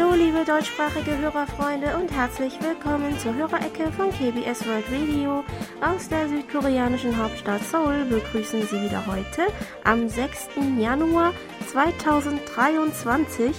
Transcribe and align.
Hallo, 0.00 0.14
liebe 0.14 0.44
deutschsprachige 0.46 1.18
Hörerfreunde 1.18 1.94
und 1.98 2.10
herzlich 2.10 2.54
willkommen 2.62 3.18
zur 3.18 3.34
Hörerecke 3.34 3.92
von 3.92 4.10
KBS 4.10 4.66
World 4.66 4.86
Radio. 4.90 5.44
Aus 5.82 6.08
der 6.08 6.26
südkoreanischen 6.26 7.18
Hauptstadt 7.18 7.62
Seoul 7.64 8.06
begrüßen 8.06 8.62
Sie 8.62 8.80
wieder 8.80 9.04
heute 9.06 9.42
am 9.84 10.08
6. 10.08 10.48
Januar 10.78 11.34
2023 11.70 13.54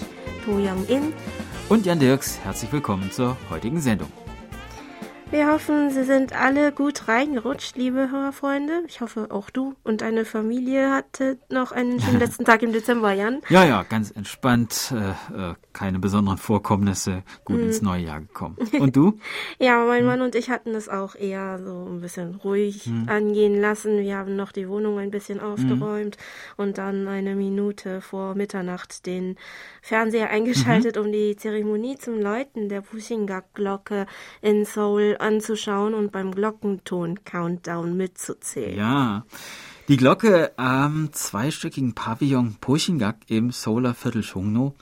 To 0.45 0.54
Young 0.54 0.83
In 0.87 1.13
und 1.69 1.85
Jan 1.85 1.99
Dirks. 1.99 2.39
Herzlich 2.43 2.71
willkommen 2.71 3.11
zur 3.11 3.37
heutigen 3.51 3.79
Sendung. 3.79 4.11
Wir 5.32 5.47
hoffen, 5.47 5.91
Sie 5.91 6.04
sind 6.04 6.33
alle 6.33 6.73
gut 6.73 7.07
reingerutscht, 7.07 7.77
liebe 7.77 8.11
Hörerfreunde. 8.11 8.83
Ich 8.87 8.99
hoffe, 8.99 9.27
auch 9.29 9.49
du 9.49 9.75
und 9.85 10.01
deine 10.01 10.25
Familie 10.25 10.91
hattet 10.91 11.39
noch 11.49 11.71
einen 11.71 12.01
schönen 12.01 12.19
letzten 12.19 12.43
Tag 12.43 12.63
im 12.63 12.73
Dezember, 12.73 13.13
Jan. 13.13 13.41
Ja, 13.47 13.63
ja, 13.63 13.83
ganz 13.83 14.11
entspannt. 14.11 14.93
Äh, 14.93 15.51
äh, 15.51 15.55
keine 15.74 16.00
besonderen 16.00 16.38
Vorkommnisse. 16.38 17.24
Gut 17.46 17.57
mhm. 17.57 17.64
ins 17.64 17.82
neue 17.82 18.04
Jahr 18.04 18.21
gekommen. 18.21 18.57
Und 18.80 18.96
du? 18.96 19.20
ja, 19.60 19.84
mein 19.86 20.04
mhm. 20.04 20.07
Mann 20.07 20.21
und 20.21 20.36
ich 20.36 20.50
hatten 20.50 20.71
es 20.75 20.89
auch 20.89 21.16
eher 21.16 21.60
so 21.64 21.88
ein 21.89 22.02
bisschen 22.02 22.36
ruhig 22.36 22.88
mhm. 22.88 23.07
angehen 23.07 23.60
lassen. 23.60 24.00
Wir 24.00 24.18
haben 24.18 24.36
noch 24.36 24.52
die 24.52 24.68
Wohnung 24.68 25.00
ein 25.00 25.11
bisschen 25.11 25.38
mhm. 25.38 25.44
aufgeräumt 25.44 26.18
und 26.57 26.78
dann 26.78 27.07
eine 27.07 27.36
Minute 27.36 28.02
vor 28.02 28.36
Mitternacht 28.36 29.06
den 29.06 29.38
Fernseher 29.82 30.30
eingeschaltet, 30.30 30.96
mhm. 30.96 31.02
um 31.02 31.11
die 31.11 31.36
Zeremonie 31.36 31.97
zum 31.97 32.19
Läuten 32.19 32.69
der 32.69 32.81
Pushingak-Glocke 32.81 34.06
in 34.41 34.66
Seoul 34.66 35.17
anzuschauen 35.19 35.94
und 35.94 36.11
beim 36.11 36.31
Glockenton-Countdown 36.31 37.95
mitzuzählen. 37.95 38.78
Ja. 38.78 39.25
Die 39.88 39.97
Glocke 39.97 40.52
am 40.58 41.11
zweistöckigen 41.11 41.94
Pavillon 41.94 42.56
Pochingak 42.61 43.17
im 43.28 43.52
Solarviertel 43.52 44.22
Chungno 44.22 44.75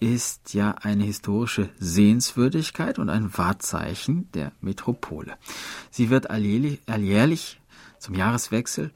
ist 0.00 0.54
ja 0.54 0.72
eine 0.72 1.04
historische 1.04 1.68
Sehenswürdigkeit 1.78 2.98
und 2.98 3.10
ein 3.10 3.36
Wahrzeichen 3.36 4.30
der 4.32 4.52
Metropole. 4.60 5.36
Sie 5.90 6.10
wird 6.10 6.30
alljährlich, 6.30 6.80
alljährlich 6.86 7.60
zum 7.98 8.14
Jahreswechsel 8.14 8.92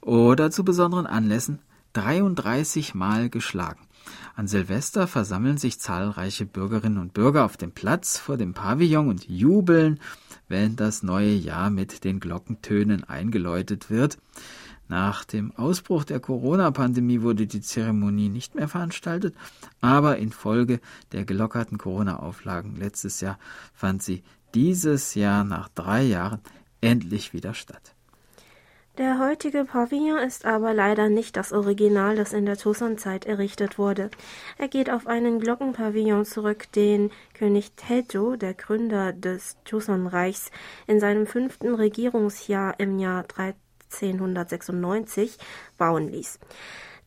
oder 0.00 0.50
zu 0.50 0.64
besonderen 0.64 1.06
Anlässen 1.06 1.60
33 1.92 2.94
Mal 2.94 3.30
geschlagen. 3.30 3.88
An 4.34 4.48
Silvester 4.48 5.06
versammeln 5.06 5.58
sich 5.58 5.80
zahlreiche 5.80 6.46
Bürgerinnen 6.46 6.98
und 6.98 7.14
Bürger 7.14 7.44
auf 7.44 7.56
dem 7.56 7.72
Platz 7.72 8.18
vor 8.18 8.36
dem 8.36 8.54
Pavillon 8.54 9.08
und 9.08 9.28
jubeln, 9.28 10.00
wenn 10.48 10.76
das 10.76 11.02
neue 11.02 11.34
Jahr 11.34 11.70
mit 11.70 12.04
den 12.04 12.20
Glockentönen 12.20 13.04
eingeläutet 13.04 13.90
wird. 13.90 14.18
Nach 14.88 15.24
dem 15.24 15.54
Ausbruch 15.54 16.04
der 16.04 16.18
Corona-Pandemie 16.18 17.20
wurde 17.20 17.46
die 17.46 17.60
Zeremonie 17.60 18.30
nicht 18.30 18.54
mehr 18.54 18.68
veranstaltet, 18.68 19.34
aber 19.82 20.16
infolge 20.16 20.80
der 21.12 21.24
gelockerten 21.24 21.76
Corona-Auflagen 21.76 22.76
letztes 22.76 23.20
Jahr 23.20 23.38
fand 23.74 24.02
sie 24.02 24.22
dieses 24.54 25.14
Jahr 25.14 25.44
nach 25.44 25.68
drei 25.68 26.02
Jahren 26.02 26.40
endlich 26.80 27.34
wieder 27.34 27.52
statt. 27.52 27.94
Der 28.96 29.20
heutige 29.20 29.64
Pavillon 29.64 30.18
ist 30.18 30.44
aber 30.44 30.74
leider 30.74 31.08
nicht 31.08 31.36
das 31.36 31.52
Original, 31.52 32.16
das 32.16 32.32
in 32.32 32.46
der 32.46 32.56
Joseon-Zeit 32.56 33.26
errichtet 33.26 33.78
wurde. 33.78 34.10
Er 34.56 34.66
geht 34.66 34.90
auf 34.90 35.06
einen 35.06 35.38
Glockenpavillon 35.38 36.24
zurück, 36.24 36.66
den 36.72 37.12
König 37.32 37.76
Taejo, 37.76 38.34
der 38.34 38.54
Gründer 38.54 39.12
des 39.12 39.56
Joseon-Reichs, 39.66 40.50
in 40.88 40.98
seinem 40.98 41.28
fünften 41.28 41.76
Regierungsjahr 41.76 42.80
im 42.80 42.98
Jahr 42.98 43.22
1396 43.90 45.38
bauen 45.76 46.08
ließ. 46.08 46.38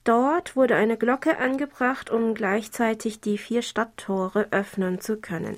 Dort 0.04 0.56
wurde 0.56 0.76
eine 0.76 0.98
Glocke 0.98 1.38
angebracht, 1.38 2.10
um 2.10 2.34
gleichzeitig 2.34 3.22
die 3.22 3.38
vier 3.38 3.62
Stadttore 3.62 4.48
öffnen 4.50 5.00
zu 5.00 5.18
können. 5.18 5.58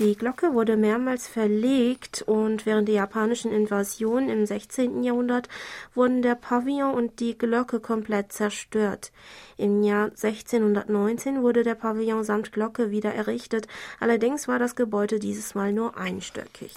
Die 0.00 0.16
Glocke 0.16 0.54
wurde 0.54 0.76
mehrmals 0.76 1.28
verlegt 1.28 2.22
und 2.22 2.66
während 2.66 2.88
der 2.88 2.96
japanischen 2.96 3.52
Invasion 3.52 4.28
im 4.28 4.44
16. 4.44 5.04
Jahrhundert 5.04 5.48
wurden 5.94 6.20
der 6.20 6.34
Pavillon 6.34 6.94
und 6.94 7.20
die 7.20 7.38
Glocke 7.38 7.78
komplett 7.78 8.32
zerstört. 8.32 9.12
Im 9.56 9.84
Jahr 9.84 10.06
1619 10.06 11.42
wurde 11.42 11.62
der 11.62 11.76
Pavillon 11.76 12.24
samt 12.24 12.52
Glocke 12.52 12.90
wieder 12.90 13.14
errichtet, 13.14 13.68
allerdings 14.00 14.48
war 14.48 14.58
das 14.58 14.74
Gebäude 14.74 15.20
dieses 15.20 15.54
Mal 15.54 15.72
nur 15.72 15.96
einstöckig. 15.96 16.74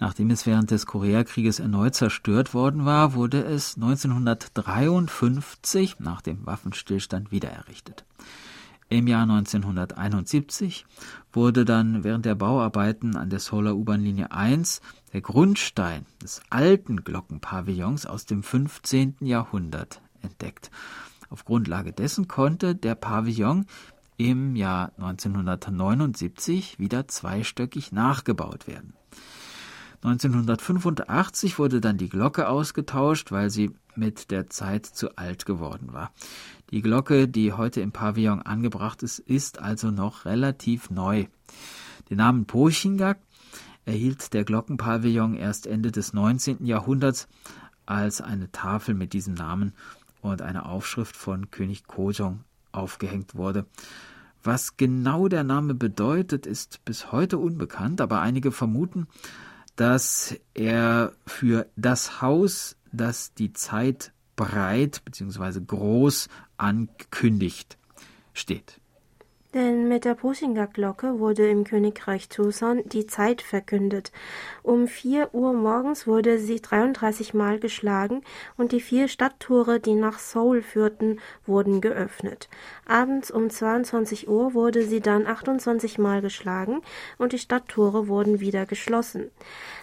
Nachdem 0.00 0.30
es 0.30 0.46
während 0.46 0.70
des 0.70 0.86
Koreakrieges 0.86 1.60
erneut 1.60 1.94
zerstört 1.94 2.54
worden 2.54 2.86
war, 2.86 3.12
wurde 3.12 3.44
es 3.44 3.74
1953 3.74 6.00
nach 6.00 6.22
dem 6.22 6.46
Waffenstillstand 6.46 7.30
wiedererrichtet. 7.30 8.06
Im 8.88 9.06
Jahr 9.06 9.22
1971 9.22 10.86
wurde 11.34 11.66
dann 11.66 12.02
während 12.02 12.24
der 12.24 12.34
Bauarbeiten 12.34 13.14
an 13.14 13.28
der 13.28 13.40
Solar 13.40 13.76
U-Bahn-Linie 13.76 14.32
1 14.32 14.80
der 15.12 15.20
Grundstein 15.20 16.06
des 16.22 16.40
alten 16.48 17.04
Glockenpavillons 17.04 18.06
aus 18.06 18.24
dem 18.24 18.42
15. 18.42 19.16
Jahrhundert 19.20 20.00
entdeckt. 20.22 20.70
Auf 21.28 21.44
Grundlage 21.44 21.92
dessen 21.92 22.26
konnte 22.26 22.74
der 22.74 22.94
Pavillon 22.94 23.66
im 24.16 24.56
Jahr 24.56 24.92
1979 24.96 26.78
wieder 26.78 27.06
zweistöckig 27.06 27.92
nachgebaut 27.92 28.66
werden. 28.66 28.94
1985 30.02 31.58
wurde 31.58 31.80
dann 31.80 31.98
die 31.98 32.08
Glocke 32.08 32.48
ausgetauscht, 32.48 33.32
weil 33.32 33.50
sie 33.50 33.72
mit 33.94 34.30
der 34.30 34.48
Zeit 34.48 34.86
zu 34.86 35.16
alt 35.16 35.44
geworden 35.44 35.92
war. 35.92 36.12
Die 36.70 36.80
Glocke, 36.80 37.28
die 37.28 37.52
heute 37.52 37.82
im 37.82 37.92
Pavillon 37.92 38.40
angebracht 38.40 39.02
ist, 39.02 39.18
ist 39.18 39.58
also 39.58 39.90
noch 39.90 40.24
relativ 40.24 40.88
neu. 40.88 41.26
Den 42.08 42.16
Namen 42.16 42.46
Pochingak 42.46 43.18
erhielt 43.84 44.32
der 44.32 44.44
Glockenpavillon 44.44 45.34
erst 45.34 45.66
Ende 45.66 45.90
des 45.90 46.12
19. 46.12 46.64
Jahrhunderts, 46.64 47.28
als 47.84 48.20
eine 48.20 48.50
Tafel 48.52 48.94
mit 48.94 49.12
diesem 49.12 49.34
Namen 49.34 49.72
und 50.22 50.42
eine 50.42 50.66
Aufschrift 50.66 51.16
von 51.16 51.50
König 51.50 51.86
Kojong 51.86 52.44
aufgehängt 52.72 53.34
wurde. 53.34 53.66
Was 54.42 54.76
genau 54.76 55.28
der 55.28 55.44
Name 55.44 55.74
bedeutet, 55.74 56.46
ist 56.46 56.84
bis 56.84 57.12
heute 57.12 57.36
unbekannt, 57.38 58.00
aber 58.00 58.20
einige 58.20 58.52
vermuten, 58.52 59.06
dass 59.76 60.36
er 60.54 61.12
für 61.26 61.66
das 61.76 62.20
Haus, 62.20 62.76
das 62.92 63.34
die 63.34 63.52
Zeit 63.52 64.12
breit 64.36 65.02
bzw. 65.04 65.60
groß 65.66 66.28
ankündigt, 66.56 67.78
steht. 68.32 68.79
Denn 69.52 69.88
mit 69.88 70.04
der 70.04 70.14
Pushinga-Glocke 70.14 71.18
wurde 71.18 71.50
im 71.50 71.64
Königreich 71.64 72.28
Joseon 72.32 72.82
die 72.84 73.08
Zeit 73.08 73.42
verkündet. 73.42 74.12
Um 74.62 74.86
vier 74.86 75.34
Uhr 75.34 75.52
morgens 75.52 76.06
wurde 76.06 76.38
sie 76.38 76.60
33 76.60 77.34
Mal 77.34 77.58
geschlagen 77.58 78.22
und 78.56 78.70
die 78.70 78.80
vier 78.80 79.08
Stadttore, 79.08 79.80
die 79.80 79.94
nach 79.94 80.20
Seoul 80.20 80.62
führten, 80.62 81.18
wurden 81.46 81.80
geöffnet. 81.80 82.48
Abends 82.86 83.32
um 83.32 83.50
22 83.50 84.28
Uhr 84.28 84.54
wurde 84.54 84.84
sie 84.84 85.00
dann 85.00 85.26
28 85.26 85.98
Mal 85.98 86.20
geschlagen 86.22 86.80
und 87.18 87.32
die 87.32 87.38
Stadttore 87.38 88.06
wurden 88.06 88.38
wieder 88.38 88.66
geschlossen. 88.66 89.32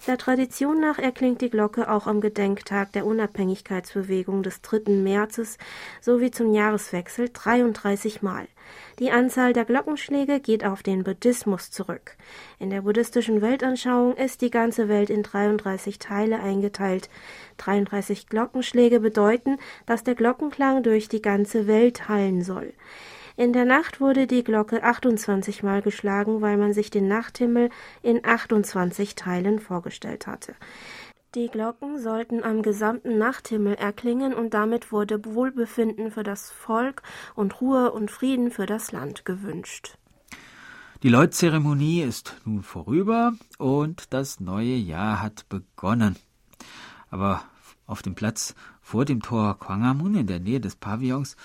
Der 0.08 0.18
Tradition 0.18 0.80
nach 0.80 0.98
erklingt 0.98 1.42
die 1.42 1.50
Glocke 1.50 1.92
auch 1.92 2.08
am 2.08 2.22
Gedenktag 2.22 2.94
der 2.94 3.06
Unabhängigkeitsbewegung 3.06 4.44
des 4.44 4.62
3. 4.62 4.92
Märzes 4.92 5.58
sowie 6.00 6.32
zum 6.32 6.54
Jahreswechsel 6.54 7.32
33 7.34 8.22
Mal. 8.22 8.48
Die 9.00 9.12
Anzahl 9.12 9.54
der 9.54 9.66
Glockenschläge 9.66 10.40
geht 10.40 10.66
auf 10.66 10.84
den 10.84 11.04
Buddhismus 11.04 11.72
zurück. 11.72 12.18
In 12.60 12.70
der 12.70 12.82
buddhistischen 12.82 13.42
Weltanschauung 13.42 14.16
ist 14.16 14.42
die 14.42 14.50
ganze 14.50 14.90
Welt 14.90 15.10
in 15.10 15.24
33 15.24 16.00
Teile 16.00 16.40
eingeteilt. 16.40 17.10
33 17.58 18.28
Glockenschläge 18.28 19.00
bedeuten, 19.00 19.58
dass 19.86 20.04
der 20.04 20.16
Glockenklang 20.16 20.84
durch 20.84 21.10
die 21.10 21.22
ganze 21.22 21.68
Welt 21.68 22.08
hallen 22.10 22.44
soll. 22.44 22.74
In 23.40 23.54
der 23.54 23.66
Nacht 23.66 24.02
wurde 24.02 24.26
die 24.26 24.44
Glocke 24.44 24.82
28 24.82 25.62
Mal 25.62 25.84
geschlagen, 25.84 26.42
weil 26.42 26.58
man 26.58 26.74
sich 26.74 26.90
den 26.90 27.08
Nachthimmel 27.08 27.70
in 28.02 28.26
28 28.26 29.14
Teilen 29.14 29.60
vorgestellt 29.60 30.26
hatte. 30.26 30.56
Die 31.38 31.50
Glocken 31.50 32.02
sollten 32.02 32.44
am 32.44 32.64
gesamten 32.64 33.20
Nachthimmel 33.20 33.76
erklingen 33.76 34.34
und 34.34 34.56
damit 34.56 34.92
wurde 34.92 35.24
Wohlbefinden 35.24 36.10
für 36.10 36.24
das 36.24 36.50
Volk 36.50 37.04
und 37.36 37.62
Ruhe 37.62 37.92
und 37.92 38.10
Frieden 38.10 38.50
für 38.50 38.66
das 38.66 38.92
Land 38.92 39.24
gewünscht. 39.24 40.00
Die 41.04 41.10
Läutzeremonie 41.10 42.02
ist 42.02 42.34
nun 42.44 42.64
vorüber 42.64 43.34
und 43.60 44.16
das 44.16 44.40
neue 44.40 44.78
Jahr 44.78 45.22
hat 45.22 45.48
begonnen. 45.48 46.16
Aber 47.12 47.44
auf 47.86 48.02
dem 48.02 48.16
Platz 48.16 48.56
vor 48.82 49.06
dem 49.06 49.22
Tor 49.22 49.60
Kwangamun 49.60 50.16
in 50.16 50.26
der 50.26 50.40
Nähe 50.40 50.60
des 50.60 50.76
Pavillons 50.76 51.38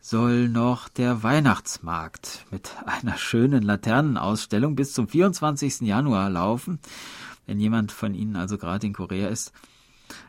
soll 0.00 0.48
noch 0.48 0.88
der 0.88 1.22
Weihnachtsmarkt 1.22 2.46
mit 2.50 2.70
einer 2.86 3.18
schönen 3.18 3.62
Laternenausstellung 3.62 4.76
bis 4.76 4.94
zum 4.94 5.08
24. 5.08 5.82
Januar 5.82 6.30
laufen. 6.30 6.78
Wenn 7.46 7.60
jemand 7.60 7.92
von 7.92 8.14
Ihnen 8.14 8.36
also 8.36 8.58
gerade 8.58 8.86
in 8.86 8.92
Korea 8.92 9.28
ist, 9.28 9.52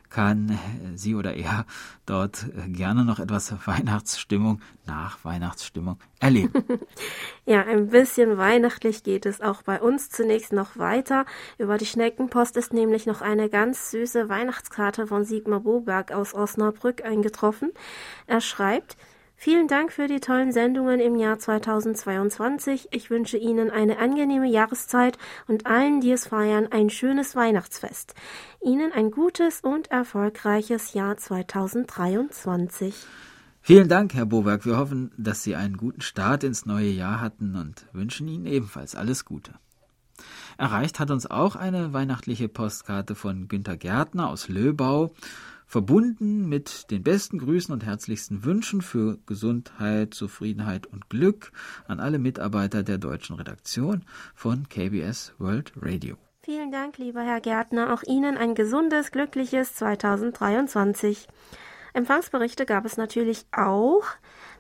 kann 0.10 0.58
sie 0.96 1.16
oder 1.16 1.34
er 1.36 1.66
dort 2.06 2.46
gerne 2.68 3.04
noch 3.04 3.20
etwas 3.20 3.54
Weihnachtsstimmung 3.68 4.62
nach 4.86 5.24
Weihnachtsstimmung 5.24 6.00
erleben. 6.20 6.64
ja, 7.46 7.62
ein 7.64 7.90
bisschen 7.90 8.38
weihnachtlich 8.38 9.04
geht 9.04 9.26
es 9.26 9.42
auch 9.42 9.64
bei 9.64 9.82
uns 9.82 10.10
zunächst 10.10 10.54
noch 10.54 10.78
weiter. 10.78 11.26
Über 11.58 11.78
die 11.78 11.86
Schneckenpost 11.86 12.56
ist 12.58 12.74
nämlich 12.74 13.06
noch 13.06 13.22
eine 13.22 13.50
ganz 13.50 13.92
süße 13.92 14.30
Weihnachtskarte 14.30 15.08
von 15.08 15.26
Sigmar 15.26 15.60
Boberg 15.60 16.12
aus 16.12 16.34
Osnabrück 16.34 17.04
eingetroffen. 17.04 17.72
Er 18.28 18.42
schreibt, 18.42 18.96
Vielen 19.40 19.68
Dank 19.68 19.94
für 19.94 20.08
die 20.08 20.20
tollen 20.20 20.52
Sendungen 20.52 21.00
im 21.00 21.16
Jahr 21.16 21.38
2022. 21.38 22.88
Ich 22.90 23.12
wünsche 23.12 23.38
Ihnen 23.38 23.70
eine 23.70 24.00
angenehme 24.00 24.48
Jahreszeit 24.48 25.20
und 25.46 25.68
allen, 25.68 26.02
die 26.02 26.12
es 26.12 26.26
feiern, 26.26 26.70
ein 26.72 26.90
schönes 26.90 27.36
Weihnachtsfest. 27.36 28.16
Ihnen 28.62 28.92
ein 28.92 29.12
gutes 29.12 29.62
und 29.62 29.92
erfolgreiches 29.92 30.94
Jahr 30.94 31.18
2023. 31.18 32.96
Vielen 33.62 33.88
Dank, 33.88 34.16
Herr 34.16 34.26
Bowerk. 34.26 34.66
Wir 34.66 34.76
hoffen, 34.76 35.12
dass 35.18 35.44
Sie 35.44 35.56
einen 35.56 35.78
guten 35.78 36.02
Start 36.02 36.44
ins 36.44 36.66
neue 36.66 36.90
Jahr 36.90 37.22
hatten 37.22 37.56
und 37.56 37.86
wünschen 37.94 38.28
Ihnen 38.28 38.48
ebenfalls 38.48 38.96
alles 38.96 39.24
Gute. 39.24 39.54
Erreicht 40.58 41.00
hat 41.00 41.12
uns 41.12 41.30
auch 41.30 41.56
eine 41.56 41.94
weihnachtliche 41.94 42.50
Postkarte 42.50 43.14
von 43.14 43.48
Günter 43.48 43.78
Gärtner 43.78 44.30
aus 44.30 44.50
Löbau 44.50 45.14
verbunden 45.68 46.48
mit 46.48 46.90
den 46.90 47.04
besten 47.04 47.38
Grüßen 47.38 47.74
und 47.74 47.86
herzlichsten 47.86 48.46
Wünschen 48.46 48.82
für 48.82 49.20
Gesundheit, 49.26 50.14
Zufriedenheit 50.14 50.88
und 50.88 51.10
Glück 51.10 51.52
an 51.88 52.00
alle 52.00 52.18
Mitarbeiter 52.18 52.84
der 52.84 52.98
deutschen 52.98 53.36
Redaktion 53.36 54.04
von 54.34 54.68
KBS 54.70 55.34
World 55.38 55.74
Radio. 55.76 56.16
Vielen 56.42 56.72
Dank, 56.72 56.98
lieber 56.98 57.22
Herr 57.22 57.42
Gärtner. 57.42 57.94
Auch 57.94 58.04
Ihnen 58.04 58.38
ein 58.38 58.56
gesundes, 58.56 59.12
glückliches 59.12 59.76
2023. 59.76 61.28
Empfangsberichte 61.94 62.66
gab 62.66 62.86
es 62.86 62.96
natürlich 62.96 63.46
auch. 63.52 64.04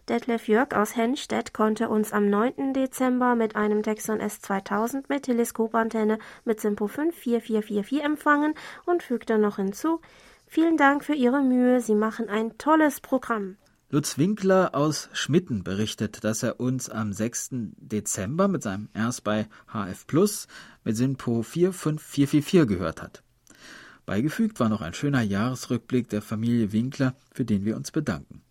Detlef 0.09 0.47
Jörg 0.47 0.73
aus 0.73 0.95
Hennstedt 0.95 1.53
konnte 1.53 1.87
uns 1.87 2.11
am 2.11 2.29
9. 2.29 2.73
Dezember 2.73 3.35
mit 3.35 3.55
einem 3.55 3.83
Texon 3.83 4.19
S2000 4.19 5.05
mit 5.07 5.23
Teleskopantenne 5.23 6.17
mit 6.45 6.59
Simpo 6.59 6.87
54444 6.87 8.03
empfangen 8.03 8.53
und 8.85 9.03
fügte 9.03 9.37
noch 9.37 9.57
hinzu, 9.57 10.01
Vielen 10.49 10.77
Dank 10.77 11.03
für 11.03 11.13
Ihre 11.13 11.41
Mühe. 11.41 11.81
Sie 11.81 11.93
machen 11.93 12.29
ein 12.29 12.57
tolles 12.57 13.01
Programm. 13.01 13.57
Lutz 13.89 14.17
Winkler 14.17 14.73
aus 14.73 15.09
Schmitten 15.11 15.63
berichtet, 15.63 16.23
dass 16.23 16.41
er 16.41 16.59
uns 16.59 16.89
am 16.89 17.13
6. 17.13 17.49
Dezember 17.77 18.47
mit 18.47 18.63
seinem 18.63 18.89
Erst 18.93 19.23
bei 19.23 19.47
HF 19.67 20.07
Plus 20.07 20.47
mit 20.83 20.97
Sinpo 20.97 21.43
45444 21.43 22.67
gehört 22.67 23.01
hat. 23.01 23.23
Beigefügt 24.05 24.59
war 24.61 24.69
noch 24.69 24.81
ein 24.81 24.93
schöner 24.93 25.21
Jahresrückblick 25.21 26.09
der 26.09 26.21
Familie 26.21 26.71
Winkler, 26.71 27.13
für 27.33 27.43
den 27.43 27.65
wir 27.65 27.75
uns 27.75 27.91
bedanken. 27.91 28.41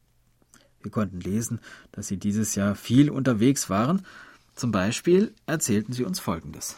Wir 0.83 0.91
konnten 0.91 1.21
lesen, 1.21 1.61
dass 1.93 2.09
sie 2.09 2.19
dieses 2.19 2.55
Jahr 2.55 2.75
viel 2.75 3.11
unterwegs 3.11 3.71
waren. 3.71 4.07
Zum 4.55 4.71
Beispiel 4.71 5.35
erzählten 5.47 5.93
sie 5.93 6.05
uns 6.05 6.21
Folgendes. 6.21 6.77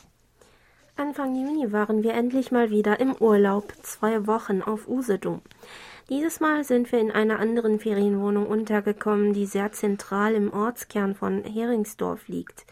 Anfang 0.99 1.37
Juni 1.37 1.71
waren 1.71 2.03
wir 2.03 2.15
endlich 2.15 2.50
mal 2.50 2.71
wieder 2.71 2.99
im 2.99 3.15
Urlaub, 3.15 3.73
zwei 3.83 4.27
Wochen 4.27 4.62
auf 4.62 4.89
Usedom. 4.89 5.43
Dieses 6.09 6.41
Mal 6.41 6.65
sind 6.65 6.91
wir 6.91 6.99
in 6.99 7.12
einer 7.12 7.39
anderen 7.39 7.79
Ferienwohnung 7.79 8.49
untergekommen, 8.49 9.33
die 9.33 9.47
sehr 9.47 9.71
zentral 9.71 10.35
im 10.35 10.53
Ortskern 10.53 11.15
von 11.15 11.45
Heringsdorf 11.45 12.27
liegt. 12.27 12.67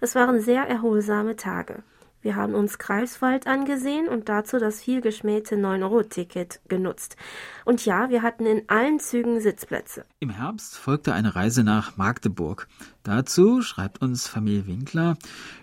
Es 0.00 0.16
waren 0.16 0.40
sehr 0.40 0.64
erholsame 0.64 1.36
Tage. 1.36 1.84
Wir 2.22 2.36
haben 2.36 2.54
uns 2.54 2.78
Greifswald 2.78 3.46
angesehen 3.46 4.06
und 4.06 4.28
dazu 4.28 4.58
das 4.58 4.82
vielgeschmähte 4.82 5.56
9-Euro-Ticket 5.56 6.60
genutzt. 6.68 7.16
Und 7.64 7.86
ja, 7.86 8.10
wir 8.10 8.20
hatten 8.20 8.44
in 8.44 8.68
allen 8.68 9.00
Zügen 9.00 9.40
Sitzplätze. 9.40 10.04
Im 10.18 10.28
Herbst 10.28 10.76
folgte 10.76 11.14
eine 11.14 11.34
Reise 11.34 11.64
nach 11.64 11.96
Magdeburg. 11.96 12.68
Dazu 13.04 13.62
schreibt 13.62 14.02
uns 14.02 14.28
Familie 14.28 14.66
Winkler, 14.66 15.16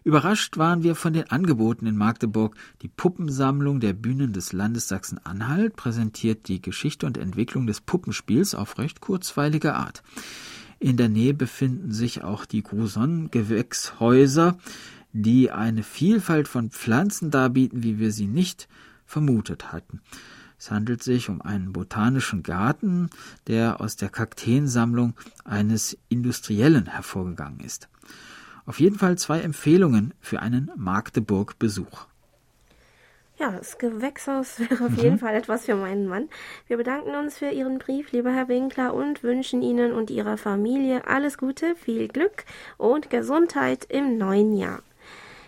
überrascht 0.03 0.57
waren 0.57 0.81
wir 0.81 0.95
von 0.95 1.13
den 1.13 1.29
Angeboten 1.29 1.85
in 1.85 1.95
Magdeburg. 1.95 2.55
Die 2.81 2.87
Puppensammlung 2.87 3.79
der 3.79 3.93
Bühnen 3.93 4.33
des 4.33 4.51
Landes 4.51 4.87
Sachsen-Anhalt 4.87 5.75
präsentiert 5.75 6.47
die 6.47 6.59
Geschichte 6.59 7.05
und 7.05 7.19
Entwicklung 7.19 7.67
des 7.67 7.81
Puppenspiels 7.81 8.55
auf 8.55 8.79
recht 8.79 8.99
kurzweilige 8.99 9.75
Art. 9.75 10.01
In 10.79 10.97
der 10.97 11.09
Nähe 11.09 11.33
befinden 11.33 11.91
sich 11.91 12.23
auch 12.23 12.45
die 12.45 12.61
Gruson-Gewächshäuser, 12.61 14.57
die 15.23 15.51
eine 15.51 15.83
Vielfalt 15.83 16.47
von 16.47 16.69
Pflanzen 16.69 17.31
darbieten, 17.31 17.81
wie 17.83 17.97
wir 17.97 18.11
sie 18.11 18.27
nicht 18.27 18.67
vermutet 19.05 19.71
hatten. 19.71 20.01
Es 20.59 20.71
handelt 20.71 21.01
sich 21.03 21.29
um 21.29 21.41
einen 21.41 21.73
botanischen 21.73 22.43
Garten, 22.43 23.09
der 23.47 23.81
aus 23.81 23.95
der 23.95 24.09
Kakteensammlung 24.09 25.13
eines 25.43 25.97
Industriellen 26.09 26.87
hervorgegangen 26.87 27.59
ist. 27.61 27.89
Auf 28.65 28.79
jeden 28.79 28.97
Fall 28.97 29.17
zwei 29.17 29.39
Empfehlungen 29.41 30.13
für 30.19 30.41
einen 30.41 30.71
Magdeburg-Besuch. 30.75 32.05
Ja, 33.39 33.51
das 33.51 33.77
Gewächshaus 33.77 34.59
wäre 34.59 34.85
auf 34.85 34.91
mhm. 34.91 34.97
jeden 34.97 35.19
Fall 35.19 35.35
etwas 35.35 35.65
für 35.65 35.75
meinen 35.75 36.07
Mann. 36.07 36.27
Wir 36.67 36.77
bedanken 36.77 37.15
uns 37.15 37.37
für 37.37 37.49
Ihren 37.49 37.77
Brief, 37.77 38.11
lieber 38.11 38.31
Herr 38.31 38.47
Winkler, 38.47 38.93
und 38.93 39.23
wünschen 39.23 39.61
Ihnen 39.61 39.93
und 39.93 40.09
Ihrer 40.09 40.37
Familie 40.37 41.07
alles 41.07 41.37
Gute, 41.37 41.75
viel 41.75 42.07
Glück 42.07 42.45
und 42.77 43.09
Gesundheit 43.09 43.85
im 43.89 44.17
neuen 44.17 44.57
Jahr. 44.57 44.81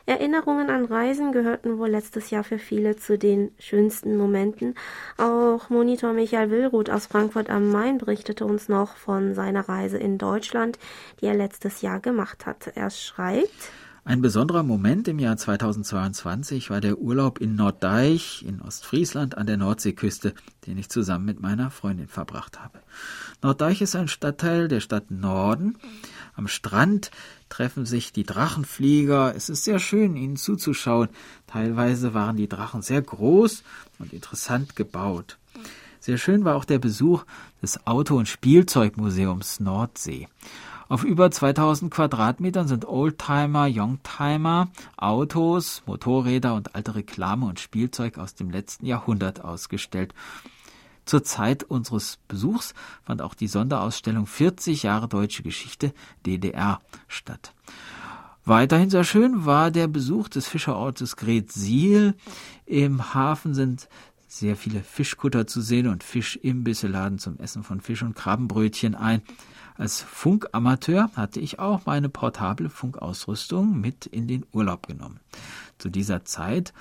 Erinnerungen 0.10 0.72
an 0.72 0.86
Reisen 0.86 1.32
gehörten 1.32 1.78
wohl 1.78 1.90
letztes 1.90 2.32
Jahr 2.32 2.44
für 2.44 2.58
viele 2.58 2.96
zu 2.96 3.20
den 3.20 3.52
schönsten 3.60 4.18
Momenten. 4.18 4.74
Auch 5.20 5.70
Monitor 5.70 6.14
Michael 6.14 6.50
Willruth 6.50 6.90
aus 6.90 7.06
Frankfurt 7.06 7.52
am 7.52 7.72
Main 7.72 8.00
berichtete 8.00 8.44
uns 8.44 8.70
noch 8.70 8.96
von 8.96 9.36
seiner 9.36 9.70
Reise 9.70 10.00
in 10.00 10.18
Deutschland, 10.18 10.80
die 11.22 11.28
er 11.28 11.36
letztes 11.36 11.84
Jahr 11.84 12.00
gemacht 12.00 12.48
hat. 12.48 12.72
Er 12.74 12.90
schreibt, 12.90 13.72
ein 14.10 14.24
besonderer 14.24 14.64
Moment 14.64 15.08
im 15.08 15.20
Jahr 15.20 15.38
2022 15.38 16.72
war 16.72 16.82
der 16.82 16.98
Urlaub 16.98 17.40
in 17.40 17.56
Norddeich 17.56 18.44
in 18.48 18.60
Ostfriesland 18.60 19.38
an 19.38 19.46
der 19.46 19.58
Nordseeküste, 19.58 20.34
den 20.66 20.80
ich 20.80 20.90
zusammen 20.90 21.26
mit 21.26 21.40
meiner 21.40 21.70
Freundin 21.70 22.08
verbracht 22.08 22.60
habe. 22.60 22.80
Norddeich 23.44 23.84
ist 23.84 23.96
ein 23.96 24.08
Stadtteil 24.08 24.68
der 24.68 24.80
Stadt 24.80 25.12
Norden. 25.12 25.78
Am 26.40 26.48
Strand 26.48 27.12
treffen 27.50 27.86
sich 27.86 28.14
die 28.14 28.24
Drachenflieger. 28.24 29.36
Es 29.36 29.50
ist 29.50 29.66
sehr 29.66 29.78
schön, 29.78 30.16
ihnen 30.16 30.38
zuzuschauen. 30.38 31.10
Teilweise 31.48 32.14
waren 32.14 32.38
die 32.38 32.48
Drachen 32.48 32.82
sehr 32.82 33.02
groß 33.02 33.62
und 34.00 34.14
interessant 34.14 34.78
gebaut. 34.78 35.38
Sehr 36.00 36.18
schön 36.18 36.46
war 36.46 36.56
auch 36.56 36.64
der 36.64 36.80
Besuch 36.80 37.26
des 37.62 37.86
Auto- 37.86 38.16
und 38.16 38.30
Spielzeugmuseums 38.30 39.60
Nordsee. 39.60 40.30
Auf 40.88 41.04
über 41.04 41.30
2000 41.30 41.94
Quadratmetern 41.94 42.70
sind 42.70 42.88
Oldtimer, 42.88 43.68
Youngtimer, 43.70 44.70
Autos, 44.96 45.84
Motorräder 45.88 46.54
und 46.54 46.74
alte 46.74 46.96
Reklame 46.96 47.48
und 47.48 47.60
Spielzeug 47.60 48.18
aus 48.18 48.34
dem 48.34 48.50
letzten 48.50 48.86
Jahrhundert 48.86 49.44
ausgestellt. 49.44 50.14
Zur 51.10 51.24
Zeit 51.24 51.64
unseres 51.64 52.20
Besuchs 52.28 52.76
fand 53.02 53.24
auch 53.24 53.34
die 53.34 53.48
Sonderausstellung 53.48 54.28
40 54.28 54.84
Jahre 54.84 55.08
deutsche 55.08 55.42
Geschichte 55.42 55.92
DDR 56.24 56.82
statt. 57.08 57.56
Weiterhin 58.46 58.92
sehr 58.92 59.04
schön 59.04 59.44
war 59.44 59.72
der 59.72 59.88
Besuch 59.88 60.30
des 60.30 60.48
Fischerortes 60.48 61.16
Gretsiel. 61.16 62.14
Im 62.68 63.16
Hafen 63.16 63.56
sind 63.56 63.90
sehr 64.28 64.56
viele 64.56 64.84
Fischkutter 64.84 65.48
zu 65.48 65.62
sehen 65.62 65.88
und 65.88 66.04
Fischimbisse 66.04 66.86
laden 66.86 67.18
zum 67.18 67.40
Essen 67.40 67.64
von 67.64 67.82
Fisch 67.82 68.04
und 68.04 68.16
Krabbenbrötchen 68.16 68.94
ein. 68.94 69.24
Als 69.78 70.04
Funkamateur 70.04 71.10
hatte 71.16 71.40
ich 71.40 71.58
auch 71.58 71.88
meine 71.88 72.10
portable 72.10 72.70
Funkausrüstung 72.70 73.82
mit 73.82 74.06
in 74.06 74.28
den 74.28 74.46
Urlaub 74.52 74.86
genommen. 74.86 75.20
Zu 75.80 75.90
dieser 75.90 76.24
Zeit 76.24 76.72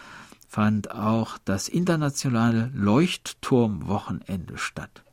fand 0.48 0.90
auch 0.90 1.36
das 1.44 1.68
internationale 1.68 2.70
Leuchtturmwochenende 2.74 4.56
statt. 4.56 5.04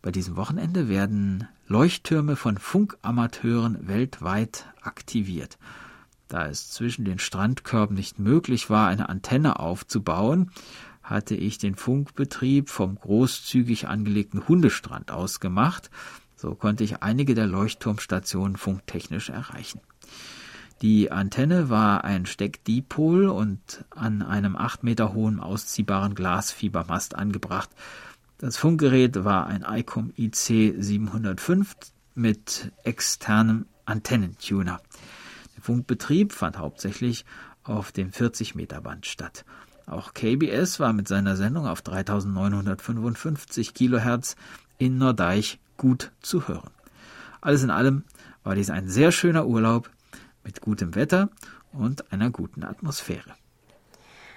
Bei 0.00 0.10
diesem 0.10 0.36
Wochenende 0.36 0.88
werden 0.88 1.48
Leuchttürme 1.68 2.34
von 2.36 2.56
Funkamateuren 2.58 3.86
weltweit 3.86 4.72
aktiviert. 4.80 5.58
Da 6.28 6.46
es 6.46 6.70
zwischen 6.70 7.04
den 7.04 7.18
Strandkörben 7.18 7.94
nicht 7.94 8.18
möglich 8.18 8.70
war, 8.70 8.88
eine 8.88 9.08
Antenne 9.08 9.60
aufzubauen, 9.60 10.50
hatte 11.02 11.34
ich 11.34 11.58
den 11.58 11.76
Funkbetrieb 11.76 12.70
vom 12.70 12.96
großzügig 12.96 13.86
angelegten 13.86 14.48
Hundestrand 14.48 15.10
aus 15.10 15.40
gemacht. 15.40 15.90
So 16.36 16.54
konnte 16.54 16.84
ich 16.84 17.02
einige 17.02 17.34
der 17.34 17.46
Leuchtturmstationen 17.46 18.56
funktechnisch 18.56 19.28
erreichen. 19.28 19.80
Die 20.82 21.10
Antenne 21.10 21.70
war 21.70 22.04
ein 22.04 22.26
Steckdipol 22.26 23.28
und 23.28 23.84
an 23.90 24.20
einem 24.20 24.56
acht 24.56 24.84
Meter 24.84 25.14
hohen 25.14 25.40
ausziehbaren 25.40 26.14
Glasfiebermast 26.14 27.14
angebracht. 27.14 27.70
Das 28.38 28.58
Funkgerät 28.58 29.24
war 29.24 29.46
ein 29.46 29.64
ICOM 29.66 30.12
IC 30.18 30.74
705 30.78 31.74
mit 32.14 32.72
externem 32.84 33.64
Antennentuner. 33.86 34.82
Der 35.56 35.62
Funkbetrieb 35.62 36.32
fand 36.32 36.58
hauptsächlich 36.58 37.24
auf 37.64 37.90
dem 37.90 38.12
40 38.12 38.54
Meter 38.54 38.82
Band 38.82 39.06
statt. 39.06 39.46
Auch 39.86 40.12
KBS 40.12 40.78
war 40.78 40.92
mit 40.92 41.08
seiner 41.08 41.36
Sendung 41.36 41.66
auf 41.66 41.80
3955 41.80 43.72
Kilohertz 43.72 44.36
in 44.76 44.98
Nordeich 44.98 45.58
gut 45.78 46.10
zu 46.20 46.48
hören. 46.48 46.70
Alles 47.40 47.62
in 47.62 47.70
allem 47.70 48.04
war 48.44 48.54
dies 48.54 48.68
ein 48.68 48.88
sehr 48.88 49.12
schöner 49.12 49.46
Urlaub 49.46 49.88
mit 50.46 50.62
gutem 50.62 50.94
Wetter 50.94 51.28
und 51.72 52.10
einer 52.12 52.30
guten 52.30 52.64
Atmosphäre. 52.64 53.34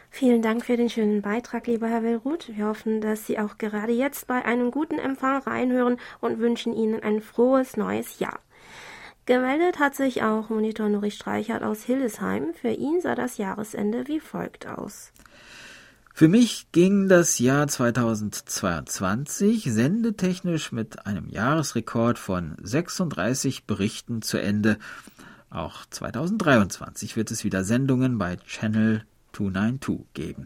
Vielen 0.09 0.41
Dank 0.41 0.65
für 0.65 0.75
den 0.75 0.89
schönen 0.89 1.21
Beitrag, 1.21 1.67
lieber 1.67 1.87
Herr 1.87 2.03
Willruth. 2.03 2.49
Wir 2.55 2.65
hoffen, 2.65 2.99
dass 2.99 3.27
Sie 3.27 3.37
auch 3.37 3.59
gerade 3.59 3.93
jetzt 3.93 4.25
bei 4.25 4.43
einem 4.43 4.71
guten 4.71 4.97
Empfang 4.97 5.43
reinhören 5.43 5.97
und 6.19 6.39
wünschen 6.39 6.73
Ihnen 6.73 7.03
ein 7.03 7.21
frohes 7.21 7.77
neues 7.77 8.17
Jahr. 8.17 8.39
Gemeldet 9.27 9.77
hat 9.77 9.93
sich 9.93 10.23
auch 10.23 10.49
Monitor 10.49 10.89
Nuri 10.89 11.11
Streichert 11.11 11.61
aus 11.61 11.83
Hildesheim. 11.83 12.55
Für 12.59 12.71
ihn 12.71 12.99
sah 12.99 13.13
das 13.13 13.37
Jahresende 13.37 14.07
wie 14.07 14.19
folgt 14.19 14.67
aus. 14.67 15.13
Für 16.15 16.27
mich 16.27 16.71
ging 16.71 17.07
das 17.07 17.37
Jahr 17.37 17.67
2022 17.67 19.71
sendetechnisch 19.71 20.71
mit 20.71 21.05
einem 21.05 21.29
Jahresrekord 21.29 22.17
von 22.17 22.57
36 22.61 23.67
Berichten 23.67 24.23
zu 24.23 24.37
Ende. 24.37 24.79
Auch 25.49 25.85
2023 25.89 27.15
wird 27.15 27.31
es 27.31 27.43
wieder 27.43 27.63
Sendungen 27.63 28.17
bei 28.17 28.37
Channel 28.37 29.03
292 29.33 30.05
geben. 30.13 30.45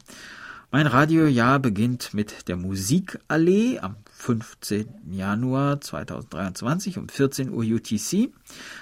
Mein 0.72 0.88
Radiojahr 0.88 1.60
beginnt 1.60 2.14
mit 2.14 2.48
der 2.48 2.56
Musikallee 2.56 3.80
am 3.80 3.96
15. 4.12 4.88
Januar 5.12 5.82
2023 5.82 6.98
um 6.98 7.10
14 7.10 7.50
Uhr 7.50 7.64
UTC 7.64 8.32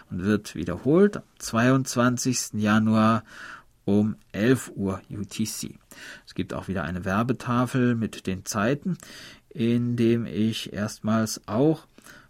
und 0.10 0.24
wird 0.24 0.56
wiederholt 0.56 1.18
am 1.18 1.24
22. 1.40 2.54
Januar 2.54 3.24
um 3.84 4.16
11 4.32 4.72
Uhr 4.76 5.02
UTC. 5.10 5.76
Es 6.26 6.36
gibt 6.36 6.54
auch 6.54 6.68
wieder 6.68 6.84
eine 6.84 7.04
Werbetafel 7.04 7.96
mit 7.96 8.28
den 8.28 8.46
Zeiten, 8.46 8.98
in 9.50 9.98
dem 9.98 10.26
ich 10.26 10.72
erstmals 10.72 11.42
auch 11.48 11.88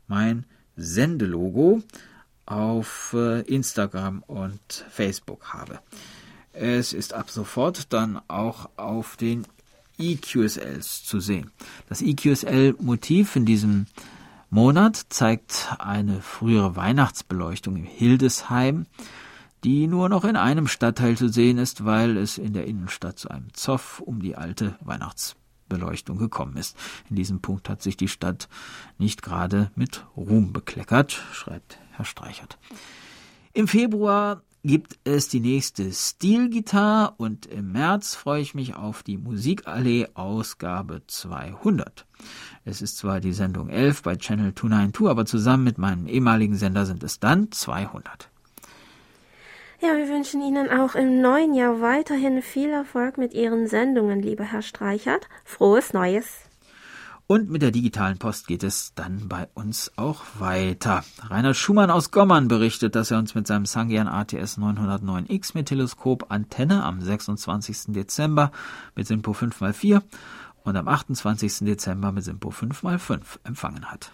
mein 0.07 0.45
Sendelogo 0.75 1.83
auf 2.51 3.15
äh, 3.17 3.41
Instagram 3.41 4.24
und 4.27 4.86
Facebook 4.89 5.53
habe. 5.53 5.79
Es 6.51 6.91
ist 6.91 7.13
ab 7.13 7.29
sofort 7.29 7.93
dann 7.93 8.20
auch 8.27 8.70
auf 8.75 9.15
den 9.15 9.48
EQSLs 9.98 11.05
zu 11.05 11.22
sehen. 11.22 11.51
Das 11.88 12.01
EQSL-Motiv 12.01 13.38
in 13.38 13.46
diesem 13.46 13.86
Monat 14.50 15.01
zeigt 15.10 15.74
eine 15.79 16.20
frühere 16.20 16.75
Weihnachtsbeleuchtung 16.75 17.77
in 17.77 17.86
Hildesheim, 17.86 18.86
die 19.63 19.88
nur 19.88 20.10
noch 20.10 20.25
in 20.25 20.36
einem 20.36 20.67
Stadtteil 20.67 21.15
zu 21.15 21.29
sehen 21.29 21.58
ist, 21.58 21.86
weil 21.86 22.17
es 22.17 22.38
in 22.38 22.51
der 22.51 22.67
Innenstadt 22.67 23.17
zu 23.17 23.29
einem 23.29 23.53
Zoff 23.53 24.01
um 24.01 24.22
die 24.22 24.36
alte 24.36 24.75
Weihnachtsbeleuchtung 24.81 26.17
gekommen 26.17 26.58
ist. 26.58 26.75
In 27.10 27.15
diesem 27.15 27.39
Punkt 27.39 27.70
hat 27.70 27.81
sich 27.81 27.96
die 27.96 28.10
Stadt 28.10 28.50
nicht 28.98 29.22
gerade 29.22 29.72
mit 29.75 30.05
Ruhm 30.17 30.51
bekleckert, 30.51 31.13
schreibt 31.31 31.77
Herr 32.01 32.05
Streichert. 32.05 32.58
Im 33.53 33.67
Februar 33.67 34.41
gibt 34.63 34.98
es 35.03 35.27
die 35.27 35.39
nächste 35.39 35.91
Stilgitarre 35.91 37.13
und 37.17 37.46
im 37.46 37.72
März 37.72 38.15
freue 38.15 38.41
ich 38.41 38.55
mich 38.55 38.75
auf 38.75 39.03
die 39.03 39.17
Musikallee 39.17 40.08
Ausgabe 40.15 41.01
200. 41.05 42.05
Es 42.65 42.81
ist 42.81 42.98
zwar 42.98 43.20
die 43.20 43.34
Sendung 43.34 43.70
11 43.70 44.01
bei 44.01 44.15
Channel 44.15 44.53
292, 44.55 45.08
aber 45.08 45.25
zusammen 45.25 45.63
mit 45.63 45.77
meinem 45.77 46.08
ehemaligen 46.08 46.55
Sender 46.55 46.86
sind 46.86 47.03
es 47.03 47.20
dann 47.20 47.51
200. 47.51 48.29
Ja, 49.79 49.98
wir 49.98 50.10
wünschen 50.10 50.41
Ihnen 50.41 50.70
auch 50.70 50.96
im 50.96 51.22
neuen 51.22 51.53
Jahr 51.53 51.81
weiterhin 51.81 52.41
viel 52.41 52.70
Erfolg 52.70 53.17
mit 53.17 53.34
Ihren 53.34 53.67
Sendungen, 53.67 54.22
lieber 54.22 54.43
Herr 54.43 54.62
Streichert. 54.62 55.27
Frohes 55.43 55.93
Neues! 55.93 56.50
Und 57.31 57.50
mit 57.50 57.61
der 57.61 57.71
digitalen 57.71 58.17
Post 58.17 58.45
geht 58.45 58.61
es 58.61 58.93
dann 58.93 59.29
bei 59.29 59.47
uns 59.53 59.93
auch 59.95 60.21
weiter. 60.39 61.01
Rainer 61.29 61.53
Schumann 61.53 61.89
aus 61.89 62.11
Gommern 62.11 62.50
berichtet, 62.50 62.93
dass 62.93 63.09
er 63.09 63.19
uns 63.19 63.35
mit 63.35 63.47
seinem 63.47 63.65
Sangian 63.65 64.09
ATS 64.09 64.57
909X 64.57 65.51
mit 65.53 65.69
Teleskop 65.69 66.25
Antenne 66.27 66.83
am 66.83 67.00
26. 67.00 67.93
Dezember 67.93 68.51
mit 68.97 69.07
Simpo 69.07 69.31
5x4 69.31 70.01
und 70.65 70.75
am 70.75 70.89
28. 70.89 71.59
Dezember 71.59 72.11
mit 72.11 72.25
Simpo 72.25 72.50
5x5 72.50 73.21
empfangen 73.45 73.89
hat. 73.89 74.11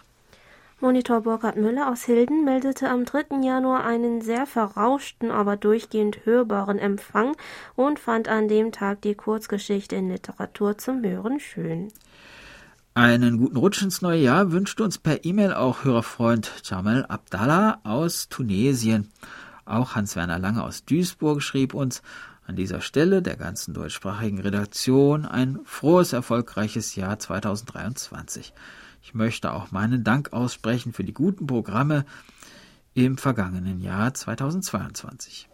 Monitor 0.78 1.22
Burkhard 1.22 1.56
Müller 1.56 1.90
aus 1.90 2.04
Hilden 2.04 2.44
meldete 2.44 2.88
am 2.88 3.04
3. 3.04 3.42
Januar 3.42 3.84
einen 3.84 4.20
sehr 4.20 4.46
verrauschten, 4.46 5.32
aber 5.32 5.56
durchgehend 5.56 6.24
hörbaren 6.24 6.78
Empfang 6.78 7.34
und 7.74 7.98
fand 7.98 8.28
an 8.28 8.46
dem 8.46 8.70
Tag 8.70 9.02
die 9.02 9.16
Kurzgeschichte 9.16 9.96
in 9.96 10.08
Literatur 10.08 10.78
zum 10.78 11.02
Hören 11.02 11.40
schön. 11.40 11.88
Einen 12.98 13.38
guten 13.38 13.56
Rutsch 13.56 13.80
ins 13.80 14.02
neue 14.02 14.20
Jahr 14.20 14.50
wünscht 14.50 14.80
uns 14.80 14.98
per 14.98 15.24
E-Mail 15.24 15.54
auch 15.54 15.84
Hörerfreund 15.84 16.50
Jamal 16.64 17.06
Abdallah 17.06 17.78
aus 17.84 18.28
Tunesien. 18.28 19.12
Auch 19.64 19.94
Hans-Werner 19.94 20.40
Lange 20.40 20.64
aus 20.64 20.84
Duisburg 20.84 21.40
schrieb 21.40 21.74
uns 21.74 22.02
an 22.44 22.56
dieser 22.56 22.80
Stelle 22.80 23.22
der 23.22 23.36
ganzen 23.36 23.72
deutschsprachigen 23.72 24.40
Redaktion 24.40 25.26
ein 25.26 25.60
frohes, 25.64 26.12
erfolgreiches 26.12 26.96
Jahr 26.96 27.20
2023. 27.20 28.52
Ich 29.00 29.14
möchte 29.14 29.52
auch 29.52 29.70
meinen 29.70 30.02
Dank 30.02 30.32
aussprechen 30.32 30.92
für 30.92 31.04
die 31.04 31.14
guten 31.14 31.46
Programme 31.46 32.04
im 32.94 33.16
vergangenen 33.16 33.80
Jahr 33.80 34.12
2022. 34.12 35.48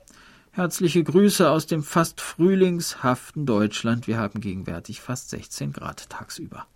Herzliche 0.50 1.04
Grüße 1.04 1.50
aus 1.50 1.66
dem 1.66 1.82
fast 1.82 2.22
frühlingshaften 2.22 3.44
Deutschland. 3.44 4.06
Wir 4.06 4.16
haben 4.16 4.40
gegenwärtig 4.40 5.02
fast 5.02 5.28
16 5.28 5.74
Grad 5.74 6.08
tagsüber. 6.08 6.66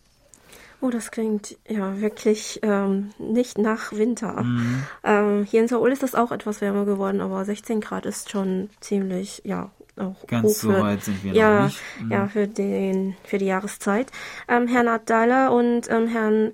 Oh, 0.81 0.91
das 0.91 1.11
klingt 1.11 1.57
ja 1.69 2.01
wirklich 2.01 2.61
ähm, 2.63 3.11
nicht 3.19 3.59
nach 3.59 3.93
Winter. 3.93 4.43
Mhm. 4.43 4.83
Ähm, 5.03 5.45
hier 5.45 5.61
in 5.61 5.69
Seoul 5.69 5.91
ist 5.91 6.05
das 6.05 6.15
auch 6.15 6.31
etwas 6.31 6.61
wärmer 6.61 6.85
geworden, 6.85 7.21
aber 7.21 7.45
16 7.45 7.81
Grad 7.81 8.07
ist 8.07 8.31
schon 8.31 8.71
ziemlich, 8.81 9.43
ja, 9.45 9.71
auch 9.97 10.27
Ganz 10.29 10.45
hoch 10.45 10.55
so 10.55 10.73
für, 10.73 10.81
weit 10.81 11.03
sind 11.03 11.25
wir 11.25 11.33
ja, 11.33 11.57
noch 11.57 11.65
nicht. 11.65 11.81
Mhm. 12.01 12.13
ja, 12.13 12.29
für 12.29 12.47
den, 12.47 13.17
für 13.25 13.39
die 13.39 13.47
Jahreszeit. 13.47 14.13
Ähm, 14.47 14.69
Herrn 14.69 14.87
Abdallah 14.87 15.49
und 15.49 15.91
ähm, 15.91 16.07
Herrn 16.07 16.53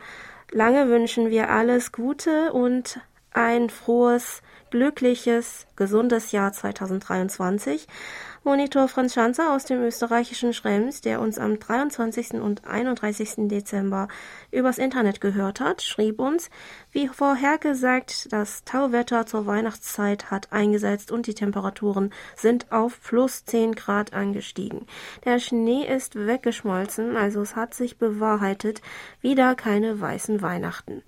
Lange 0.50 0.88
wünschen 0.88 1.30
wir 1.30 1.50
alles 1.50 1.90
Gute 1.90 2.52
und 2.52 3.00
ein 3.32 3.70
frohes, 3.70 4.40
glückliches, 4.74 5.68
gesundes 5.76 6.32
Jahr 6.32 6.52
2023. 6.52 7.86
Monitor 8.42 8.88
Franz 8.88 9.14
Schanzer 9.14 9.54
aus 9.54 9.64
dem 9.64 9.80
österreichischen 9.80 10.52
Schrems, 10.52 11.00
der 11.00 11.20
uns 11.20 11.38
am 11.38 11.60
23. 11.60 12.34
und 12.34 12.66
31. 12.66 13.48
Dezember 13.48 14.08
übers 14.50 14.78
Internet 14.78 15.20
gehört 15.20 15.60
hat, 15.60 15.80
schrieb 15.80 16.18
uns, 16.18 16.50
wie 16.90 17.06
vorhergesagt, 17.06 18.32
das 18.32 18.64
Tauwetter 18.64 19.26
zur 19.26 19.46
Weihnachtszeit 19.46 20.32
hat 20.32 20.52
eingesetzt 20.52 21.12
und 21.12 21.28
die 21.28 21.34
Temperaturen 21.34 22.12
sind 22.34 22.72
auf 22.72 23.00
plus 23.00 23.44
10 23.44 23.76
Grad 23.76 24.12
angestiegen. 24.12 24.86
Der 25.24 25.38
Schnee 25.38 25.86
ist 25.86 26.16
weggeschmolzen, 26.16 27.16
also 27.16 27.40
es 27.42 27.54
hat 27.54 27.74
sich 27.74 27.96
bewahrheitet, 27.96 28.82
wieder 29.20 29.54
keine 29.54 30.00
weißen 30.00 30.42
Weihnachten. 30.42 31.04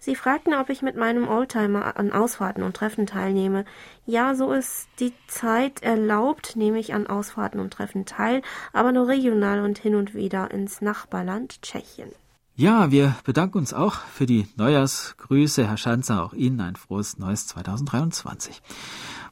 Sie 0.00 0.14
fragten, 0.14 0.54
ob 0.54 0.70
ich 0.70 0.80
mit 0.80 0.96
meinem 0.96 1.26
Oldtimer 1.26 1.96
an 1.96 2.12
Ausfahrten 2.12 2.62
und 2.62 2.76
Treffen 2.76 3.06
teilnehme. 3.06 3.64
Ja, 4.06 4.36
so 4.36 4.52
ist 4.52 4.88
die 5.00 5.12
Zeit 5.26 5.82
erlaubt, 5.82 6.54
nehme 6.54 6.78
ich 6.78 6.94
an 6.94 7.08
Ausfahrten 7.08 7.58
und 7.58 7.72
Treffen 7.72 8.06
teil, 8.06 8.42
aber 8.72 8.92
nur 8.92 9.08
regional 9.08 9.60
und 9.60 9.76
hin 9.76 9.96
und 9.96 10.14
wieder 10.14 10.52
ins 10.52 10.80
Nachbarland 10.80 11.62
Tschechien. 11.62 12.10
Ja, 12.54 12.90
wir 12.92 13.16
bedanken 13.24 13.58
uns 13.58 13.74
auch 13.74 13.94
für 13.94 14.26
die 14.26 14.46
Neujahrsgrüße, 14.56 15.66
Herr 15.66 15.76
Schanzer, 15.76 16.24
auch 16.24 16.32
Ihnen 16.32 16.60
ein 16.60 16.76
frohes 16.76 17.18
neues 17.18 17.48
2023. 17.48 18.62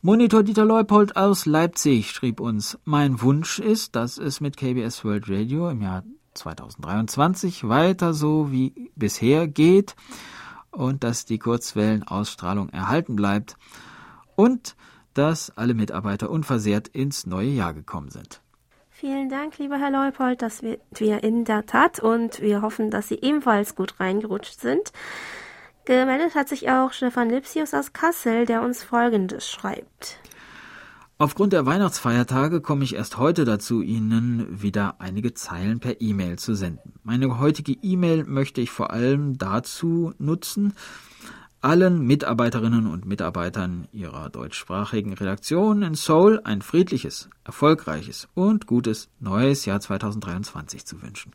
Monitor 0.02 0.42
Dieter 0.42 0.64
Leupold 0.64 1.16
aus 1.16 1.46
Leipzig 1.46 2.10
schrieb 2.10 2.40
uns, 2.40 2.78
mein 2.84 3.20
Wunsch 3.22 3.58
ist, 3.60 3.96
dass 3.96 4.18
es 4.18 4.40
mit 4.40 4.56
KBS 4.56 5.04
World 5.04 5.28
Radio 5.28 5.70
im 5.70 5.82
Jahr 5.82 6.02
2023 6.34 7.68
weiter 7.68 8.14
so 8.14 8.52
wie 8.52 8.90
bisher 8.94 9.48
geht 9.48 9.96
und 10.76 11.04
dass 11.04 11.24
die 11.24 11.38
Kurzwellenausstrahlung 11.38 12.68
erhalten 12.68 13.16
bleibt 13.16 13.56
und 14.36 14.76
dass 15.14 15.56
alle 15.56 15.74
Mitarbeiter 15.74 16.30
unversehrt 16.30 16.88
ins 16.88 17.26
neue 17.26 17.48
Jahr 17.48 17.72
gekommen 17.72 18.10
sind. 18.10 18.42
Vielen 18.90 19.28
Dank, 19.28 19.58
lieber 19.58 19.78
Herr 19.78 19.90
Leupold, 19.90 20.40
dass 20.40 20.62
wir, 20.62 20.78
wir 20.92 21.22
in 21.22 21.44
der 21.44 21.66
Tat 21.66 22.00
und 22.00 22.40
wir 22.40 22.62
hoffen, 22.62 22.90
dass 22.90 23.08
Sie 23.08 23.18
ebenfalls 23.20 23.74
gut 23.74 24.00
reingerutscht 24.00 24.60
sind. 24.60 24.92
Gemeldet 25.84 26.34
hat 26.34 26.48
sich 26.48 26.70
auch 26.70 26.92
Stefan 26.92 27.30
Lipsius 27.30 27.74
aus 27.74 27.92
Kassel, 27.92 28.46
der 28.46 28.62
uns 28.62 28.82
Folgendes 28.82 29.48
schreibt. 29.48 30.18
Aufgrund 31.18 31.54
der 31.54 31.64
Weihnachtsfeiertage 31.64 32.60
komme 32.60 32.84
ich 32.84 32.94
erst 32.94 33.16
heute 33.16 33.46
dazu, 33.46 33.80
Ihnen 33.80 34.60
wieder 34.60 34.96
einige 35.00 35.32
Zeilen 35.32 35.80
per 35.80 36.02
E-Mail 36.02 36.38
zu 36.38 36.54
senden. 36.54 36.92
Meine 37.04 37.38
heutige 37.38 37.72
E-Mail 37.72 38.24
möchte 38.24 38.60
ich 38.60 38.70
vor 38.70 38.90
allem 38.90 39.38
dazu 39.38 40.12
nutzen, 40.18 40.74
allen 41.62 42.06
Mitarbeiterinnen 42.06 42.86
und 42.86 43.06
Mitarbeitern 43.06 43.88
ihrer 43.92 44.28
deutschsprachigen 44.28 45.14
Redaktion 45.14 45.82
in 45.82 45.94
Seoul 45.94 46.42
ein 46.44 46.60
friedliches, 46.60 47.30
erfolgreiches 47.44 48.28
und 48.34 48.66
gutes 48.66 49.08
neues 49.18 49.64
Jahr 49.64 49.80
2023 49.80 50.84
zu 50.84 51.00
wünschen. 51.00 51.32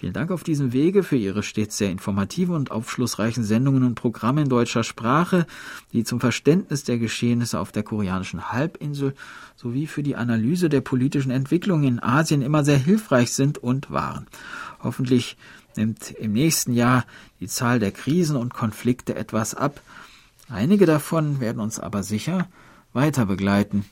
Vielen 0.00 0.12
Dank 0.12 0.30
auf 0.30 0.44
diesem 0.44 0.72
Wege 0.72 1.02
für 1.02 1.16
Ihre 1.16 1.42
stets 1.42 1.76
sehr 1.76 1.90
informativen 1.90 2.54
und 2.54 2.70
aufschlussreichen 2.70 3.42
Sendungen 3.42 3.82
und 3.82 3.96
Programme 3.96 4.42
in 4.42 4.48
deutscher 4.48 4.84
Sprache, 4.84 5.44
die 5.92 6.04
zum 6.04 6.20
Verständnis 6.20 6.84
der 6.84 6.98
Geschehnisse 6.98 7.58
auf 7.58 7.72
der 7.72 7.82
koreanischen 7.82 8.52
Halbinsel 8.52 9.16
sowie 9.56 9.88
für 9.88 10.04
die 10.04 10.14
Analyse 10.14 10.68
der 10.68 10.82
politischen 10.82 11.32
Entwicklung 11.32 11.82
in 11.82 12.00
Asien 12.00 12.42
immer 12.42 12.64
sehr 12.64 12.78
hilfreich 12.78 13.32
sind 13.32 13.58
und 13.58 13.90
waren. 13.90 14.28
Hoffentlich 14.84 15.36
nimmt 15.74 16.12
im 16.12 16.32
nächsten 16.32 16.74
Jahr 16.74 17.04
die 17.40 17.48
Zahl 17.48 17.80
der 17.80 17.90
Krisen 17.90 18.36
und 18.36 18.54
Konflikte 18.54 19.16
etwas 19.16 19.56
ab. 19.56 19.80
Einige 20.48 20.86
davon 20.86 21.40
werden 21.40 21.58
uns 21.58 21.80
aber 21.80 22.04
sicher 22.04 22.46
weiter 22.92 23.26
begleiten. 23.26 23.84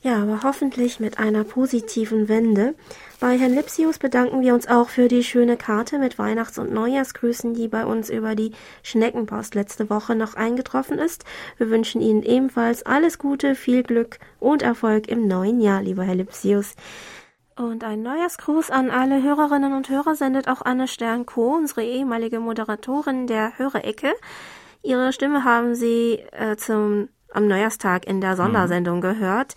Ja, 0.00 0.22
aber 0.22 0.44
hoffentlich 0.44 1.00
mit 1.00 1.18
einer 1.18 1.42
positiven 1.42 2.28
Wende. 2.28 2.76
Bei 3.18 3.36
Herrn 3.36 3.54
Lipsius 3.54 3.98
bedanken 3.98 4.42
wir 4.42 4.54
uns 4.54 4.68
auch 4.68 4.90
für 4.90 5.08
die 5.08 5.24
schöne 5.24 5.56
Karte 5.56 5.98
mit 5.98 6.20
Weihnachts- 6.20 6.58
und 6.58 6.72
Neujahrsgrüßen, 6.72 7.54
die 7.54 7.66
bei 7.66 7.84
uns 7.84 8.08
über 8.08 8.36
die 8.36 8.52
Schneckenpost 8.84 9.56
letzte 9.56 9.90
Woche 9.90 10.14
noch 10.14 10.34
eingetroffen 10.34 10.98
ist. 10.98 11.24
Wir 11.56 11.68
wünschen 11.68 12.00
Ihnen 12.00 12.22
ebenfalls 12.22 12.86
alles 12.86 13.18
Gute, 13.18 13.56
viel 13.56 13.82
Glück 13.82 14.20
und 14.38 14.62
Erfolg 14.62 15.08
im 15.08 15.26
neuen 15.26 15.60
Jahr, 15.60 15.82
lieber 15.82 16.04
Herr 16.04 16.14
Lipsius. 16.14 16.76
Und 17.56 17.82
ein 17.82 18.02
Neujahrsgruß 18.02 18.70
an 18.70 18.90
alle 18.90 19.20
Hörerinnen 19.20 19.72
und 19.72 19.88
Hörer 19.88 20.14
sendet 20.14 20.46
auch 20.46 20.62
Anne 20.62 20.86
Stern-Co, 20.86 21.56
unsere 21.56 21.82
ehemalige 21.82 22.38
Moderatorin 22.38 23.26
der 23.26 23.58
Hörerecke. 23.58 24.14
Ihre 24.84 25.12
Stimme 25.12 25.42
haben 25.42 25.74
Sie 25.74 26.22
äh, 26.30 26.54
zum 26.54 27.08
am 27.32 27.46
Neujahrstag 27.46 28.06
in 28.06 28.20
der 28.20 28.36
Sondersendung 28.36 28.96
mhm. 28.96 29.02
gehört. 29.02 29.54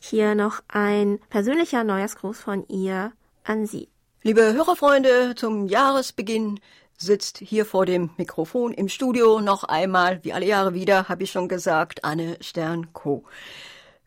Hier 0.00 0.34
noch 0.34 0.60
ein 0.68 1.18
persönlicher 1.28 1.84
Neujahrsgruß 1.84 2.40
von 2.40 2.66
ihr 2.68 3.12
an 3.44 3.66
Sie. 3.66 3.88
Liebe 4.22 4.52
Hörerfreunde, 4.52 5.34
zum 5.34 5.66
Jahresbeginn 5.66 6.60
sitzt 6.96 7.38
hier 7.38 7.64
vor 7.64 7.86
dem 7.86 8.10
Mikrofon 8.18 8.72
im 8.72 8.88
Studio 8.88 9.40
noch 9.40 9.64
einmal, 9.64 10.22
wie 10.22 10.32
alle 10.32 10.46
Jahre 10.46 10.74
wieder, 10.74 11.08
habe 11.08 11.22
ich 11.22 11.30
schon 11.30 11.48
gesagt, 11.48 12.04
Anne 12.04 12.36
Stern-Co. 12.40 13.24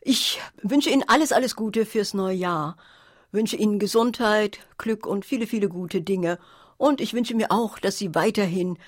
Ich 0.00 0.40
wünsche 0.62 0.90
Ihnen 0.90 1.02
alles, 1.08 1.32
alles 1.32 1.56
Gute 1.56 1.86
fürs 1.86 2.14
neue 2.14 2.36
Jahr, 2.36 2.76
wünsche 3.32 3.56
Ihnen 3.56 3.78
Gesundheit, 3.78 4.60
Glück 4.78 5.06
und 5.06 5.24
viele, 5.24 5.46
viele 5.46 5.68
gute 5.68 6.02
Dinge. 6.02 6.38
Und 6.76 7.00
ich 7.00 7.14
wünsche 7.14 7.34
mir 7.34 7.50
auch, 7.50 7.78
dass 7.78 7.98
Sie 7.98 8.14
weiterhin 8.14 8.78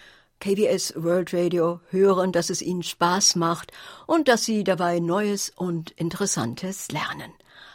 KBS 0.41 0.95
World 0.97 1.33
Radio 1.33 1.81
hören, 1.91 2.33
dass 2.33 2.51
es 2.51 2.63
ihnen 2.63 2.83
Spaß 2.83 3.37
macht 3.37 3.73
und 4.07 4.29
dass 4.29 4.45
sie 4.45 4.65
dabei 4.65 4.99
Neues 4.99 5.51
und 5.55 5.93
Interessantes 5.93 6.91
lernen. 6.91 7.33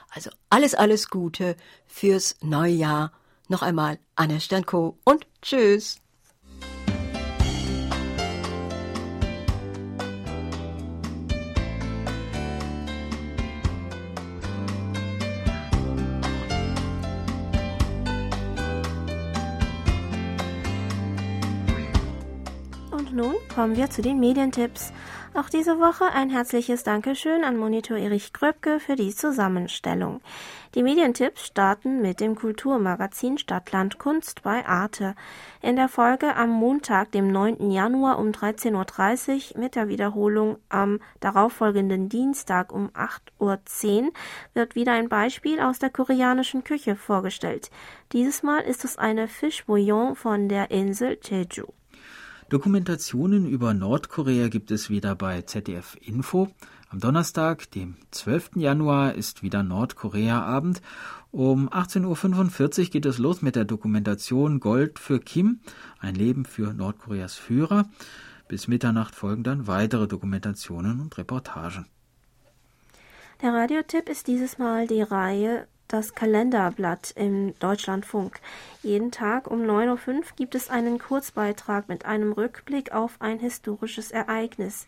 Also 0.09 0.29
alles, 0.49 0.75
alles 0.75 1.09
Gute 1.09 1.55
fürs 1.87 2.35
neue 2.41 2.73
Jahr. 2.73 3.11
Noch 3.47 3.61
einmal 3.61 3.99
Anne 4.15 4.41
Sternko 4.41 4.97
und 5.03 5.25
Tschüss. 5.41 6.00
Kommen 23.61 23.77
wir 23.77 23.91
zu 23.91 24.01
den 24.01 24.19
Medientipps. 24.19 24.91
Auch 25.35 25.47
diese 25.47 25.77
Woche 25.77 26.05
ein 26.05 26.31
herzliches 26.31 26.81
Dankeschön 26.81 27.43
an 27.43 27.57
Monitor 27.57 27.95
Erich 27.95 28.33
Kröpke 28.33 28.79
für 28.79 28.95
die 28.95 29.13
Zusammenstellung. 29.13 30.19
Die 30.73 30.81
Medientipps 30.81 31.45
starten 31.45 32.01
mit 32.01 32.21
dem 32.21 32.33
Kulturmagazin 32.33 33.37
Stadtland 33.37 33.99
Kunst 33.99 34.41
bei 34.41 34.65
Arte. 34.65 35.13
In 35.61 35.75
der 35.75 35.89
Folge 35.89 36.35
am 36.35 36.49
Montag, 36.49 37.11
dem 37.11 37.31
9. 37.31 37.69
Januar 37.69 38.17
um 38.17 38.29
13.30 38.29 39.53
Uhr 39.53 39.61
mit 39.61 39.75
der 39.75 39.87
Wiederholung 39.87 40.57
am 40.69 40.99
darauffolgenden 41.19 42.09
Dienstag 42.09 42.73
um 42.73 42.89
8.10 42.89 44.05
Uhr 44.05 44.11
wird 44.55 44.73
wieder 44.73 44.93
ein 44.93 45.07
Beispiel 45.07 45.59
aus 45.59 45.77
der 45.77 45.91
koreanischen 45.91 46.63
Küche 46.63 46.95
vorgestellt. 46.95 47.69
Dieses 48.11 48.41
Mal 48.41 48.61
ist 48.61 48.85
es 48.85 48.97
eine 48.97 49.27
Fischbouillon 49.27 50.15
von 50.15 50.49
der 50.49 50.71
Insel 50.71 51.19
Jeju. 51.21 51.67
Dokumentationen 52.51 53.47
über 53.47 53.73
Nordkorea 53.73 54.49
gibt 54.49 54.71
es 54.71 54.89
wieder 54.89 55.15
bei 55.15 55.41
ZDF 55.41 55.95
Info. 56.01 56.49
Am 56.89 56.99
Donnerstag, 56.99 57.71
dem 57.71 57.95
12. 58.11 58.57
Januar, 58.57 59.15
ist 59.15 59.41
wieder 59.41 59.63
Nordkorea-Abend. 59.63 60.81
Um 61.31 61.69
18.45 61.69 62.79
Uhr 62.79 62.85
geht 62.89 63.05
es 63.05 63.19
los 63.19 63.41
mit 63.41 63.55
der 63.55 63.63
Dokumentation 63.63 64.59
Gold 64.59 64.99
für 64.99 65.21
Kim, 65.21 65.61
ein 65.99 66.13
Leben 66.13 66.43
für 66.43 66.73
Nordkoreas 66.73 67.35
Führer. 67.35 67.85
Bis 68.49 68.67
Mitternacht 68.67 69.15
folgen 69.15 69.43
dann 69.43 69.67
weitere 69.67 70.09
Dokumentationen 70.09 70.99
und 70.99 71.17
Reportagen. 71.17 71.85
Der 73.41 73.53
Radiotipp 73.53 74.09
ist 74.09 74.27
dieses 74.27 74.57
Mal 74.57 74.87
die 74.87 75.01
Reihe 75.01 75.69
das 75.91 76.15
Kalenderblatt 76.15 77.11
im 77.15 77.53
Deutschlandfunk. 77.59 78.39
Jeden 78.81 79.11
Tag 79.11 79.49
um 79.49 79.61
9.05 79.61 80.07
Uhr 80.07 80.23
gibt 80.35 80.55
es 80.55 80.69
einen 80.69 80.99
Kurzbeitrag 80.99 81.89
mit 81.89 82.05
einem 82.05 82.31
Rückblick 82.31 82.91
auf 82.91 83.15
ein 83.19 83.39
historisches 83.39 84.11
Ereignis. 84.11 84.87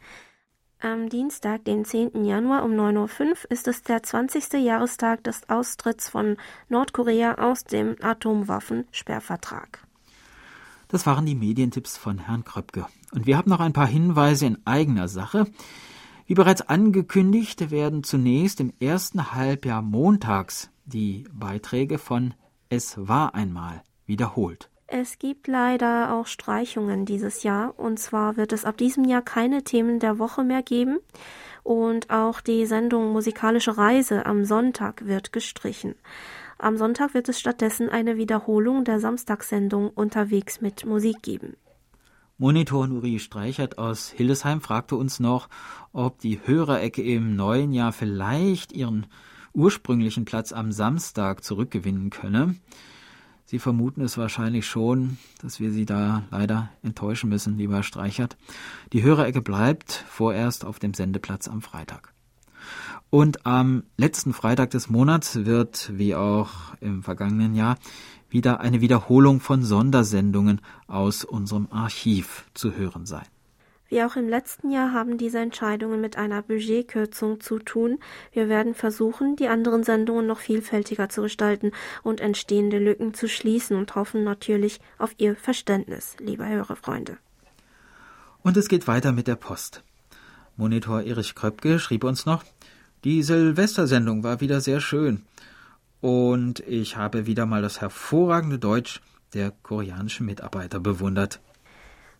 Am 0.80 1.08
Dienstag, 1.08 1.64
den 1.64 1.86
10. 1.86 2.26
Januar 2.26 2.64
um 2.64 2.72
9.05 2.72 3.22
Uhr 3.22 3.52
ist 3.52 3.68
es 3.68 3.84
der 3.84 4.04
20. 4.04 4.54
Jahrestag 4.54 5.24
des 5.24 5.48
Austritts 5.50 6.10
von 6.10 6.38
Nordkorea 6.68 7.36
aus 7.36 7.64
dem 7.64 7.96
Atomwaffensperrvertrag. 8.02 9.80
Das 10.90 11.06
waren 11.06 11.26
die 11.26 11.36
Medientipps 11.36 11.98
von 11.98 12.20
Herrn 12.20 12.44
Kröpke. 12.44 12.86
Und 13.14 13.26
wir 13.26 13.38
haben 13.38 13.50
noch 13.50 13.62
ein 13.62 13.74
paar 13.74 13.88
Hinweise 13.88 14.46
in 14.46 14.58
eigener 14.66 15.08
Sache. 15.08 15.48
Wie 16.26 16.36
bereits 16.36 16.62
angekündigt, 16.62 17.72
werden 17.72 18.04
zunächst 18.04 18.60
im 18.60 18.74
ersten 18.80 19.34
Halbjahr 19.34 19.82
montags 19.82 20.70
die 20.86 21.26
Beiträge 21.32 21.98
von 21.98 22.34
Es 22.70 22.96
war 23.08 23.36
einmal 23.36 23.84
wiederholt. 24.06 24.70
Es 24.88 25.18
gibt 25.18 25.48
leider 25.48 26.14
auch 26.14 26.28
Streichungen 26.28 27.06
dieses 27.06 27.44
Jahr. 27.44 27.80
Und 27.80 28.00
zwar 28.00 28.38
wird 28.38 28.54
es 28.54 28.66
ab 28.66 28.78
diesem 28.78 29.06
Jahr 29.06 29.22
keine 29.22 29.64
Themen 29.64 30.00
der 30.00 30.20
Woche 30.20 30.44
mehr 30.44 30.62
geben. 30.62 31.00
Und 31.64 32.10
auch 32.10 32.42
die 32.42 32.66
Sendung 32.66 33.12
Musikalische 33.12 33.78
Reise 33.78 34.26
am 34.26 34.46
Sonntag 34.46 35.06
wird 35.06 35.32
gestrichen. 35.32 35.96
Am 36.58 36.78
Sonntag 36.78 37.14
wird 37.14 37.28
es 37.30 37.40
stattdessen 37.40 37.90
eine 37.90 38.18
Wiederholung 38.18 38.84
der 38.84 39.00
Samstagssendung 39.00 39.90
Unterwegs 39.90 40.62
mit 40.62 40.86
Musik 40.86 41.22
geben. 41.22 41.56
Monitor 42.38 42.88
Nuri 42.88 43.20
Streichert 43.20 43.78
aus 43.78 44.10
Hildesheim 44.10 44.60
fragte 44.60 44.96
uns 44.96 45.20
noch, 45.20 45.50
ob 45.92 46.20
die 46.20 46.40
Hörerecke 46.46 47.02
im 47.02 47.36
neuen 47.36 47.74
Jahr 47.74 47.94
vielleicht 47.94 48.74
ihren 48.74 49.08
ursprünglichen 49.54 50.26
Platz 50.26 50.52
am 50.52 50.72
Samstag 50.72 51.44
zurückgewinnen 51.44 52.10
könne. 52.10 52.56
Sie 53.46 53.60
vermuten 53.60 54.02
es 54.02 54.18
wahrscheinlich 54.18 54.66
schon, 54.66 55.18
dass 55.42 55.60
wir 55.60 55.72
Sie 55.72 55.86
da 55.86 56.24
leider 56.32 56.70
enttäuschen 56.82 57.30
müssen, 57.30 57.58
lieber 57.58 57.84
Streichert. 57.84 58.38
Die 58.94 59.04
Hörerecke 59.04 59.42
bleibt 59.42 59.92
vorerst 60.08 60.66
auf 60.66 60.80
dem 60.80 60.94
Sendeplatz 60.94 61.48
am 61.48 61.62
Freitag. 61.62 62.14
Und 63.10 63.46
am 63.46 63.84
letzten 63.98 64.34
Freitag 64.34 64.72
des 64.72 64.90
Monats 64.90 65.46
wird, 65.46 65.92
wie 65.96 66.16
auch 66.16 66.50
im 66.80 67.04
vergangenen 67.04 67.54
Jahr, 67.54 67.78
wieder 68.30 68.60
eine 68.62 68.82
Wiederholung 68.82 69.40
von 69.40 69.64
Sondersendungen 69.64 70.62
aus 70.88 71.24
unserem 71.24 71.68
Archiv 71.70 72.46
zu 72.56 72.74
hören 72.74 73.06
sein. 73.06 73.28
Wie 73.94 74.02
auch 74.02 74.16
im 74.16 74.28
letzten 74.28 74.72
Jahr 74.72 74.92
haben 74.92 75.20
diese 75.20 75.38
Entscheidungen 75.38 76.02
mit 76.02 76.18
einer 76.18 76.42
Budgetkürzung 76.42 77.40
zu 77.42 77.60
tun. 77.60 78.00
Wir 78.32 78.50
werden 78.50 78.74
versuchen, 78.74 79.36
die 79.36 79.50
anderen 79.50 79.84
Sendungen 79.84 80.26
noch 80.26 80.40
vielfältiger 80.40 81.10
zu 81.10 81.22
gestalten 81.22 81.72
und 82.02 82.20
entstehende 82.20 82.80
Lücken 82.80 83.14
zu 83.14 83.30
schließen 83.30 83.78
und 83.78 83.94
hoffen 83.94 84.24
natürlich 84.24 84.80
auf 84.98 85.14
Ihr 85.20 85.36
Verständnis, 85.36 86.16
liebe 86.20 86.48
Hörerfreunde. 86.48 87.18
Und 88.42 88.58
es 88.58 88.68
geht 88.68 88.88
weiter 88.88 89.12
mit 89.12 89.28
der 89.28 89.36
Post. 89.36 89.84
Monitor 90.58 91.04
Erich 91.04 91.36
Kröpke 91.36 91.78
schrieb 91.78 92.04
uns 92.04 92.26
noch, 92.26 92.44
die 93.04 93.22
Silvestersendung 93.22 94.24
war 94.24 94.42
wieder 94.42 94.60
sehr 94.60 94.82
schön. 94.82 95.22
Und 96.02 96.62
ich 96.62 96.98
habe 96.98 97.28
wieder 97.28 97.46
mal 97.46 97.62
das 97.62 97.80
hervorragende 97.80 98.58
Deutsch 98.58 99.02
der 99.36 99.52
koreanischen 99.52 100.26
Mitarbeiter 100.26 100.80
bewundert. 100.80 101.42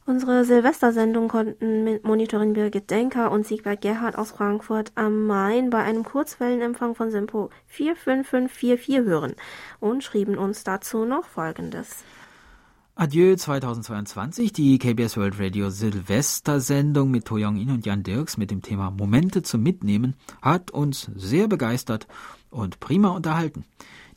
Unsere 0.06 0.44
Silvestersendung 0.44 1.30
konnten 1.30 1.86
mit 1.86 2.04
Monitorin 2.04 2.52
Birgit 2.52 2.90
Denker 2.90 3.32
und 3.32 3.48
Siegbert 3.48 3.80
Gerhard 3.80 4.18
aus 4.18 4.32
Frankfurt 4.32 4.92
am 4.96 5.28
Main 5.28 5.70
bei 5.70 5.82
einem 5.82 6.04
Kurzwellenempfang 6.04 6.94
von 6.94 7.10
Simpo 7.10 7.50
45544 7.68 9.06
hören 9.06 9.34
und 9.80 10.04
schrieben 10.04 10.38
uns 10.38 10.66
dazu 10.66 11.06
noch 11.06 11.24
Folgendes. 11.26 12.04
Adieu 12.96 13.36
2022, 13.36 14.52
die 14.52 14.78
KBS 14.78 15.16
World 15.16 15.40
Radio 15.40 15.70
Silvestersendung 15.70 17.10
mit 17.10 17.24
To 17.26 17.38
Young 17.38 17.56
In 17.56 17.72
und 17.72 17.86
Jan 17.86 18.04
Dirks 18.04 18.36
mit 18.36 18.52
dem 18.52 18.62
Thema 18.62 18.92
Momente 18.92 19.42
zum 19.42 19.64
Mitnehmen 19.64 20.16
hat 20.42 20.70
uns 20.72 21.10
sehr 21.16 21.48
begeistert 21.48 22.08
und 22.52 22.82
prima 22.82 23.10
unterhalten. 23.10 23.64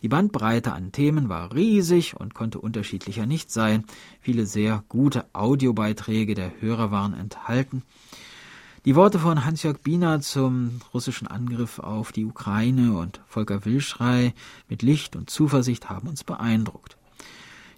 Die 0.03 0.09
Bandbreite 0.09 0.73
an 0.73 0.93
Themen 0.93 1.29
war 1.29 1.55
riesig 1.55 2.17
und 2.17 2.35
konnte 2.35 2.61
unterschiedlicher 2.61 3.27
nicht 3.27 3.51
sein. 3.51 3.85
Viele 4.21 4.47
sehr 4.47 4.85
gute 4.89 5.25
Audiobeiträge 5.33 6.35
der 6.35 6.61
Hörer 6.61 6.91
waren 6.91 7.15
enthalten. 7.15 7.83
Die 8.85 8.95
Worte 8.95 9.19
von 9.19 9.45
Hans-Jörg 9.45 9.81
Biener 9.81 10.21
zum 10.21 10.81
russischen 10.95 11.27
Angriff 11.27 11.81
auf 11.81 12.13
die 12.13 12.25
Ukraine 12.25 12.97
und 12.97 13.21
Volker 13.27 13.65
Wilschrei 13.65 14.33
mit 14.69 14.83
Licht 14.83 15.17
und 15.17 15.29
Zuversicht 15.29 15.89
haben 15.89 16.07
uns 16.07 16.23
beeindruckt. 16.23 16.97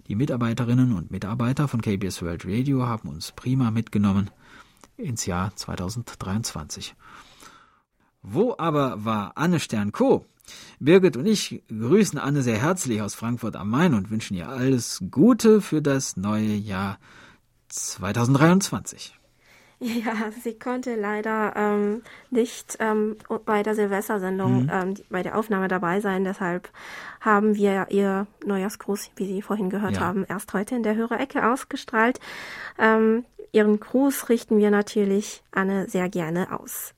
Die 0.07 0.15
Mitarbeiterinnen 0.15 0.93
und 0.93 1.09
Mitarbeiter 1.09 1.67
von 1.67 1.81
KBS 1.81 2.21
World 2.21 2.45
Radio 2.45 2.85
haben 2.85 3.09
uns 3.09 3.31
prima 3.31 3.71
mitgenommen 3.71 4.29
ins 4.97 5.25
Jahr 5.25 5.55
2023. 5.55 6.93
Wo 8.21 8.53
aber 8.57 9.03
war 9.05 9.31
Anne 9.35 9.59
Stern-Co? 9.59 10.25
Birgit 10.79 11.17
und 11.17 11.25
ich 11.25 11.63
grüßen 11.69 12.19
Anne 12.19 12.41
sehr 12.41 12.61
herzlich 12.61 13.01
aus 13.01 13.15
Frankfurt 13.15 13.55
am 13.55 13.69
Main 13.69 13.93
und 13.93 14.09
wünschen 14.09 14.35
ihr 14.35 14.49
alles 14.49 15.03
Gute 15.11 15.61
für 15.61 15.81
das 15.81 16.17
neue 16.17 16.55
Jahr 16.55 16.99
2023. 17.69 19.19
Ja, 19.81 20.29
sie 20.43 20.59
konnte 20.59 20.95
leider 20.95 21.53
ähm, 21.55 22.01
nicht 22.29 22.75
ähm, 22.79 23.15
bei 23.45 23.63
der 23.63 23.75
Silvestersendung, 23.75 24.63
mhm. 24.63 24.71
ähm, 24.71 24.93
bei 25.09 25.23
der 25.23 25.37
Aufnahme 25.37 25.69
dabei 25.69 26.01
sein. 26.01 26.25
Deshalb 26.25 26.69
haben 27.21 27.55
wir 27.55 27.87
ihr 27.89 28.27
Neujahrsgruß, 28.45 29.11
wie 29.15 29.25
Sie 29.25 29.41
vorhin 29.41 29.69
gehört 29.69 29.95
ja. 29.95 30.01
haben, 30.01 30.25
erst 30.27 30.53
heute 30.53 30.75
in 30.75 30.83
der 30.83 30.95
Hörerecke 30.95 31.49
ausgestrahlt. 31.49 32.19
Ähm, 32.77 33.23
ihren 33.53 33.79
Gruß 33.79 34.27
richten 34.27 34.57
wir 34.57 34.69
natürlich 34.69 35.43
Anne 35.51 35.87
sehr 35.87 36.09
gerne 36.09 36.59
aus. 36.59 36.93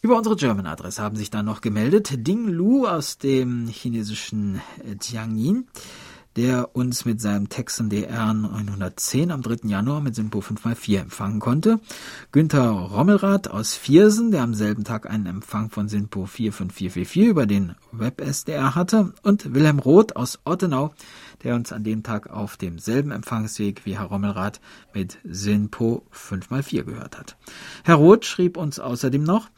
Über 0.00 0.16
unsere 0.16 0.36
German-Adresse 0.36 1.02
haben 1.02 1.16
sich 1.16 1.30
dann 1.30 1.46
noch 1.46 1.60
gemeldet. 1.60 2.26
Ding 2.26 2.46
Lu 2.46 2.86
aus 2.86 3.18
dem 3.18 3.66
chinesischen 3.66 4.60
Tianjin 5.00 5.66
der 6.38 6.76
uns 6.76 7.04
mit 7.04 7.20
seinem 7.20 7.48
Texan 7.48 7.90
DR 7.90 8.32
910 8.32 9.32
am 9.32 9.42
3. 9.42 9.68
Januar 9.68 10.00
mit 10.00 10.14
Simpo 10.14 10.38
5x4 10.38 11.00
empfangen 11.00 11.40
konnte. 11.40 11.80
Günther 12.30 12.70
Rommelrath 12.70 13.50
aus 13.50 13.74
Viersen, 13.74 14.30
der 14.30 14.42
am 14.42 14.54
selben 14.54 14.84
Tag 14.84 15.10
einen 15.10 15.26
Empfang 15.26 15.68
von 15.68 15.88
Simpo 15.88 16.26
45444 16.26 17.26
über 17.26 17.46
den 17.46 17.74
WebSDR 17.90 18.76
hatte. 18.76 19.12
Und 19.24 19.52
Wilhelm 19.52 19.80
Roth 19.80 20.14
aus 20.14 20.38
Ottenau, 20.44 20.94
der 21.42 21.56
uns 21.56 21.72
an 21.72 21.82
dem 21.82 22.04
Tag 22.04 22.30
auf 22.30 22.56
demselben 22.56 23.10
Empfangsweg 23.10 23.84
wie 23.84 23.98
Herr 23.98 24.06
Rommelrath 24.06 24.60
mit 24.94 25.18
Sinpo 25.24 26.06
5x4 26.14 26.84
gehört 26.84 27.18
hat. 27.18 27.36
Herr 27.82 27.96
Roth 27.96 28.24
schrieb 28.24 28.56
uns 28.56 28.78
außerdem 28.78 29.24
noch, 29.24 29.48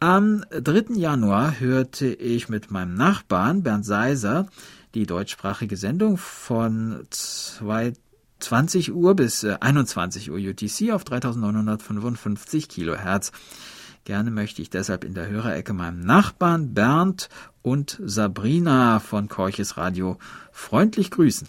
am 0.00 0.44
3. 0.50 0.96
Januar 0.96 1.60
hörte 1.60 2.08
ich 2.08 2.48
mit 2.48 2.72
meinem 2.72 2.94
Nachbarn 2.94 3.62
Bernd 3.62 3.86
Seiser 3.86 4.48
die 4.94 5.06
deutschsprachige 5.06 5.76
Sendung 5.76 6.16
von 6.16 7.06
20 7.10 8.94
Uhr 8.94 9.14
bis 9.14 9.44
21 9.44 10.28
äh, 10.28 10.30
Uhr 10.30 10.38
UTC 10.38 10.92
auf 10.92 11.04
3955 11.04 12.68
Kilohertz. 12.68 13.32
Gerne 14.04 14.30
möchte 14.30 14.60
ich 14.60 14.70
deshalb 14.70 15.02
in 15.04 15.14
der 15.14 15.28
Hörerecke 15.28 15.72
meinem 15.72 16.00
Nachbarn 16.00 16.74
Bernd 16.74 17.30
und 17.62 17.98
Sabrina 18.04 19.00
von 19.00 19.28
Korches 19.28 19.76
Radio 19.78 20.18
freundlich 20.52 21.10
grüßen. 21.10 21.48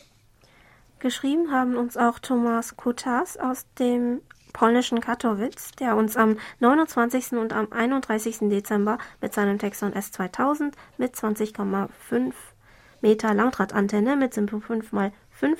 Geschrieben 0.99 1.51
haben 1.51 1.75
uns 1.75 1.97
auch 1.97 2.17
Thomas 2.19 2.77
Kutas 2.77 3.37
aus 3.37 3.65
dem 3.77 4.21
polnischen 4.53 5.01
Katowice, 5.01 5.71
der 5.79 5.97
uns 5.97 6.15
am 6.15 6.37
29. 6.61 7.33
und 7.33 7.51
am 7.51 7.67
31. 7.71 8.49
Dezember 8.49 8.97
mit 9.19 9.33
seinem 9.33 9.59
Texon 9.59 9.91
S2000 9.93 10.71
mit 10.97 11.13
20,5 11.13 12.31
Meter 13.05 13.35
Langdrahtantenne 13.35 14.15
mit 14.15 14.33
Simpo 14.33 14.57
5x5 14.57 15.11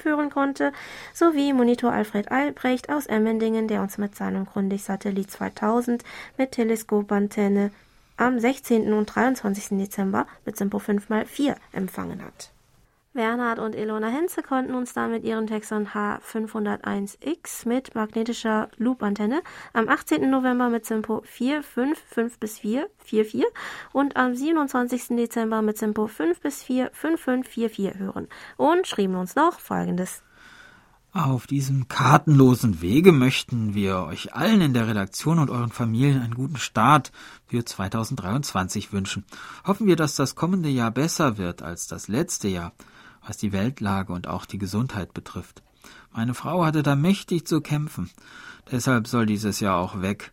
hören 0.03 0.31
konnte, 0.31 0.73
sowie 1.13 1.53
Monitor 1.53 1.91
Alfred 1.91 2.31
Albrecht 2.31 2.89
aus 2.89 3.05
Emmendingen, 3.05 3.67
der 3.67 3.83
uns 3.83 3.99
mit 3.99 4.15
seinem 4.15 4.45
Grundig-Satellit 4.45 5.29
2000 5.29 6.03
mit 6.39 6.53
Teleskopantenne 6.53 7.69
am 8.17 8.39
16. 8.39 8.91
und 8.93 9.05
23. 9.05 9.77
Dezember 9.77 10.25
mit 10.43 10.57
Simpo 10.57 10.79
5x4 10.79 11.55
empfangen 11.71 12.23
hat. 12.23 12.54
Bernhard 13.15 13.59
und 13.59 13.75
Ilona 13.75 14.07
Henze 14.07 14.43
konnten 14.43 14.75
uns 14.75 14.93
dann 14.93 15.09
mit 15.09 15.23
ihren 15.23 15.47
Texon 15.47 15.87
H501X 15.87 17.65
mit 17.65 17.95
magnetischer 17.95 18.69
Loop-Antenne 18.75 19.41
am 19.71 19.87
18. 19.87 20.29
November 20.29 20.69
mit 20.69 20.85
Simpo 20.85 21.21
455 21.25 22.39
bis 22.39 22.59
4 22.59 22.89
44 23.05 23.45
und 23.93 24.17
am 24.17 24.35
27. 24.35 25.15
Dezember 25.15 25.61
mit 25.61 25.77
Simpo 25.77 26.07
5 26.07 26.41
bis 26.41 26.61
4 26.61 26.91
5544 26.91 27.99
hören 27.99 28.27
und 28.57 28.85
schrieben 28.85 29.15
uns 29.15 29.35
noch 29.35 29.59
folgendes. 29.61 30.21
Auf 31.13 31.47
diesem 31.47 31.87
kartenlosen 31.87 32.81
Wege 32.81 33.13
möchten 33.13 33.73
wir 33.73 33.99
euch 33.99 34.35
allen 34.35 34.59
in 34.59 34.73
der 34.73 34.89
Redaktion 34.89 35.39
und 35.39 35.49
euren 35.49 35.71
Familien 35.71 36.21
einen 36.21 36.35
guten 36.35 36.57
Start 36.57 37.13
für 37.47 37.63
2023 37.63 38.91
wünschen. 38.91 39.23
Hoffen 39.65 39.87
wir, 39.87 39.95
dass 39.95 40.17
das 40.17 40.35
kommende 40.35 40.67
Jahr 40.67 40.91
besser 40.91 41.37
wird 41.37 41.61
als 41.61 41.87
das 41.87 42.09
letzte 42.09 42.49
Jahr 42.49 42.73
was 43.25 43.37
die 43.37 43.51
Weltlage 43.51 44.13
und 44.13 44.27
auch 44.27 44.45
die 44.45 44.57
Gesundheit 44.57 45.13
betrifft. 45.13 45.63
Meine 46.11 46.33
Frau 46.33 46.65
hatte 46.65 46.83
da 46.83 46.95
mächtig 46.95 47.47
zu 47.47 47.61
kämpfen. 47.61 48.09
Deshalb 48.71 49.07
soll 49.07 49.25
dieses 49.25 49.59
Jahr 49.59 49.77
auch 49.77 50.01
weg. 50.01 50.31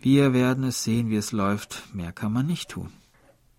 Wir 0.00 0.32
werden 0.32 0.64
es 0.64 0.82
sehen, 0.82 1.10
wie 1.10 1.16
es 1.16 1.32
läuft. 1.32 1.82
Mehr 1.94 2.12
kann 2.12 2.32
man 2.32 2.46
nicht 2.46 2.70
tun. 2.70 2.90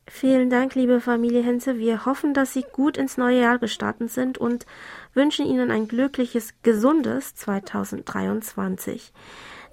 Vielen 0.08 0.50
Dank, 0.50 0.76
liebe 0.76 1.00
Familie 1.00 1.42
Henze. 1.44 1.78
Wir 1.78 2.06
hoffen, 2.06 2.34
dass 2.34 2.52
Sie 2.52 2.66
gut 2.74 2.98
ins 2.98 3.18
neue 3.18 3.40
Jahr 3.40 3.58
gestartet 3.58 4.12
sind 4.12 4.38
und 4.38 4.66
wünschen 5.14 5.46
Ihnen 5.46 5.72
ein 5.72 5.88
glückliches, 5.88 6.54
gesundes 6.62 7.36
2023. 7.36 9.14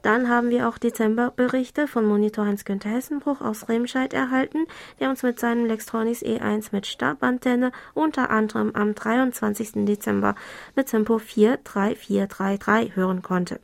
Dann 0.02 0.28
haben 0.28 0.50
wir 0.50 0.68
auch 0.68 0.78
Dezemberberichte 0.78 1.86
von 1.86 2.06
Monitor 2.06 2.46
Hans-Günther 2.46 2.90
Hessenbruch 2.90 3.40
aus 3.40 3.68
Remscheid 3.68 4.14
erhalten, 4.14 4.66
der 4.98 5.10
uns 5.10 5.22
mit 5.22 5.38
seinem 5.38 5.66
Lextronis 5.66 6.22
E1 6.22 6.68
mit 6.72 6.86
Stabantenne 6.86 7.70
unter 7.92 8.30
anderem 8.30 8.74
am 8.74 8.94
23. 8.94 9.84
Dezember 9.84 10.34
mit 10.74 10.86
Tempo 10.86 11.18
43433 11.18 12.96
hören 12.96 13.22
konnte. 13.22 13.60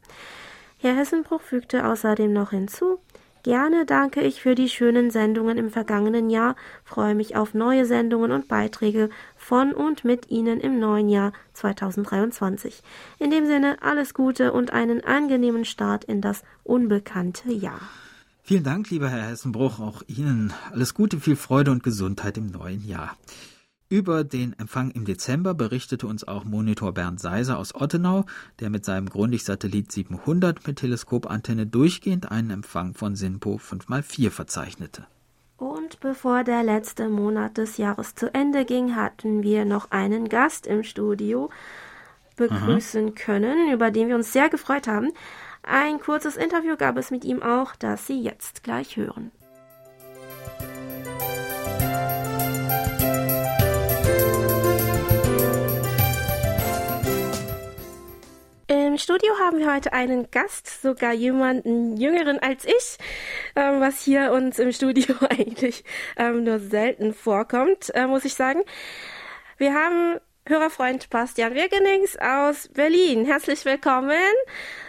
Herr 0.79 0.95
Hessenbruch 0.95 1.41
fügte 1.41 1.87
außerdem 1.87 2.33
noch 2.33 2.51
hinzu, 2.51 2.99
Gerne 3.47 3.87
danke 3.87 4.23
ich 4.23 4.43
für 4.43 4.57
die 4.57 4.69
schönen 4.69 5.13
Sendungen 5.13 5.57
im 5.57 5.71
vergangenen 5.71 6.31
Jahr, 6.31 6.57
freue 6.83 7.15
mich 7.15 7.37
auf 7.37 7.55
neue 7.55 7.87
Sendungen 7.87 8.33
und 8.33 8.49
Beiträge 8.49 9.09
von 9.37 9.73
und 9.73 10.05
mit 10.05 10.33
Ihnen 10.33 10.59
im 10.59 10.81
neuen 10.81 11.09
Jahr 11.09 11.33
2023. 11.53 12.83
In 13.21 13.31
dem 13.31 13.47
Sinne 13.47 13.77
alles 13.83 14.15
Gute 14.15 14.53
und 14.53 14.73
einen 14.73 15.05
angenehmen 15.05 15.65
Start 15.65 16.03
in 16.03 16.21
das 16.21 16.43
unbekannte 16.65 17.53
Jahr. 17.53 17.79
Vielen 18.43 18.65
Dank, 18.65 18.91
lieber 18.91 19.11
Herr 19.11 19.29
Hessenbruch. 19.29 19.79
Auch 19.79 20.03
Ihnen 20.09 20.53
alles 20.73 20.95
Gute, 20.95 21.21
viel 21.21 21.37
Freude 21.37 21.71
und 21.71 21.85
Gesundheit 21.85 22.37
im 22.39 22.47
neuen 22.47 22.85
Jahr. 22.85 23.17
Über 23.89 24.25
den 24.25 24.53
Empfang 24.59 24.91
im 24.91 25.05
Dezember 25.05 25.55
berichtete 25.55 26.09
uns 26.09 26.27
auch 26.27 26.43
Monitor 26.43 26.93
Bernd 26.93 27.21
Seiser 27.21 27.57
aus 27.57 27.73
Ottenau, 27.73 28.25
der 28.59 28.69
mit 28.69 28.85
seinem 28.85 29.09
Grundig-Satellit 29.09 29.93
700 29.93 30.67
mit 30.67 30.79
Teleskopantenne 30.81 31.69
durchgehend 31.69 32.29
einen 32.29 32.51
Empfang 32.51 32.95
von 32.95 33.15
SINPO 33.15 33.59
5x4 33.59 34.31
verzeichnete. 34.31 35.07
Und 35.57 36.01
bevor 36.01 36.43
der 36.43 36.65
letzte 36.65 37.09
Monat 37.09 37.59
des 37.59 37.77
Jahres 37.77 38.17
zu 38.17 38.35
Ende 38.35 38.65
ging, 38.65 38.97
hatten 38.97 39.45
wir 39.45 39.65
noch 39.65 39.93
einen 39.93 40.29
Gast 40.29 40.67
im 40.67 40.83
Studio 40.83 41.49
begrüßen 42.35 43.07
Aha. 43.07 43.15
können, 43.15 43.73
über 43.73 43.93
den 43.93 44.09
wir 44.09 44.17
uns 44.17 44.33
sehr 44.33 44.49
gefreut 44.49 44.89
haben. 44.89 45.13
Ein 45.63 46.01
kurzes 46.01 46.37
Interview 46.37 46.77
gab 46.77 46.97
es 46.97 47.13
mit 47.13 47.25
ihm 47.25 47.41
auch, 47.41 47.77
das 47.77 48.09
Sie 48.09 48.21
jetzt 48.21 48.65
gleich 48.65 48.97
hören. 48.97 49.31
Studio 59.07 59.39
haben 59.39 59.61
wir 59.61 59.73
heute 59.73 59.93
einen 59.93 60.33
Gast, 60.33 60.83
sogar 60.83 61.13
jemanden 61.13 61.97
jüngeren 61.97 62.41
als 62.41 62.65
ich, 62.65 62.99
ähm, 63.55 63.81
was 63.81 64.01
hier 64.01 64.33
uns 64.33 64.59
im 64.59 64.73
Studio 64.73 65.15
eigentlich 65.31 65.85
ähm, 66.17 66.43
nur 66.43 66.59
selten 66.59 67.15
vorkommt, 67.15 67.95
äh, 67.95 68.09
muss 68.09 68.25
ich 68.25 68.35
sagen. 68.35 68.63
Wir 69.59 69.75
haben 69.75 70.19
Hörerfreund 70.45 71.09
Bastian 71.09 71.55
Wirgenings 71.55 72.17
aus 72.17 72.67
Berlin. 72.75 73.25
Herzlich 73.25 73.65
willkommen. 73.65 74.11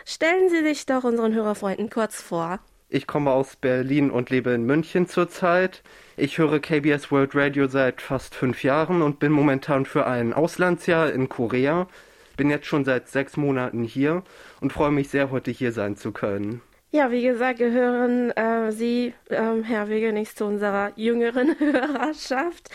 Stellen 0.04 0.50
Sie 0.50 0.64
sich 0.64 0.88
doch 0.88 1.04
unseren 1.04 1.36
Hörerfreunden 1.36 1.92
kurz 1.92 2.20
vor. 2.20 2.60
Ich 2.90 3.06
komme 3.06 3.30
aus 3.30 3.56
Berlin 3.56 4.10
und 4.10 4.32
lebe 4.32 4.50
in 4.50 4.64
München 4.64 5.08
zurzeit. 5.08 5.84
Ich 6.16 6.40
höre 6.40 6.60
KBS 6.60 7.12
World 7.12 7.36
Radio 7.36 7.68
seit 7.68 8.02
fast 8.02 8.34
fünf 8.34 8.64
Jahren 8.64 9.04
und 9.04 9.20
bin 9.20 9.32
momentan 9.32 9.86
für 9.86 10.08
ein 10.08 10.34
Auslandsjahr 10.34 11.14
in 11.14 11.30
Korea 11.30 11.88
bin 12.38 12.50
jetzt 12.50 12.68
schon 12.68 12.86
seit 12.86 13.10
sechs 13.10 13.36
Monaten 13.36 13.84
hier 13.84 14.24
und 14.62 14.72
freue 14.72 14.92
mich 14.92 15.10
sehr, 15.10 15.32
heute 15.32 15.52
hier 15.52 15.72
sein 15.74 15.98
zu 15.98 16.12
können. 16.12 16.62
Ja, 16.92 17.12
wie 17.12 17.22
gesagt, 17.22 17.60
gehören 17.60 18.32
äh, 18.32 18.72
Sie, 18.72 19.14
ähm, 19.30 19.64
Herr 19.64 19.90
Wegenix, 19.90 20.36
zu 20.36 20.46
unserer 20.46 20.94
jüngeren 20.96 21.56
Hörerschaft. 21.60 22.70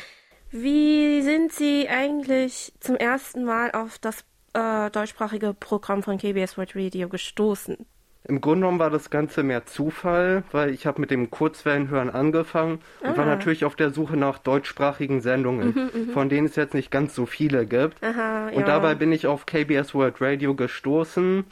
Wie 0.50 1.22
sind 1.22 1.50
Sie 1.52 1.88
eigentlich 1.88 2.74
zum 2.78 2.96
ersten 2.96 3.44
Mal 3.44 3.70
auf 3.70 3.98
das 3.98 4.24
äh, 4.52 4.90
deutschsprachige 4.90 5.54
Programm 5.54 6.02
von 6.02 6.18
KBS 6.18 6.58
World 6.58 6.76
Radio 6.76 7.08
gestoßen? 7.08 7.86
Im 8.24 8.40
Grunde 8.40 8.60
genommen 8.60 8.78
war 8.78 8.90
das 8.90 9.10
Ganze 9.10 9.42
mehr 9.42 9.66
Zufall, 9.66 10.44
weil 10.52 10.70
ich 10.70 10.86
habe 10.86 11.00
mit 11.00 11.10
dem 11.10 11.30
Kurzwellenhören 11.30 12.08
angefangen 12.08 12.78
und 13.00 13.08
Ah. 13.10 13.16
war 13.16 13.26
natürlich 13.26 13.64
auf 13.64 13.74
der 13.74 13.90
Suche 13.90 14.16
nach 14.16 14.38
deutschsprachigen 14.38 15.20
Sendungen, 15.20 15.90
von 16.14 16.28
denen 16.28 16.46
es 16.46 16.54
jetzt 16.56 16.74
nicht 16.74 16.90
ganz 16.92 17.14
so 17.16 17.26
viele 17.26 17.66
gibt. 17.66 18.02
Aha, 18.02 18.48
Und 18.48 18.60
ja. 18.60 18.66
dabei 18.66 18.94
bin 18.94 19.10
ich 19.10 19.26
auf 19.26 19.44
KBS 19.46 19.92
World 19.94 20.20
Radio 20.20 20.54
gestoßen 20.54 21.44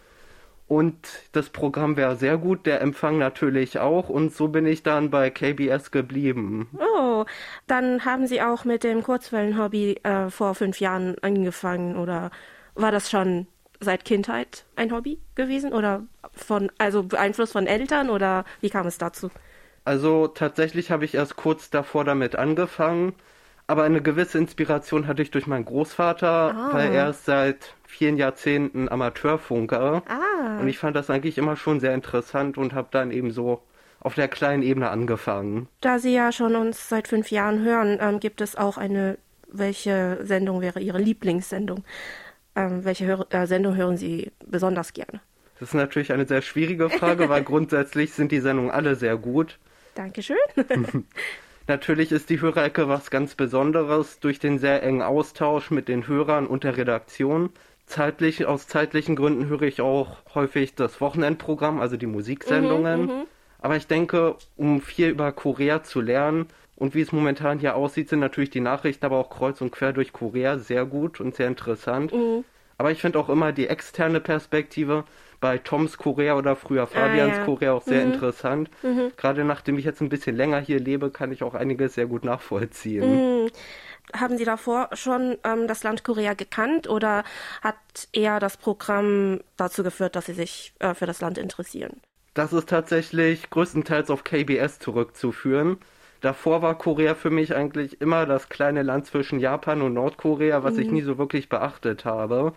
und 0.68 0.94
das 1.32 1.50
Programm 1.50 1.96
wäre 1.96 2.14
sehr 2.14 2.38
gut, 2.38 2.64
der 2.66 2.80
Empfang 2.80 3.18
natürlich 3.18 3.80
auch 3.80 4.08
und 4.08 4.32
so 4.32 4.46
bin 4.46 4.64
ich 4.66 4.84
dann 4.84 5.10
bei 5.10 5.28
KBS 5.30 5.90
geblieben. 5.90 6.68
Oh, 6.78 7.24
dann 7.66 8.04
haben 8.04 8.28
Sie 8.28 8.40
auch 8.40 8.64
mit 8.64 8.84
dem 8.84 9.02
Kurzwellenhobby 9.02 9.98
äh, 10.04 10.30
vor 10.30 10.54
fünf 10.54 10.78
Jahren 10.78 11.16
angefangen 11.22 11.96
oder 11.96 12.30
war 12.76 12.92
das 12.92 13.10
schon 13.10 13.48
seit 13.80 14.04
Kindheit 14.04 14.64
ein 14.76 14.92
Hobby 14.92 15.18
gewesen 15.34 15.72
oder 15.72 16.02
von 16.32 16.70
also 16.78 17.02
Beeinfluss 17.02 17.52
von 17.52 17.66
Eltern 17.66 18.10
oder 18.10 18.44
wie 18.60 18.70
kam 18.70 18.86
es 18.86 18.98
dazu? 18.98 19.30
Also 19.84 20.28
tatsächlich 20.28 20.90
habe 20.90 21.04
ich 21.04 21.14
erst 21.14 21.36
kurz 21.36 21.70
davor 21.70 22.04
damit 22.04 22.36
angefangen, 22.36 23.14
aber 23.66 23.84
eine 23.84 24.02
gewisse 24.02 24.36
Inspiration 24.38 25.06
hatte 25.06 25.22
ich 25.22 25.30
durch 25.30 25.46
meinen 25.46 25.64
Großvater, 25.64 26.54
Ah. 26.54 26.68
weil 26.72 26.92
er 26.92 27.10
ist 27.10 27.24
seit 27.24 27.74
vielen 27.86 28.16
Jahrzehnten 28.18 28.88
Amateurfunker 28.88 30.02
Ah, 30.06 30.60
und 30.60 30.68
ich 30.68 30.78
fand 30.78 30.96
das 30.96 31.08
eigentlich 31.10 31.38
immer 31.38 31.56
schon 31.56 31.80
sehr 31.80 31.94
interessant 31.94 32.58
und 32.58 32.74
habe 32.74 32.88
dann 32.90 33.10
eben 33.10 33.30
so 33.30 33.62
auf 34.00 34.14
der 34.14 34.28
kleinen 34.28 34.62
Ebene 34.62 34.90
angefangen. 34.90 35.68
da 35.80 35.98
Sie 35.98 36.14
ja 36.14 36.32
schon 36.32 36.56
uns 36.56 36.88
seit 36.88 37.08
fünf 37.08 37.30
Jahren 37.30 37.62
hören, 37.62 37.98
ähm, 38.00 38.20
gibt 38.20 38.40
es 38.40 38.56
auch 38.56 38.76
eine. 38.78 39.18
Welche 39.52 40.18
Sendung 40.22 40.60
wäre 40.60 40.78
Ihre 40.78 40.98
Lieblingssendung? 40.98 41.82
Ähm, 42.56 42.84
welche 42.84 43.06
Hör 43.06 43.26
äh, 43.30 43.46
Sendung 43.46 43.76
hören 43.76 43.96
Sie 43.96 44.32
besonders 44.46 44.92
gerne? 44.92 45.20
Das 45.58 45.68
ist 45.68 45.74
natürlich 45.74 46.12
eine 46.12 46.26
sehr 46.26 46.42
schwierige 46.42 46.90
Frage, 46.90 47.28
weil 47.28 47.42
grundsätzlich 47.44 48.12
sind 48.12 48.32
die 48.32 48.40
Sendungen 48.40 48.70
alle 48.70 48.94
sehr 48.96 49.16
gut. 49.16 49.58
Dankeschön. 49.94 50.36
Natürlich 51.66 52.10
ist 52.10 52.30
die 52.30 52.40
Hörerecke 52.40 52.88
was 52.88 53.10
ganz 53.10 53.34
Besonderes 53.34 54.18
durch 54.18 54.38
den 54.38 54.58
sehr 54.58 54.82
engen 54.82 55.02
Austausch 55.02 55.70
mit 55.70 55.88
den 55.88 56.08
Hörern 56.08 56.46
und 56.46 56.64
der 56.64 56.76
Redaktion. 56.76 57.50
Zeitlich, 57.86 58.46
aus 58.46 58.66
zeitlichen 58.66 59.16
Gründen 59.16 59.46
höre 59.48 59.62
ich 59.62 59.80
auch 59.80 60.18
häufig 60.34 60.74
das 60.74 61.00
Wochenendprogramm, 61.00 61.80
also 61.80 61.96
die 61.96 62.06
Musiksendungen. 62.06 63.26
Aber 63.58 63.76
ich 63.76 63.86
denke, 63.86 64.36
um 64.56 64.80
viel 64.80 65.08
über 65.08 65.32
Korea 65.32 65.82
zu 65.82 66.00
lernen 66.00 66.46
und 66.80 66.94
wie 66.94 67.02
es 67.02 67.12
momentan 67.12 67.58
hier 67.58 67.76
aussieht, 67.76 68.08
sind 68.08 68.20
natürlich 68.20 68.48
die 68.48 68.60
Nachrichten 68.60 69.04
aber 69.04 69.18
auch 69.18 69.28
kreuz 69.28 69.60
und 69.60 69.70
quer 69.70 69.92
durch 69.92 70.14
Korea 70.14 70.58
sehr 70.58 70.86
gut 70.86 71.20
und 71.20 71.36
sehr 71.36 71.46
interessant. 71.46 72.10
Aber 72.78 72.90
ich 72.90 73.02
finde 73.02 73.18
auch 73.18 73.28
immer 73.28 73.52
die 73.52 73.66
externe 73.66 74.18
Perspektive 74.18 75.04
bei 75.40 75.58
Toms 75.58 75.98
Korea 75.98 76.36
oder 76.36 76.56
früher 76.56 76.86
Fabians 76.86 77.36
ja. 77.36 77.44
Korea 77.44 77.72
auch 77.74 77.82
sehr 77.82 78.02
interessant. 78.02 78.70
Gerade 79.18 79.44
nachdem 79.44 79.76
ich 79.76 79.84
jetzt 79.84 80.00
ein 80.00 80.08
bisschen 80.08 80.36
länger 80.36 80.58
hier 80.58 80.80
lebe, 80.80 81.10
kann 81.10 81.32
ich 81.32 81.42
auch 81.42 81.52
einiges 81.52 81.96
sehr 81.96 82.06
gut 82.06 82.24
nachvollziehen. 82.24 83.50
Haben 84.14 84.38
Sie 84.38 84.46
davor 84.46 84.88
schon 84.94 85.36
ähm, 85.44 85.68
das 85.68 85.84
Land 85.84 86.02
Korea 86.02 86.32
gekannt 86.32 86.88
oder 86.88 87.24
hat 87.60 87.76
eher 88.12 88.40
das 88.40 88.56
Programm 88.56 89.40
dazu 89.58 89.82
geführt, 89.82 90.16
dass 90.16 90.26
Sie 90.26 90.32
sich 90.32 90.72
äh, 90.78 90.94
für 90.94 91.06
das 91.06 91.20
Land 91.20 91.36
interessieren? 91.36 92.00
Das 92.34 92.52
ist 92.52 92.68
tatsächlich 92.68 93.50
größtenteils 93.50 94.10
auf 94.10 94.24
KBS 94.24 94.78
zurückzuführen. 94.78 95.78
Davor 96.20 96.60
war 96.60 96.76
Korea 96.76 97.14
für 97.14 97.30
mich 97.30 97.54
eigentlich 97.54 98.00
immer 98.00 98.26
das 98.26 98.48
kleine 98.48 98.82
Land 98.82 99.06
zwischen 99.06 99.40
Japan 99.40 99.80
und 99.80 99.94
Nordkorea, 99.94 100.62
was 100.62 100.76
ich 100.76 100.90
nie 100.90 101.00
so 101.00 101.16
wirklich 101.16 101.48
beachtet 101.48 102.04
habe. 102.04 102.52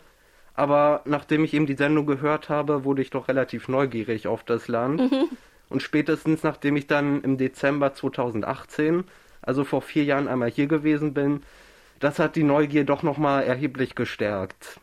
Aber 0.54 1.02
nachdem 1.06 1.43
ich 1.43 1.54
eben 1.54 1.65
die 1.65 1.76
Sendung 1.76 2.06
gehört 2.06 2.49
habe, 2.49 2.84
wurde 2.84 3.02
ich 3.02 3.10
doch 3.10 3.28
relativ 3.28 3.69
neugierig 3.69 4.28
auf 4.28 4.43
das 4.43 4.67
Land. 4.67 5.02
Und 5.69 5.82
spätestens 5.82 6.43
nachdem 6.43 6.76
ich 6.76 6.86
dann 6.86 7.21
im 7.23 7.38
Dezember 7.38 7.93
2018, 7.93 9.06
also 9.41 9.63
vor 9.63 9.82
vier 9.82 10.04
Jahren 10.04 10.28
einmal 10.28 10.52
hier 10.52 10.67
gewesen 10.67 11.13
bin, 11.13 11.41
das 11.99 12.19
hat 12.19 12.36
die 12.36 12.43
Neugier 12.43 12.84
doch 12.84 13.02
nochmal 13.02 13.43
erheblich 13.43 13.95
gestärkt. 13.95 14.80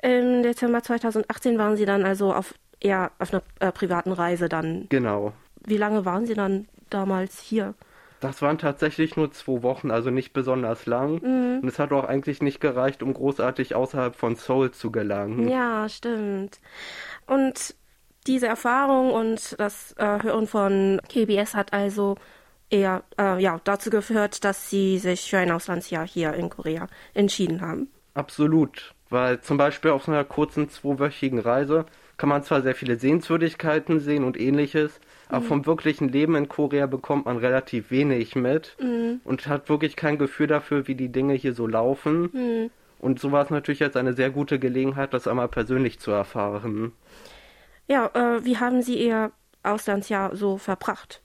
Im 0.00 0.42
Dezember 0.42 0.82
2018 0.82 1.58
waren 1.58 1.76
Sie 1.76 1.84
dann 1.84 2.04
also 2.06 2.32
auf 2.32 2.54
eher 2.80 3.10
auf 3.18 3.34
einer 3.34 3.42
äh, 3.58 3.72
privaten 3.72 4.12
Reise 4.12 4.48
dann. 4.48 4.86
Genau. 4.88 5.34
Wie 5.64 5.76
lange 5.76 6.04
waren 6.04 6.26
Sie 6.26 6.34
dann 6.34 6.68
damals 6.88 7.40
hier? 7.40 7.74
Das 8.20 8.42
waren 8.42 8.58
tatsächlich 8.58 9.16
nur 9.16 9.32
zwei 9.32 9.62
Wochen, 9.62 9.90
also 9.90 10.10
nicht 10.10 10.34
besonders 10.34 10.84
lang. 10.84 11.20
Und 11.62 11.68
es 11.68 11.78
hat 11.78 11.90
auch 11.92 12.04
eigentlich 12.04 12.42
nicht 12.42 12.60
gereicht, 12.60 13.02
um 13.02 13.14
großartig 13.14 13.74
außerhalb 13.74 14.14
von 14.14 14.36
Seoul 14.36 14.72
zu 14.72 14.92
gelangen. 14.92 15.48
Ja, 15.48 15.88
stimmt. 15.88 16.60
Und 17.26 17.74
diese 18.26 18.46
Erfahrung 18.46 19.12
und 19.12 19.58
das 19.58 19.92
äh, 19.96 20.22
Hören 20.22 20.46
von 20.46 21.00
KBS 21.08 21.54
hat 21.54 21.72
also 21.72 22.16
eher 22.68 23.02
äh, 23.18 23.42
ja, 23.42 23.58
dazu 23.64 23.88
geführt, 23.88 24.44
dass 24.44 24.68
Sie 24.68 24.98
sich 24.98 25.30
für 25.30 25.38
ein 25.38 25.50
Auslandsjahr 25.50 26.06
hier 26.06 26.34
in 26.34 26.50
Korea 26.50 26.88
entschieden 27.14 27.62
haben. 27.62 27.88
Absolut. 28.12 28.94
Weil 29.08 29.40
zum 29.40 29.56
Beispiel 29.56 29.90
auf 29.90 30.04
so 30.04 30.12
einer 30.12 30.24
kurzen 30.24 30.68
zweiwöchigen 30.68 31.38
Reise 31.38 31.86
kann 32.16 32.28
man 32.28 32.42
zwar 32.42 32.60
sehr 32.62 32.74
viele 32.74 32.96
Sehenswürdigkeiten 32.96 33.98
sehen 33.98 34.24
und 34.24 34.38
ähnliches, 34.38 35.00
aber 35.30 35.44
vom 35.44 35.66
wirklichen 35.66 36.08
Leben 36.08 36.34
in 36.36 36.48
Korea 36.48 36.86
bekommt 36.86 37.26
man 37.26 37.36
relativ 37.38 37.90
wenig 37.90 38.36
mit 38.36 38.76
und 39.24 39.46
hat 39.46 39.68
wirklich 39.68 39.96
kein 39.96 40.18
Gefühl 40.18 40.46
dafür, 40.46 40.88
wie 40.88 40.94
die 40.94 41.10
Dinge 41.10 41.34
hier 41.34 41.54
so 41.54 41.66
laufen. 41.66 42.70
Und 42.98 43.18
so 43.18 43.32
war 43.32 43.42
es 43.42 43.50
natürlich 43.50 43.80
jetzt 43.80 43.96
eine 43.96 44.12
sehr 44.12 44.30
gute 44.30 44.58
Gelegenheit, 44.58 45.14
das 45.14 45.26
einmal 45.26 45.48
persönlich 45.48 45.98
zu 45.98 46.10
erfahren. 46.10 46.92
Ja, 47.88 48.10
äh, 48.14 48.44
wie 48.44 48.58
haben 48.58 48.82
Sie 48.82 49.04
Ihr 49.04 49.32
Auslandsjahr 49.62 50.36
so 50.36 50.58
verbracht? 50.58 51.22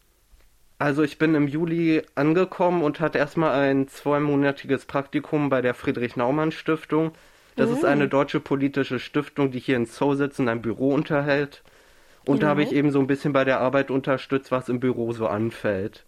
Also 0.79 1.03
ich 1.03 1.17
bin 1.17 1.35
im 1.35 1.47
Juli 1.47 2.01
angekommen 2.15 2.81
und 2.81 2.99
hatte 2.99 3.17
erstmal 3.17 3.51
ein 3.51 3.87
zweimonatiges 3.87 4.85
Praktikum 4.85 5.49
bei 5.49 5.61
der 5.61 5.73
Friedrich-Naumann-Stiftung. 5.73 7.11
Das 7.55 7.69
ist 7.69 7.85
eine 7.85 8.09
deutsche 8.09 8.41
politische 8.41 8.99
Stiftung, 8.99 9.51
die 9.51 9.59
hier 9.59 9.77
in 9.77 9.85
Seoul 9.85 10.17
sitzt 10.17 10.41
und 10.41 10.49
ein 10.49 10.61
Büro 10.61 10.93
unterhält. 10.93 11.63
Und 12.25 12.43
da 12.43 12.47
habe 12.47 12.63
ich 12.63 12.71
eben 12.71 12.91
so 12.91 12.99
ein 12.99 13.07
bisschen 13.07 13.33
bei 13.33 13.43
der 13.43 13.59
Arbeit 13.59 13.91
unterstützt, 13.91 14.51
was 14.51 14.69
im 14.69 14.79
Büro 14.79 15.13
so 15.13 15.27
anfällt. 15.27 16.05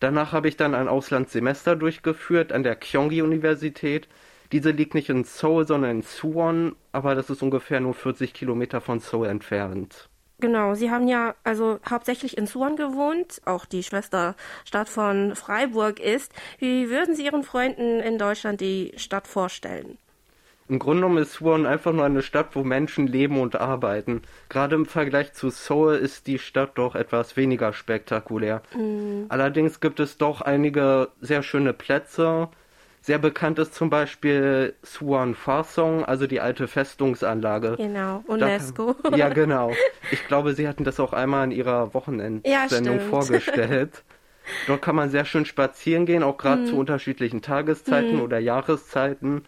Danach 0.00 0.32
habe 0.32 0.48
ich 0.48 0.56
dann 0.56 0.74
ein 0.74 0.88
Auslandssemester 0.88 1.74
durchgeführt 1.74 2.52
an 2.52 2.62
der 2.62 2.76
Kyonggi-Universität. 2.76 4.08
Diese 4.52 4.70
liegt 4.70 4.94
nicht 4.94 5.08
in 5.08 5.24
Seoul, 5.24 5.66
sondern 5.66 5.90
in 5.90 6.02
Suwon, 6.02 6.76
aber 6.92 7.14
das 7.14 7.30
ist 7.30 7.42
ungefähr 7.42 7.80
nur 7.80 7.94
40 7.94 8.32
Kilometer 8.32 8.80
von 8.80 9.00
Seoul 9.00 9.26
entfernt. 9.26 10.08
Genau, 10.40 10.74
Sie 10.74 10.90
haben 10.92 11.08
ja 11.08 11.34
also 11.42 11.80
hauptsächlich 11.88 12.38
in 12.38 12.46
Suwon 12.46 12.76
gewohnt, 12.76 13.42
auch 13.44 13.64
die 13.64 13.82
Schwesterstadt 13.82 14.88
von 14.88 15.34
Freiburg 15.34 15.98
ist. 15.98 16.32
Wie 16.60 16.88
würden 16.90 17.16
Sie 17.16 17.24
Ihren 17.24 17.42
Freunden 17.42 17.98
in 17.98 18.18
Deutschland 18.18 18.60
die 18.60 18.92
Stadt 18.96 19.26
vorstellen? 19.26 19.98
Im 20.68 20.78
Grunde 20.78 21.02
genommen 21.02 21.22
ist 21.22 21.32
Suwon 21.34 21.64
einfach 21.66 21.92
nur 21.92 22.04
eine 22.04 22.22
Stadt, 22.22 22.48
wo 22.54 22.62
Menschen 22.62 23.06
leben 23.06 23.40
und 23.40 23.56
arbeiten. 23.56 24.22
Gerade 24.50 24.74
im 24.74 24.84
Vergleich 24.86 25.32
zu 25.32 25.48
Seoul 25.50 25.94
ist 25.94 26.26
die 26.26 26.38
Stadt 26.38 26.72
doch 26.76 26.94
etwas 26.94 27.36
weniger 27.36 27.72
spektakulär. 27.72 28.62
Allerdings 29.30 29.80
gibt 29.80 29.98
es 30.00 30.18
doch 30.18 30.40
einige 30.42 31.08
sehr 31.20 31.42
schöne 31.42 31.72
Plätze. 31.72 32.48
Sehr 33.00 33.18
bekannt 33.18 33.58
ist 33.58 33.74
zum 33.74 33.88
Beispiel 33.90 34.74
Suwon 34.82 35.34
Fasong, 35.34 36.04
also 36.04 36.26
die 36.26 36.40
alte 36.40 36.68
Festungsanlage. 36.68 37.76
Genau, 37.78 38.22
Da 38.26 38.34
UNESCO. 38.34 38.94
kann- 38.94 39.14
Ja, 39.16 39.28
genau. 39.30 39.72
Ich 40.10 40.26
glaube, 40.26 40.52
Sie 40.54 40.68
hatten 40.68 40.84
das 40.84 41.00
auch 41.00 41.12
einmal 41.14 41.44
in 41.44 41.52
Ihrer 41.52 41.94
Wochenendsendung 41.94 42.96
Ja, 42.96 43.00
vorgestellt. 43.00 44.02
Dort 44.66 44.82
kann 44.82 44.96
man 44.96 45.10
sehr 45.10 45.24
schön 45.24 45.44
spazieren 45.46 46.04
gehen, 46.06 46.22
auch 46.22 46.36
gerade 46.36 46.62
Mhm. 46.62 46.66
zu 46.66 46.76
unterschiedlichen 46.78 47.40
Tageszeiten 47.40 48.20
oder 48.20 48.38
Jahreszeiten. 48.38 49.44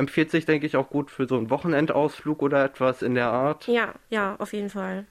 Empfiehlt 0.00 0.30
sich, 0.30 0.46
denke 0.46 0.66
ich, 0.66 0.76
auch 0.76 0.88
gut 0.88 1.10
für 1.10 1.26
so 1.28 1.36
einen 1.36 1.50
Wochenendausflug 1.50 2.42
oder 2.42 2.64
etwas 2.64 3.02
in 3.02 3.14
der 3.14 3.28
Art. 3.30 3.66
Ja, 3.66 3.92
ja, 4.08 4.34
auf 4.38 4.52
jeden 4.54 4.70
Fall. 4.70 5.04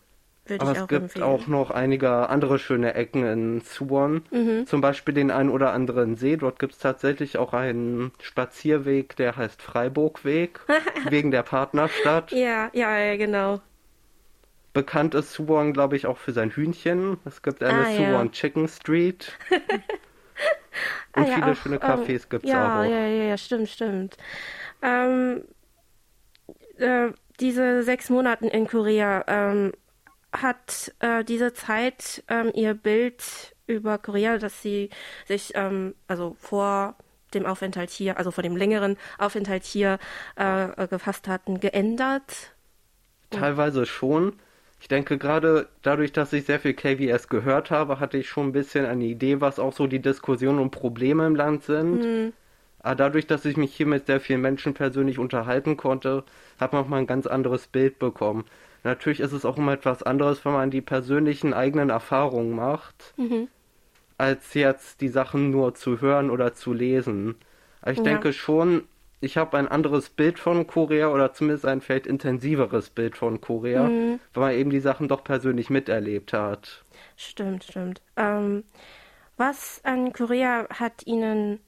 Würde 0.47 0.61
Aber 0.63 0.71
ich 0.71 0.77
es 0.77 0.83
auch 0.83 0.87
gibt 0.87 1.03
empfehlen. 1.03 1.23
auch 1.25 1.45
noch 1.45 1.69
einige 1.69 2.27
andere 2.29 2.57
schöne 2.57 2.95
Ecken 2.95 3.23
in 3.23 3.61
Suwon. 3.61 4.23
Mhm. 4.31 4.65
Zum 4.65 4.81
Beispiel 4.81 5.13
den 5.13 5.29
einen 5.29 5.49
oder 5.51 5.73
anderen 5.73 6.15
See. 6.15 6.37
Dort 6.37 6.57
gibt 6.57 6.73
es 6.73 6.79
tatsächlich 6.79 7.37
auch 7.37 7.53
einen 7.53 8.11
Spazierweg, 8.19 9.15
der 9.15 9.35
heißt 9.37 9.61
Freiburgweg, 9.61 10.59
wegen 11.09 11.29
der 11.29 11.43
Partnerstadt. 11.43 12.31
Ja, 12.31 12.71
ja, 12.73 12.97
ja, 12.97 13.15
genau. 13.15 13.61
Bekannt 14.73 15.13
ist 15.13 15.33
Suwon, 15.33 15.73
glaube 15.73 15.97
ich, 15.97 16.07
auch 16.07 16.17
für 16.17 16.31
sein 16.31 16.49
Hühnchen. 16.49 17.17
Es 17.25 17.41
gibt 17.43 17.61
eine 17.63 17.85
Ah, 17.85 17.89
ja. 17.91 18.11
Suwon 18.11 18.31
Chicken 18.31 18.67
Street. 18.67 19.33
Ah, 21.13 21.21
Und 21.21 21.27
ja, 21.27 21.35
viele 21.35 21.51
auch, 21.51 21.55
schöne 21.55 21.75
ähm, 21.75 21.81
Cafés 21.81 22.29
gibt's 22.29 22.47
ja, 22.47 22.81
auch. 22.81 22.83
Ja, 22.83 23.07
ja, 23.07 23.23
ja, 23.29 23.37
stimmt, 23.37 23.67
stimmt. 23.67 24.15
Ähm, 24.81 25.43
äh, 26.77 27.09
diese 27.39 27.83
sechs 27.83 28.09
Monate 28.09 28.47
in 28.47 28.67
Korea, 28.67 29.23
ähm, 29.27 29.71
hat 30.31 30.93
äh, 30.99 31.23
diese 31.23 31.53
Zeit 31.53 32.23
ähm, 32.27 32.51
ihr 32.53 32.73
Bild 32.73 33.55
über 33.67 33.97
Korea, 33.97 34.37
dass 34.37 34.61
sie 34.61 34.89
sich 35.27 35.51
ähm, 35.55 35.95
also 36.07 36.35
vor 36.39 36.95
dem 37.33 37.45
Aufenthalt 37.45 37.89
hier, 37.89 38.17
also 38.17 38.31
vor 38.31 38.43
dem 38.43 38.55
längeren 38.55 38.97
Aufenthalt 39.17 39.63
hier 39.63 39.99
äh, 40.35 40.87
gefasst 40.87 41.27
hatten, 41.27 41.59
geändert? 41.59 42.53
Teilweise 43.29 43.85
schon. 43.85 44.33
Ich 44.81 44.87
denke 44.87 45.17
gerade 45.17 45.67
dadurch, 45.81 46.11
dass 46.11 46.33
ich 46.33 46.45
sehr 46.45 46.59
viel 46.59 46.73
KVS 46.73 47.27
gehört 47.27 47.69
habe, 47.69 47.99
hatte 47.99 48.17
ich 48.17 48.29
schon 48.29 48.47
ein 48.47 48.51
bisschen 48.51 48.85
eine 48.85 49.05
Idee, 49.05 49.41
was 49.41 49.59
auch 49.59 49.73
so 49.73 49.87
die 49.87 49.99
Diskussionen 49.99 50.57
und 50.57 50.71
Probleme 50.71 51.27
im 51.27 51.35
Land 51.35 51.63
sind. 51.63 52.03
Mhm. 52.03 52.33
Aber 52.81 52.95
dadurch, 52.95 53.27
dass 53.27 53.45
ich 53.45 53.57
mich 53.57 53.73
hier 53.75 53.85
mit 53.85 54.05
sehr 54.05 54.19
vielen 54.19 54.41
Menschen 54.41 54.73
persönlich 54.73 55.19
unterhalten 55.19 55.77
konnte, 55.77 56.23
hat 56.59 56.73
man 56.73 56.83
auch 56.83 56.87
mal 56.87 56.97
ein 56.97 57.07
ganz 57.07 57.27
anderes 57.27 57.67
Bild 57.67 57.99
bekommen. 57.99 58.45
Natürlich 58.83 59.19
ist 59.19 59.33
es 59.33 59.45
auch 59.45 59.57
immer 59.57 59.73
etwas 59.73 60.03
anderes, 60.03 60.45
wenn 60.45 60.53
man 60.53 60.71
die 60.71 60.81
persönlichen 60.81 61.53
eigenen 61.53 61.89
Erfahrungen 61.89 62.55
macht, 62.55 63.13
mhm. 63.17 63.49
als 64.17 64.53
jetzt 64.53 65.01
die 65.01 65.09
Sachen 65.09 65.51
nur 65.51 65.75
zu 65.75 65.99
hören 65.99 66.29
oder 66.29 66.53
zu 66.53 66.73
lesen. 66.73 67.35
Aber 67.81 67.91
ich 67.91 67.97
ja. 67.97 68.05
denke 68.05 68.31
schon, 68.31 68.83
ich 69.21 69.37
habe 69.37 69.57
ein 69.57 69.67
anderes 69.67 70.09
Bild 70.09 70.39
von 70.39 70.65
Korea 70.65 71.09
oder 71.09 71.33
zumindest 71.33 71.65
ein 71.65 71.81
vielleicht 71.81 72.07
intensiveres 72.07 72.89
Bild 72.89 73.17
von 73.17 73.41
Korea, 73.41 73.83
mhm. 73.83 74.19
weil 74.33 74.43
man 74.43 74.59
eben 74.59 74.69
die 74.69 74.79
Sachen 74.79 75.09
doch 75.09 75.25
persönlich 75.25 75.69
miterlebt 75.69 76.31
hat. 76.31 76.85
Stimmt, 77.17 77.65
stimmt. 77.65 78.01
Ähm, 78.15 78.63
was 79.35 79.81
an 79.83 80.13
Korea 80.13 80.67
hat 80.69 81.05
Ihnen 81.05 81.59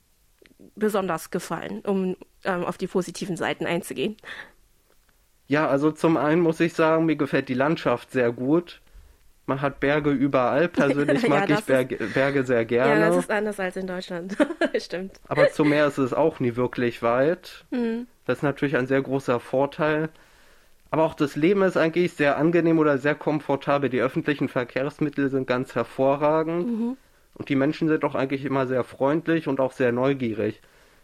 besonders 0.76 1.32
gefallen, 1.32 1.82
um 1.82 2.16
ähm, 2.44 2.64
auf 2.64 2.78
die 2.78 2.88
positiven 2.88 3.38
Seiten 3.38 3.66
einzugehen? 3.66 4.18
Ja, 5.48 5.68
also 5.68 5.92
zum 5.92 6.18
einen 6.18 6.42
muss 6.42 6.60
ich 6.60 6.74
sagen, 6.74 7.06
mir 7.06 7.16
gefällt 7.18 7.50
die 7.50 7.54
Landschaft 7.54 8.12
sehr 8.12 8.32
gut. 8.32 8.82
Man 9.46 9.62
hat 9.62 9.80
Berge 9.80 10.12
überall. 10.12 10.68
Persönlich 10.70 11.28
mag 11.28 11.50
ja, 11.50 11.60
ich 11.60 11.66
Berge, 11.66 11.96
ist, 11.96 12.14
Berge, 12.14 12.44
sehr 12.44 12.64
gerne. 12.66 13.02
Ja, 13.02 13.10
das 13.10 13.18
ist 13.18 13.32
anders 13.32 13.60
als 13.60 13.76
in 13.76 13.88
Deutschland. 13.88 14.38
Stimmt. 14.78 15.20
Aber 15.28 15.52
zum 15.52 15.70
Meer 15.70 15.88
ist 15.88 15.98
es 15.98 16.14
auch 16.14 16.40
nie 16.40 16.56
wirklich 16.56 17.04
weit. 17.04 17.66
Mhm. 17.72 18.08
Das 18.26 18.38
ist 18.38 18.44
natürlich 18.44 18.78
ein 18.78 18.88
sehr 18.88 19.02
großer 19.02 19.40
Vorteil. 19.40 20.10
Aber 20.90 21.04
auch 21.04 21.16
das 21.16 21.36
Leben 21.36 21.64
ist 21.64 21.78
eigentlich 21.78 22.14
sehr 22.14 22.38
angenehm 22.38 22.80
oder 22.80 22.98
sehr 22.98 23.16
komfortabel. 23.16 23.90
Die 23.90 24.02
öffentlichen 24.02 24.48
Verkehrsmittel 24.50 25.30
sind 25.30 25.48
ganz 25.48 25.76
hervorragend. 25.76 26.68
Mhm. 26.68 26.98
Und 27.34 27.50
die 27.50 27.56
Menschen 27.56 27.88
sind 27.88 28.04
auch 28.04 28.16
eigentlich 28.16 28.46
immer 28.46 28.68
sehr 28.68 28.84
freundlich 28.84 29.48
und 29.48 29.60
auch 29.60 29.72
sehr 29.72 29.92
neugierig 29.92 30.62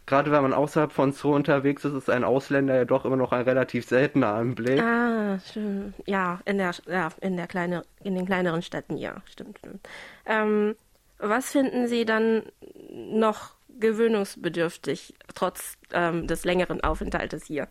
gerade 0.07 0.31
wenn 0.31 0.41
man 0.41 0.53
außerhalb 0.53 0.91
von 0.91 1.11
Zoo 1.11 1.35
unterwegs 1.35 1.85
ist, 1.85 1.93
ist 1.93 2.09
ein 2.09 2.23
Ausländer 2.23 2.75
ja 2.75 2.85
doch 2.85 3.05
immer 3.05 3.17
noch 3.17 3.31
ein 3.31 3.43
relativ 3.43 3.85
seltener 3.85 4.33
Anblick. 4.33 4.81
Ah, 4.81 5.37
stimmt. 5.39 5.93
Ja, 6.07 6.39
in 6.45 6.57
der, 6.57 6.71
ja, 6.87 7.09
in 7.21 7.37
der 7.37 7.45
kleine, 7.45 7.83
in 8.03 8.15
den 8.15 8.25
kleineren 8.25 8.63
Städten, 8.63 8.97
ja, 8.97 9.21
stimmt, 9.29 9.59
stimmt. 9.59 9.87
Ähm, 10.25 10.75
was 11.19 11.51
finden 11.51 11.87
Sie 11.87 12.05
dann 12.05 12.43
noch 12.89 13.53
gewöhnungsbedürftig, 13.79 15.13
trotz 15.35 15.77
ähm, 15.91 16.25
des 16.25 16.45
längeren 16.45 16.81
Aufenthaltes 16.81 17.45
hier? 17.45 17.67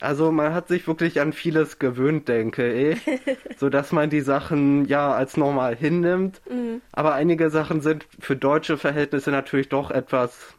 Also 0.00 0.30
man 0.30 0.54
hat 0.54 0.68
sich 0.68 0.86
wirklich 0.86 1.20
an 1.20 1.32
vieles 1.32 1.78
gewöhnt, 1.78 2.28
denke 2.28 2.72
ich, 2.72 3.00
so 3.56 3.68
dass 3.68 3.92
man 3.92 4.10
die 4.10 4.20
Sachen 4.20 4.84
ja 4.86 5.12
als 5.12 5.36
normal 5.36 5.74
hinnimmt. 5.76 6.40
Mhm. 6.48 6.80
Aber 6.92 7.14
einige 7.14 7.50
Sachen 7.50 7.80
sind 7.80 8.06
für 8.20 8.36
deutsche 8.36 8.76
Verhältnisse 8.76 9.30
natürlich 9.30 9.68
doch 9.68 9.90
etwas 9.90 10.54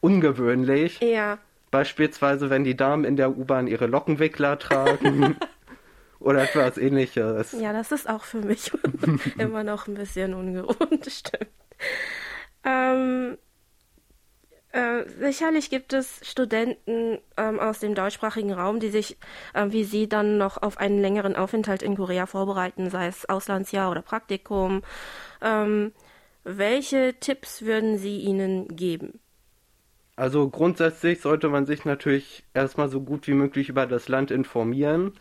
ungewöhnlich. 0.00 1.00
Ja. 1.00 1.38
Beispielsweise, 1.70 2.50
wenn 2.50 2.64
die 2.64 2.76
Damen 2.76 3.04
in 3.04 3.16
der 3.16 3.36
U-Bahn 3.36 3.66
ihre 3.66 3.86
Lockenwickler 3.86 4.58
tragen. 4.58 5.36
oder 6.20 6.42
etwas 6.42 6.76
ähnliches. 6.76 7.52
Ja, 7.52 7.72
das 7.72 7.92
ist 7.92 8.08
auch 8.08 8.24
für 8.24 8.42
mich 8.42 8.70
immer 9.38 9.64
noch 9.64 9.88
ein 9.88 9.94
bisschen 9.94 10.34
ungewohnt, 10.34 11.06
stimmt. 11.10 11.50
Ähm, 12.62 13.38
äh, 14.72 15.08
sicherlich 15.18 15.70
gibt 15.70 15.92
es 15.92 16.20
Studenten 16.22 17.18
ähm, 17.36 17.58
aus 17.58 17.80
dem 17.80 17.94
deutschsprachigen 17.94 18.52
Raum, 18.52 18.78
die 18.78 18.90
sich 18.90 19.16
äh, 19.54 19.66
wie 19.70 19.84
Sie 19.84 20.08
dann 20.08 20.38
noch 20.38 20.62
auf 20.62 20.78
einen 20.78 21.00
längeren 21.00 21.34
Aufenthalt 21.34 21.82
in 21.82 21.96
Korea 21.96 22.26
vorbereiten, 22.26 22.88
sei 22.88 23.08
es 23.08 23.28
Auslandsjahr 23.28 23.90
oder 23.90 24.02
Praktikum. 24.02 24.82
Ähm, 25.42 25.92
welche 26.44 27.14
Tipps 27.18 27.62
würden 27.62 27.98
Sie 27.98 28.18
ihnen 28.18 28.68
geben? 28.76 29.20
Also 30.16 30.48
grundsätzlich 30.48 31.20
sollte 31.20 31.48
man 31.48 31.66
sich 31.66 31.84
natürlich 31.84 32.44
erstmal 32.54 32.88
so 32.88 33.00
gut 33.00 33.26
wie 33.26 33.34
möglich 33.34 33.70
über 33.70 33.86
das 33.86 34.08
Land 34.08 34.30
informieren. 34.30 35.14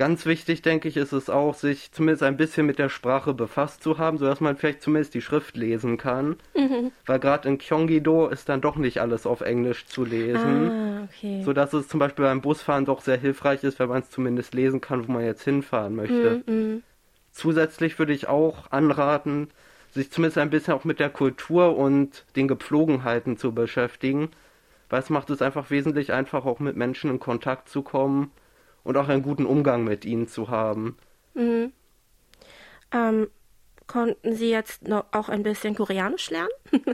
Ganz 0.00 0.24
wichtig, 0.24 0.62
denke 0.62 0.88
ich, 0.88 0.96
ist 0.96 1.12
es 1.12 1.28
auch, 1.28 1.52
sich 1.52 1.92
zumindest 1.92 2.22
ein 2.22 2.38
bisschen 2.38 2.64
mit 2.64 2.78
der 2.78 2.88
Sprache 2.88 3.34
befasst 3.34 3.82
zu 3.82 3.98
haben, 3.98 4.16
sodass 4.16 4.40
man 4.40 4.56
vielleicht 4.56 4.80
zumindest 4.80 5.12
die 5.12 5.20
Schrift 5.20 5.58
lesen 5.58 5.98
kann. 5.98 6.36
Mhm. 6.56 6.90
Weil 7.04 7.18
gerade 7.18 7.46
in 7.46 7.58
Gyeonggi-do 7.58 8.28
ist 8.28 8.48
dann 8.48 8.62
doch 8.62 8.76
nicht 8.76 9.02
alles 9.02 9.26
auf 9.26 9.42
Englisch 9.42 9.84
zu 9.84 10.06
lesen. 10.06 10.70
Ah, 10.70 11.02
okay. 11.04 11.42
Sodass 11.42 11.74
es 11.74 11.86
zum 11.88 12.00
Beispiel 12.00 12.24
beim 12.24 12.40
Busfahren 12.40 12.86
doch 12.86 13.02
sehr 13.02 13.18
hilfreich 13.18 13.62
ist, 13.62 13.78
wenn 13.78 13.90
man 13.90 14.00
es 14.00 14.08
zumindest 14.08 14.54
lesen 14.54 14.80
kann, 14.80 15.06
wo 15.06 15.12
man 15.12 15.22
jetzt 15.22 15.44
hinfahren 15.44 15.94
möchte. 15.94 16.44
Mhm. 16.46 16.82
Zusätzlich 17.32 17.98
würde 17.98 18.14
ich 18.14 18.26
auch 18.26 18.70
anraten, 18.70 19.48
sich 19.90 20.10
zumindest 20.10 20.38
ein 20.38 20.48
bisschen 20.48 20.72
auch 20.72 20.84
mit 20.84 20.98
der 20.98 21.10
Kultur 21.10 21.76
und 21.76 22.24
den 22.36 22.48
Gepflogenheiten 22.48 23.36
zu 23.36 23.52
beschäftigen, 23.52 24.30
weil 24.88 25.00
es 25.00 25.10
macht 25.10 25.28
es 25.28 25.42
einfach 25.42 25.68
wesentlich 25.68 26.10
einfacher, 26.10 26.48
auch 26.48 26.58
mit 26.58 26.74
Menschen 26.74 27.10
in 27.10 27.20
Kontakt 27.20 27.68
zu 27.68 27.82
kommen 27.82 28.30
und 28.84 28.96
auch 28.96 29.08
einen 29.08 29.22
guten 29.22 29.46
Umgang 29.46 29.84
mit 29.84 30.04
ihnen 30.04 30.28
zu 30.28 30.48
haben. 30.48 30.96
Mhm. 31.34 31.72
Ähm, 32.92 33.28
konnten 33.86 34.34
Sie 34.34 34.50
jetzt 34.50 34.88
noch 34.88 35.06
auch 35.12 35.28
ein 35.28 35.42
bisschen 35.42 35.74
Koreanisch 35.74 36.30
lernen? 36.30 36.50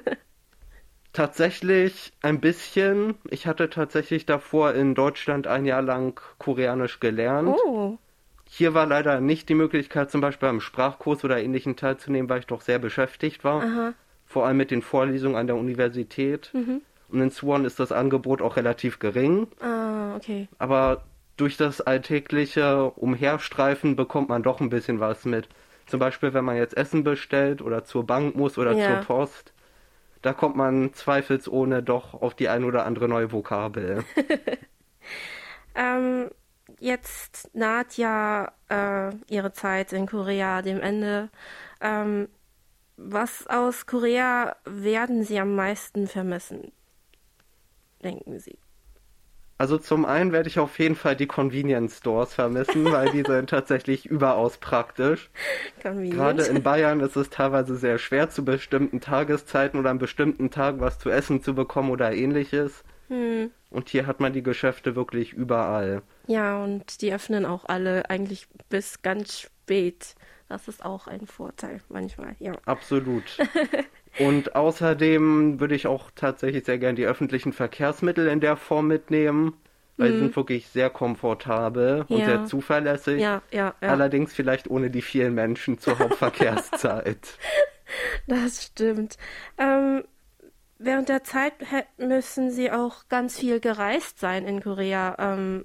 tatsächlich 1.17 2.13
ein 2.21 2.41
bisschen. 2.41 3.15
Ich 3.31 3.47
hatte 3.47 3.71
tatsächlich 3.71 4.27
davor 4.27 4.75
in 4.75 4.95
Deutschland 4.95 5.47
ein 5.47 5.65
Jahr 5.65 5.81
lang 5.81 6.21
Koreanisch 6.39 7.01
gelernt. 7.01 7.57
Oh. 7.65 7.97
Hier 8.49 8.75
war 8.75 8.87
leider 8.87 9.21
nicht 9.21 9.49
die 9.49 9.55
Möglichkeit, 9.55 10.11
zum 10.11 10.21
Beispiel 10.21 10.49
am 10.49 10.61
Sprachkurs 10.61 11.25
oder 11.25 11.43
ähnlichen 11.43 11.75
teilzunehmen, 11.75 12.29
weil 12.29 12.41
ich 12.41 12.47
doch 12.47 12.61
sehr 12.61 12.79
beschäftigt 12.79 13.45
war. 13.45 13.63
Aha. 13.63 13.95
Vor 14.27 14.47
allem 14.47 14.59
mit 14.59 14.71
den 14.71 14.83
Vorlesungen 14.83 15.37
an 15.37 15.47
der 15.47 15.57
Universität. 15.57 16.51
Mhm. 16.53 16.83
Und 17.09 17.21
in 17.21 17.31
Swan 17.31 17.65
ist 17.65 17.81
das 17.81 17.93
Angebot 17.93 18.43
auch 18.43 18.57
relativ 18.57 18.99
gering. 18.99 19.49
Ah, 19.61 20.17
okay. 20.17 20.49
Aber 20.59 21.05
durch 21.37 21.57
das 21.57 21.81
alltägliche 21.81 22.91
Umherstreifen 22.91 23.97
bekommt 23.97 24.29
man 24.29 24.43
doch 24.43 24.61
ein 24.61 24.71
bisschen 24.71 25.01
was 25.01 25.25
mit. 25.25 25.49
Zum 25.87 26.01
Beispiel, 26.01 26.35
wenn 26.35 26.45
man 26.45 26.57
jetzt 26.57 26.77
Essen 26.77 27.05
bestellt 27.05 27.63
oder 27.63 27.85
zur 27.85 28.07
Bank 28.07 28.35
muss 28.35 28.59
oder 28.59 28.73
ja. 28.73 28.87
zur 28.87 29.07
Post. 29.07 29.53
Da 30.23 30.33
kommt 30.33 30.57
man 30.57 30.93
zweifelsohne 30.95 31.83
doch 31.83 32.15
auf 32.15 32.35
die 32.35 32.49
ein 32.49 32.65
oder 32.65 32.85
andere 32.85 33.09
neue 33.09 33.31
Vokabel. 33.31 34.03
ähm, 35.75 36.31
jetzt 36.81 37.55
naht 37.55 37.97
ja 37.97 38.53
äh, 38.69 39.15
ihre 39.29 39.53
Zeit 39.53 39.93
in 39.93 40.07
Korea 40.07 40.63
dem 40.63 40.81
Ende. 40.81 41.29
Ähm, 41.81 42.29
was 42.97 43.47
aus 43.47 43.87
Korea 43.87 44.57
werden 44.65 45.23
Sie 45.23 45.39
am 45.39 45.55
meisten 45.55 46.09
vermissen? 46.09 46.73
Denken 48.03 48.41
Sie? 48.41 48.59
Also 49.59 49.79
zum 49.79 50.05
einen 50.05 50.33
werde 50.33 50.49
ich 50.49 50.59
auf 50.59 50.79
jeden 50.79 50.97
Fall 50.97 51.17
die 51.17 51.27
Convenience 51.27 51.99
Stores 51.99 52.35
vermissen, 52.35 52.85
weil 52.93 53.11
die 53.11 53.23
sind 53.23 53.51
tatsächlich 53.51 54.07
überaus 54.07 54.59
praktisch. 54.59 55.31
Gerade 55.83 56.43
in 56.45 56.63
Bayern 56.63 57.01
ist 57.01 57.17
es 57.17 57.31
teilweise 57.31 57.77
sehr 57.77 57.99
schwer, 57.99 58.29
zu 58.29 58.45
bestimmten 58.45 59.01
Tageszeiten 59.01 59.81
oder 59.81 59.91
an 59.91 59.99
bestimmten 59.99 60.51
Tagen 60.51 60.81
was 60.81 60.99
zu 60.99 61.11
essen 61.11 61.43
zu 61.43 61.55
bekommen 61.55 61.91
oder 61.91 62.13
ähnliches. 62.13 62.85
Hm. 63.09 63.51
Und 63.71 63.89
hier 63.89 64.07
hat 64.07 64.21
man 64.21 64.33
die 64.33 64.43
Geschäfte 64.43 64.97
wirklich 64.97 65.33
überall. 65.33 66.03
Ja, 66.27 66.63
und 66.63 67.01
die 67.03 67.13
öffnen 67.13 67.47
auch 67.47 67.65
alle 67.67 68.11
eigentlich 68.11 68.49
bis 68.69 69.03
ganz 69.03 69.41
spät. 69.41 70.15
Das 70.49 70.69
ist 70.69 70.85
auch 70.85 71.07
ein 71.07 71.27
Vorteil 71.27 71.81
manchmal, 71.89 72.37
ja. 72.39 72.53
Absolut. 72.67 73.25
und 74.19 74.55
außerdem 74.55 75.61
würde 75.61 75.75
ich 75.75 75.87
auch 75.87 76.11
tatsächlich 76.15 76.65
sehr 76.65 76.79
gerne 76.79 76.95
die 76.95 77.07
öffentlichen 77.07 77.53
Verkehrsmittel 77.53 78.27
in 78.29 78.41
der 78.41 78.57
Form 78.57 78.87
mitnehmen, 78.87 79.55
weil 79.97 80.11
mhm. 80.11 80.13
sie 80.15 80.19
sind 80.21 80.37
wirklich 80.37 80.69
sehr 80.69 80.91
komfortabel 80.91 82.05
und 82.09 82.19
ja. 82.19 82.27
sehr 82.27 82.45
zuverlässig. 82.47 83.21
Ja, 83.21 83.43
ja, 83.51 83.75
ja. 83.81 83.89
Allerdings 83.89 84.35
vielleicht 84.35 84.71
ohne 84.71 84.91
die 84.91 85.03
vielen 85.03 85.35
Menschen 85.35 85.79
zur 85.79 85.99
Hauptverkehrszeit. 85.99 87.39
das 88.27 88.65
stimmt. 88.65 89.17
Ähm, 89.59 90.05
Während 90.79 91.09
der 91.09 91.25
Zeit 91.25 91.55
müssen 91.97 92.51
Sie 92.51 92.71
auch 92.71 93.09
ganz 93.09 93.39
viel 93.39 93.61
gereist 93.61 94.21
sein 94.21 94.47
in 94.47 94.63
Korea. 94.63 95.17
Ähm, 95.19 95.65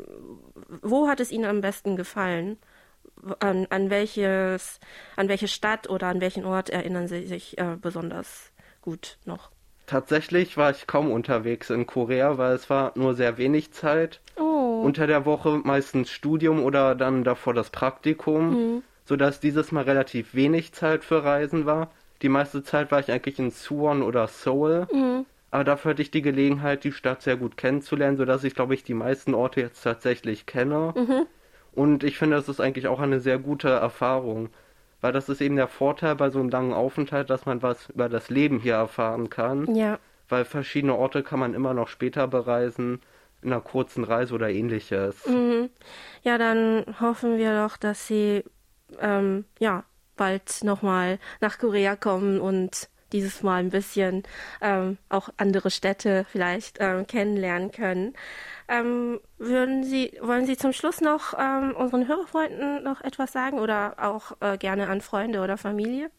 wo 0.81 1.09
hat 1.09 1.19
es 1.19 1.31
Ihnen 1.31 1.45
am 1.45 1.59
besten 1.59 1.97
gefallen? 1.97 2.57
An, 3.39 3.67
an, 3.69 3.89
welches, 3.89 4.79
an 5.15 5.27
welche 5.29 5.47
Stadt 5.47 5.89
oder 5.89 6.07
an 6.07 6.21
welchen 6.21 6.45
Ort 6.45 6.69
erinnern 6.69 7.07
Sie 7.07 7.27
sich 7.27 7.57
äh, 7.57 7.77
besonders 7.79 8.51
gut 8.81 9.17
noch? 9.25 9.51
Tatsächlich 9.85 10.57
war 10.57 10.71
ich 10.71 10.87
kaum 10.87 11.11
unterwegs 11.11 11.69
in 11.69 11.85
Korea, 11.85 12.37
weil 12.37 12.53
es 12.53 12.69
war 12.69 12.93
nur 12.95 13.13
sehr 13.13 13.37
wenig 13.37 13.73
Zeit. 13.73 14.21
Oh. 14.37 14.81
Unter 14.83 15.05
der 15.05 15.25
Woche 15.25 15.59
meistens 15.63 16.09
Studium 16.09 16.63
oder 16.63 16.95
dann 16.95 17.23
davor 17.23 17.53
das 17.53 17.69
Praktikum, 17.69 18.49
mhm. 18.49 18.83
sodass 19.05 19.39
dieses 19.39 19.71
Mal 19.71 19.83
relativ 19.83 20.33
wenig 20.33 20.71
Zeit 20.71 21.03
für 21.03 21.23
Reisen 21.23 21.65
war. 21.65 21.91
Die 22.21 22.29
meiste 22.29 22.63
Zeit 22.63 22.91
war 22.91 22.99
ich 22.99 23.11
eigentlich 23.11 23.37
in 23.37 23.51
Suwon 23.51 24.01
oder 24.01 24.27
Seoul. 24.27 24.87
Mhm. 24.91 25.25
Aber 25.51 25.65
dafür 25.65 25.91
hatte 25.91 26.01
ich 26.01 26.11
die 26.11 26.21
Gelegenheit, 26.21 26.85
die 26.85 26.93
Stadt 26.93 27.21
sehr 27.21 27.35
gut 27.35 27.57
kennenzulernen, 27.57 28.15
sodass 28.15 28.45
ich, 28.45 28.55
glaube 28.55 28.73
ich, 28.73 28.85
die 28.85 28.93
meisten 28.93 29.33
Orte 29.33 29.59
jetzt 29.59 29.81
tatsächlich 29.81 30.45
kenne. 30.45 30.93
Mhm. 30.95 31.27
Und 31.73 32.03
ich 32.03 32.17
finde, 32.17 32.35
das 32.35 32.49
ist 32.49 32.59
eigentlich 32.59 32.87
auch 32.87 32.99
eine 32.99 33.19
sehr 33.19 33.39
gute 33.39 33.69
Erfahrung. 33.69 34.49
Weil 34.99 35.13
das 35.13 35.29
ist 35.29 35.41
eben 35.41 35.55
der 35.55 35.67
Vorteil 35.67 36.15
bei 36.15 36.29
so 36.29 36.39
einem 36.39 36.49
langen 36.49 36.73
Aufenthalt, 36.73 37.29
dass 37.29 37.45
man 37.45 37.61
was 37.63 37.89
über 37.89 38.07
das 38.07 38.29
Leben 38.29 38.59
hier 38.59 38.75
erfahren 38.75 39.29
kann. 39.29 39.73
Ja. 39.75 39.99
Weil 40.29 40.45
verschiedene 40.45 40.95
Orte 40.95 41.23
kann 41.23 41.39
man 41.39 41.53
immer 41.53 41.73
noch 41.73 41.87
später 41.87 42.27
bereisen, 42.27 43.01
in 43.41 43.51
einer 43.51 43.61
kurzen 43.61 44.03
Reise 44.03 44.35
oder 44.35 44.49
ähnliches. 44.49 45.25
Mhm. 45.25 45.69
Ja, 46.21 46.37
dann 46.37 46.85
hoffen 46.99 47.37
wir 47.37 47.63
doch, 47.63 47.77
dass 47.77 48.07
Sie 48.07 48.43
ähm, 48.99 49.45
ja 49.59 49.83
bald 50.15 50.63
nochmal 50.63 51.17
nach 51.39 51.57
Korea 51.57 51.95
kommen 51.95 52.39
und 52.39 52.89
dieses 53.13 53.43
Mal 53.43 53.57
ein 53.57 53.69
bisschen 53.69 54.23
ähm, 54.61 54.97
auch 55.09 55.29
andere 55.37 55.71
Städte 55.71 56.25
vielleicht 56.29 56.77
ähm, 56.79 57.07
kennenlernen 57.07 57.71
können. 57.71 58.13
Ähm, 58.67 59.19
würden 59.37 59.83
Sie, 59.83 60.17
wollen 60.21 60.45
Sie 60.45 60.57
zum 60.57 60.73
Schluss 60.73 61.01
noch 61.01 61.33
ähm, 61.37 61.75
unseren 61.75 62.07
Hörerfreunden 62.07 62.83
noch 62.83 63.01
etwas 63.01 63.31
sagen 63.31 63.59
oder 63.59 63.95
auch 63.97 64.37
äh, 64.39 64.57
gerne 64.57 64.87
an 64.87 65.01
Freunde 65.01 65.41
oder 65.41 65.57
Familie? 65.57 66.09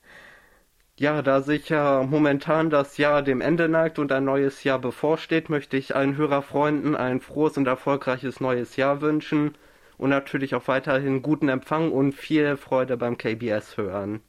Ja, 0.99 1.23
da 1.23 1.41
sich 1.41 1.69
ja 1.69 2.03
momentan 2.03 2.71
das 2.71 2.99
Jahr 2.99 3.23
dem 3.23 3.41
Ende 3.41 3.69
neigt 3.69 3.99
und 3.99 4.13
ein 4.13 4.25
neues 4.25 4.63
Jahr 4.63 4.79
bevorsteht, 4.79 5.49
möchte 5.49 5.77
ich 5.77 5.97
allen 5.97 6.17
Hörerfreunden 6.17 6.95
ein 6.95 7.21
frohes 7.21 7.57
und 7.57 7.67
erfolgreiches 7.67 8.41
neues 8.41 8.77
Jahr 8.77 9.01
wünschen 9.01 9.57
und 9.99 10.11
natürlich 10.11 10.55
auch 10.55 10.69
weiterhin 10.69 11.23
guten 11.23 11.49
Empfang 11.49 11.91
und 11.93 12.15
viel 12.15 12.57
Freude 12.57 12.97
beim 12.97 13.17
KBS 13.19 13.77
hören. 13.77 14.21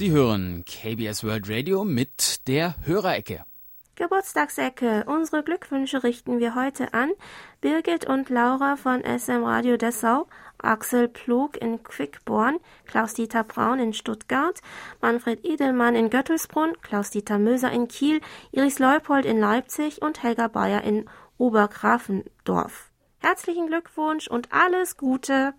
Sie 0.00 0.12
hören 0.12 0.64
KBS 0.64 1.24
World 1.24 1.50
Radio 1.50 1.84
mit 1.84 2.48
der 2.48 2.74
Hörerecke. 2.86 3.44
Geburtstagsecke. 3.96 5.04
Unsere 5.06 5.42
Glückwünsche 5.42 6.02
richten 6.02 6.38
wir 6.38 6.54
heute 6.54 6.94
an 6.94 7.10
Birgit 7.60 8.06
und 8.06 8.30
Laura 8.30 8.76
von 8.76 9.02
SM 9.02 9.44
Radio 9.44 9.76
Dessau, 9.76 10.26
Axel 10.56 11.06
Plog 11.06 11.58
in 11.58 11.82
Quickborn, 11.82 12.60
Klaus-Dieter 12.86 13.44
Braun 13.44 13.78
in 13.78 13.92
Stuttgart, 13.92 14.62
Manfred 15.02 15.44
Edelmann 15.44 15.94
in 15.94 16.08
Göttelsbrunn, 16.08 16.80
Klaus-Dieter 16.80 17.38
Möser 17.38 17.70
in 17.70 17.86
Kiel, 17.86 18.22
Iris 18.52 18.78
Leupold 18.78 19.26
in 19.26 19.38
Leipzig 19.38 20.00
und 20.00 20.22
Helga 20.22 20.48
Bayer 20.48 20.82
in 20.82 21.10
Obergrafendorf. 21.36 22.90
Herzlichen 23.18 23.66
Glückwunsch 23.66 24.28
und 24.28 24.50
alles 24.50 24.96
Gute! 24.96 25.52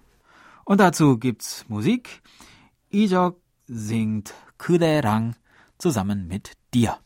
Und 0.65 0.79
dazu 0.79 1.19
gibt's 1.19 1.63
Musik. 1.67 2.23
Ijok 2.89 3.37
singt 3.73 4.33
Kuderang 4.57 5.35
zusammen 5.77 6.27
mit 6.27 6.51
dir. 6.73 6.97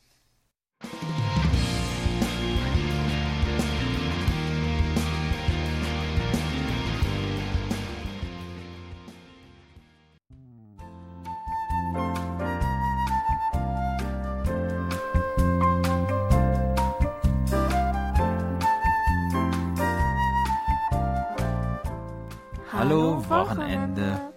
Hallo 22.72 23.24
Wochenende. 23.30 24.34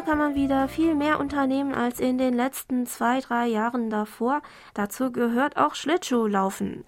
Kann 0.00 0.18
man 0.18 0.34
wieder 0.34 0.68
viel 0.68 0.94
mehr 0.94 1.20
unternehmen 1.20 1.74
als 1.74 2.00
in 2.00 2.16
den 2.16 2.34
letzten 2.34 2.86
zwei, 2.86 3.20
drei 3.20 3.46
Jahren 3.46 3.90
davor. 3.90 4.40
Dazu 4.74 5.12
gehört 5.12 5.56
auch 5.56 5.74
Schlittschuhlaufen. 5.74 6.84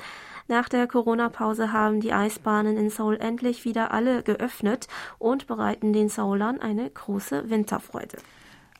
Nach 0.49 0.69
der 0.69 0.87
Corona-Pause 0.87 1.73
haben 1.73 2.01
die 2.01 2.13
Eisbahnen 2.13 2.77
in 2.77 2.91
Seoul 2.91 3.17
endlich 3.17 3.65
wieder 3.65 3.93
alle 3.93 4.23
geöffnet 4.23 4.89
und 5.19 5.47
bereiten 5.47 5.93
den 5.93 6.09
Seoulern 6.09 6.61
eine 6.61 6.89
große 6.89 7.51
Winterfreude. 7.51 8.19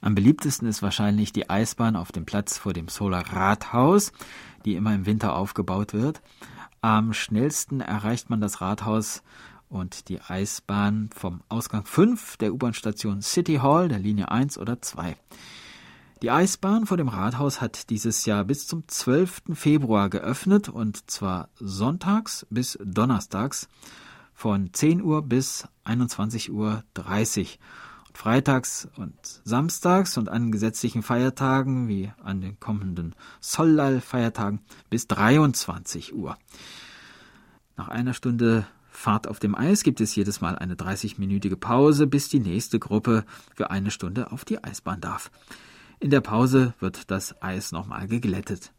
Am 0.01 0.14
beliebtesten 0.14 0.68
ist 0.68 0.83
wahrscheinlich 0.83 1.33
die 1.33 1.49
Eisbahn 1.49 1.97
auf 1.97 2.12
dem 2.12 2.27
Platz 2.27 2.59
vor 2.59 2.72
dem 2.72 2.89
Solar 2.89 3.25
Rathaus, 3.33 4.12
die 4.64 4.75
immer 4.75 4.95
im 4.95 5.07
Winter 5.07 5.35
aufgebaut 5.35 5.95
wird. 5.95 6.20
Am 6.83 7.14
schnellsten 7.14 7.81
erreicht 7.81 8.29
man 8.29 8.43
das 8.43 8.61
Rathaus 8.61 9.22
und 9.69 10.09
die 10.09 10.21
Eisbahn 10.21 11.11
vom 11.15 11.43
Ausgang 11.49 11.85
5 11.85 12.37
der 12.37 12.53
U-Bahn-Station 12.53 13.23
City 13.23 13.57
Hall 13.57 13.89
der 13.89 13.99
Linie 13.99 14.31
1 14.31 14.59
oder 14.59 14.81
2. 14.81 15.17
Die 16.23 16.31
Eisbahn 16.31 16.87
vor 16.87 16.97
dem 16.97 17.09
Rathaus 17.09 17.61
hat 17.61 17.91
dieses 17.91 18.25
Jahr 18.25 18.45
bis 18.45 18.67
zum 18.67 18.89
12. 18.89 19.43
Februar 19.55 20.09
geöffnet 20.09 20.69
und 20.69 21.11
zwar 21.11 21.49
sonntags 21.57 22.47
bis 22.51 22.79
donnerstags 22.83 23.69
von 24.33 24.73
10 24.73 25.03
Uhr 25.03 25.23
bis 25.23 25.69
21.30 25.85 26.51
Uhr. 26.51 26.83
Und 28.07 28.19
freitags 28.19 28.89
und 28.97 29.15
samstags 29.45 30.17
und 30.17 30.29
an 30.29 30.53
gesetzlichen 30.53 31.03
Feiertagen 31.03 31.89
wie 31.89 32.12
an 32.23 32.41
den 32.41 32.59
kommenden 32.61 33.15
Sollal-Feiertagen 33.41 34.61
bis 34.89 35.09
23 35.09 36.15
Uhr. 36.15 36.39
Nach 37.77 37.89
einer 37.89 38.15
Stunde 38.15 38.67
Fahrt 39.05 39.28
auf 39.28 39.38
dem 39.38 39.55
Eis 39.55 39.82
gibt 39.82 40.00
es 40.00 40.16
jedes 40.16 40.40
Mal 40.40 40.57
eine 40.57 40.76
30-minütige 40.76 41.57
Pause, 41.57 42.07
bis 42.07 42.30
die 42.30 42.40
nächste 42.40 42.78
Gruppe 42.78 43.26
für 43.55 43.70
eine 43.70 43.90
Stunde 43.90 44.32
auf 44.32 44.46
die 44.46 44.64
Eisbahn 44.64 45.02
darf. 45.02 45.30
In 46.00 46.09
der 46.09 46.22
Pause 46.22 46.72
wird 46.80 47.11
das 47.11 47.42
Eis 47.42 47.70
nochmal 47.70 48.09
geglättet. 48.09 48.72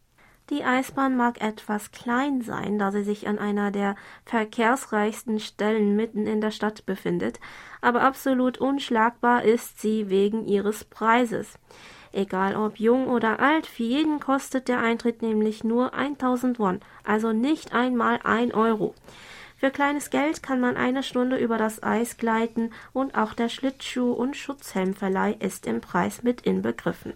Die 0.50 0.64
Eisbahn 0.64 1.16
mag 1.16 1.40
etwas 1.42 1.92
klein 1.92 2.42
sein, 2.42 2.80
da 2.80 2.92
sie 2.92 3.04
sich 3.04 3.28
an 3.28 3.38
einer 3.38 3.70
der 3.70 3.96
verkehrsreichsten 4.26 5.40
Stellen 5.40 5.96
mitten 5.96 6.26
in 6.26 6.42
der 6.42 6.50
Stadt 6.50 6.88
befindet, 6.88 7.40
aber 7.82 8.02
absolut 8.02 8.58
unschlagbar 8.58 9.44
ist 9.44 9.80
sie 9.80 10.10
wegen 10.10 10.48
ihres 10.48 10.86
Preises. 10.86 11.60
Egal 12.12 12.56
ob 12.56 12.80
jung 12.80 13.10
oder 13.10 13.40
alt, 13.40 13.68
für 13.68 13.84
jeden 13.84 14.20
kostet 14.20 14.70
der 14.70 14.80
Eintritt 14.80 15.22
nämlich 15.22 15.64
nur 15.64 15.94
1000 15.94 16.58
Won, 16.58 16.80
also 17.04 17.32
nicht 17.32 17.74
einmal 17.74 18.22
ein 18.24 18.52
Euro. 18.54 18.96
Für 19.58 19.72
kleines 19.72 20.10
Geld 20.10 20.44
kann 20.44 20.60
man 20.60 20.76
eine 20.76 21.02
Stunde 21.02 21.38
über 21.38 21.58
das 21.58 21.82
Eis 21.82 22.18
gleiten 22.18 22.72
und 22.94 23.16
auch 23.16 23.34
der 23.34 23.50
Schlittschuh- 23.50 24.12
und 24.12 24.36
Schutzhelmverleih 24.36 25.38
ist 25.40 25.66
im 25.66 25.82
Preis 25.82 26.24
mit 26.24 26.42
inbegriffen. 26.42 27.14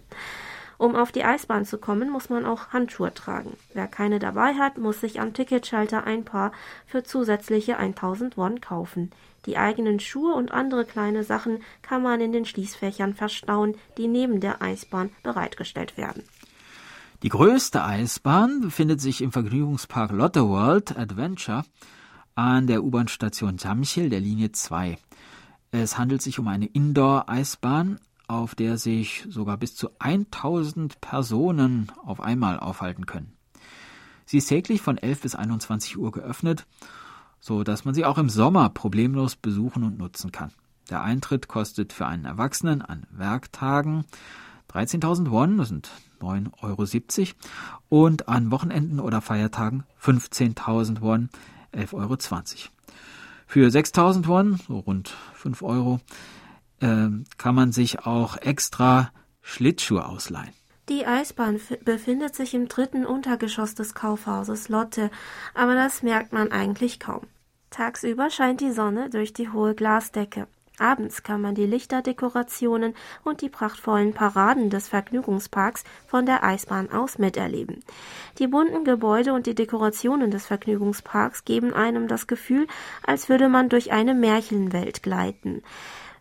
Um 0.78 0.96
auf 0.96 1.12
die 1.12 1.24
Eisbahn 1.24 1.66
zu 1.66 1.76
kommen, 1.76 2.08
muss 2.08 2.30
man 2.30 2.46
auch 2.46 2.68
Handschuhe 2.68 3.12
tragen. 3.12 3.54
Wer 3.74 3.86
keine 3.86 4.18
dabei 4.18 4.54
hat, 4.54 4.78
muss 4.78 5.00
sich 5.00 5.20
am 5.20 5.34
Ticketschalter 5.34 6.04
ein 6.04 6.24
paar 6.24 6.52
für 6.86 7.02
zusätzliche 7.02 7.76
1000 7.76 8.38
Won 8.38 8.62
kaufen. 8.62 9.12
Die 9.44 9.58
eigenen 9.58 10.00
Schuhe 10.00 10.32
und 10.32 10.52
andere 10.52 10.86
kleine 10.86 11.22
Sachen 11.22 11.62
kann 11.82 12.02
man 12.02 12.22
in 12.22 12.32
den 12.32 12.46
Schließfächern 12.46 13.12
verstauen, 13.12 13.74
die 13.98 14.08
neben 14.08 14.40
der 14.40 14.62
Eisbahn 14.62 15.10
bereitgestellt 15.22 15.98
werden. 15.98 16.22
Die 17.22 17.28
größte 17.28 17.84
Eisbahn 17.84 18.62
befindet 18.62 19.02
sich 19.02 19.20
im 19.20 19.32
Vergnügungspark 19.32 20.10
Lotte 20.12 20.48
World 20.48 20.96
Adventure 20.96 21.64
an 22.34 22.66
der 22.66 22.84
U-Bahn-Station 22.84 23.56
Jamsil 23.58 24.10
der 24.10 24.20
Linie 24.20 24.52
2. 24.52 24.98
Es 25.72 25.98
handelt 25.98 26.22
sich 26.22 26.38
um 26.38 26.48
eine 26.48 26.66
Indoor-Eisbahn, 26.66 28.00
auf 28.28 28.54
der 28.54 28.78
sich 28.78 29.26
sogar 29.28 29.56
bis 29.56 29.74
zu 29.74 29.90
1000 29.98 31.00
Personen 31.00 31.90
auf 32.04 32.20
einmal 32.20 32.58
aufhalten 32.58 33.06
können. 33.06 33.32
Sie 34.24 34.38
ist 34.38 34.46
täglich 34.46 34.80
von 34.80 34.98
11 34.98 35.22
bis 35.22 35.34
21 35.34 35.98
Uhr 35.98 36.12
geöffnet, 36.12 36.66
so 37.40 37.64
dass 37.64 37.84
man 37.84 37.94
sie 37.94 38.04
auch 38.04 38.18
im 38.18 38.28
Sommer 38.28 38.68
problemlos 38.68 39.34
besuchen 39.34 39.82
und 39.82 39.98
nutzen 39.98 40.30
kann. 40.30 40.52
Der 40.88 41.02
Eintritt 41.02 41.48
kostet 41.48 41.92
für 41.92 42.06
einen 42.06 42.24
Erwachsenen 42.24 42.82
an 42.82 43.06
Werktagen 43.10 44.04
13.000 44.72 45.30
Won, 45.30 45.58
das 45.58 45.68
sind 45.68 45.90
9,70 46.20 47.20
Euro, 47.20 47.36
und 47.88 48.28
an 48.28 48.50
Wochenenden 48.50 49.00
oder 49.00 49.20
Feiertagen 49.20 49.84
15.000 50.00 51.00
Won, 51.00 51.30
11,20 51.74 51.94
Euro. 51.94 52.16
Für 53.46 53.70
6000 53.70 54.28
Won, 54.28 54.60
so 54.66 54.78
rund 54.78 55.14
5 55.34 55.62
Euro, 55.62 56.00
äh, 56.80 57.08
kann 57.36 57.54
man 57.54 57.72
sich 57.72 58.06
auch 58.06 58.36
extra 58.36 59.10
Schlittschuhe 59.42 60.06
ausleihen. 60.06 60.52
Die 60.88 61.06
Eisbahn 61.06 61.60
befindet 61.84 62.34
sich 62.34 62.52
im 62.52 62.66
dritten 62.66 63.06
Untergeschoss 63.06 63.74
des 63.74 63.94
Kaufhauses 63.94 64.68
Lotte, 64.68 65.10
aber 65.54 65.74
das 65.74 66.02
merkt 66.02 66.32
man 66.32 66.50
eigentlich 66.50 66.98
kaum. 66.98 67.22
Tagsüber 67.70 68.30
scheint 68.30 68.60
die 68.60 68.72
Sonne 68.72 69.08
durch 69.10 69.32
die 69.32 69.50
hohe 69.50 69.76
Glasdecke. 69.76 70.48
Abends 70.80 71.22
kann 71.22 71.40
man 71.40 71.54
die 71.54 71.66
Lichterdekorationen 71.66 72.94
und 73.22 73.42
die 73.42 73.48
prachtvollen 73.48 74.14
Paraden 74.14 74.70
des 74.70 74.88
Vergnügungsparks 74.88 75.84
von 76.06 76.26
der 76.26 76.42
Eisbahn 76.42 76.90
aus 76.90 77.18
miterleben. 77.18 77.84
Die 78.38 78.46
bunten 78.46 78.84
Gebäude 78.84 79.32
und 79.32 79.46
die 79.46 79.54
Dekorationen 79.54 80.30
des 80.30 80.46
Vergnügungsparks 80.46 81.44
geben 81.44 81.74
einem 81.74 82.08
das 82.08 82.26
Gefühl, 82.26 82.66
als 83.06 83.28
würde 83.28 83.48
man 83.48 83.68
durch 83.68 83.92
eine 83.92 84.14
Märchenwelt 84.14 85.02
gleiten. 85.02 85.62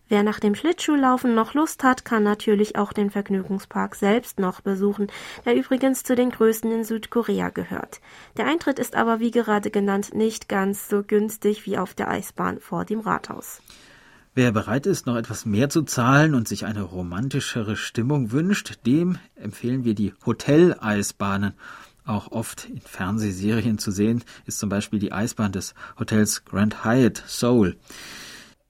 Wer 0.09 0.23
nach 0.23 0.39
dem 0.39 0.55
Schlittschuhlaufen 0.55 1.35
noch 1.35 1.53
Lust 1.53 1.83
hat, 1.83 2.03
kann 2.03 2.23
natürlich 2.23 2.75
auch 2.75 2.93
den 2.93 3.11
Vergnügungspark 3.11 3.93
selbst 3.93 4.39
noch 4.39 4.59
besuchen, 4.59 5.05
der 5.45 5.55
übrigens 5.55 6.03
zu 6.03 6.15
den 6.15 6.31
größten 6.31 6.71
in 6.71 6.83
Südkorea 6.83 7.49
gehört. 7.49 8.01
Der 8.35 8.47
Eintritt 8.47 8.79
ist 8.79 8.95
aber 8.95 9.19
wie 9.19 9.29
gerade 9.29 9.69
genannt 9.69 10.15
nicht 10.15 10.49
ganz 10.49 10.89
so 10.89 11.03
günstig 11.03 11.67
wie 11.67 11.77
auf 11.77 11.93
der 11.93 12.09
Eisbahn 12.09 12.59
vor 12.59 12.85
dem 12.85 13.01
Rathaus. 13.01 13.61
Wer 14.39 14.53
bereit 14.53 14.85
ist, 14.85 15.05
noch 15.05 15.17
etwas 15.17 15.45
mehr 15.45 15.67
zu 15.67 15.81
zahlen 15.81 16.33
und 16.33 16.47
sich 16.47 16.65
eine 16.65 16.83
romantischere 16.83 17.75
Stimmung 17.75 18.31
wünscht, 18.31 18.79
dem 18.85 19.17
empfehlen 19.35 19.83
wir 19.83 19.95
die 19.95 20.13
Hoteleisbahnen. 20.25 21.55
Auch 22.05 22.31
oft 22.31 22.69
in 22.69 22.79
Fernsehserien 22.79 23.79
zu 23.79 23.91
sehen 23.91 24.23
ist 24.45 24.59
zum 24.59 24.69
Beispiel 24.69 24.97
die 24.99 25.11
Eisbahn 25.11 25.51
des 25.51 25.73
Hotels 25.99 26.45
Grand 26.45 26.85
Hyatt 26.85 27.21
Seoul. 27.27 27.75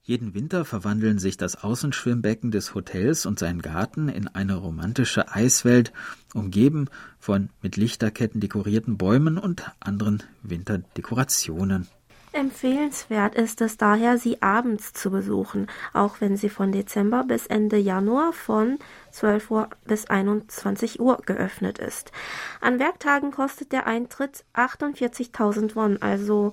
Jeden 0.02 0.34
Winter 0.34 0.64
verwandeln 0.64 1.20
sich 1.20 1.36
das 1.36 1.62
Außenschwimmbecken 1.62 2.50
des 2.50 2.74
Hotels 2.74 3.24
und 3.24 3.38
sein 3.38 3.62
Garten 3.62 4.08
in 4.08 4.26
eine 4.26 4.56
romantische 4.56 5.32
Eiswelt, 5.32 5.92
umgeben 6.34 6.88
von 7.20 7.48
mit 7.62 7.76
Lichterketten 7.76 8.40
dekorierten 8.40 8.98
Bäumen 8.98 9.38
und 9.38 9.70
anderen 9.78 10.24
Winterdekorationen. 10.42 11.86
Empfehlenswert 12.32 13.34
ist 13.34 13.60
es 13.60 13.76
daher, 13.76 14.16
sie 14.16 14.40
abends 14.40 14.92
zu 14.92 15.10
besuchen, 15.10 15.66
auch 15.92 16.20
wenn 16.20 16.36
sie 16.36 16.48
von 16.48 16.70
Dezember 16.70 17.24
bis 17.24 17.48
Ende 17.48 17.76
Januar 17.76 18.32
von 18.32 18.78
12 19.10 19.50
Uhr 19.50 19.68
bis 19.84 20.06
21 20.06 21.00
Uhr 21.00 21.18
geöffnet 21.26 21.78
ist. 21.78 22.12
An 22.60 22.78
Werktagen 22.78 23.32
kostet 23.32 23.72
der 23.72 23.88
Eintritt 23.88 24.44
48.000 24.54 25.74
Won, 25.74 26.00
also 26.00 26.52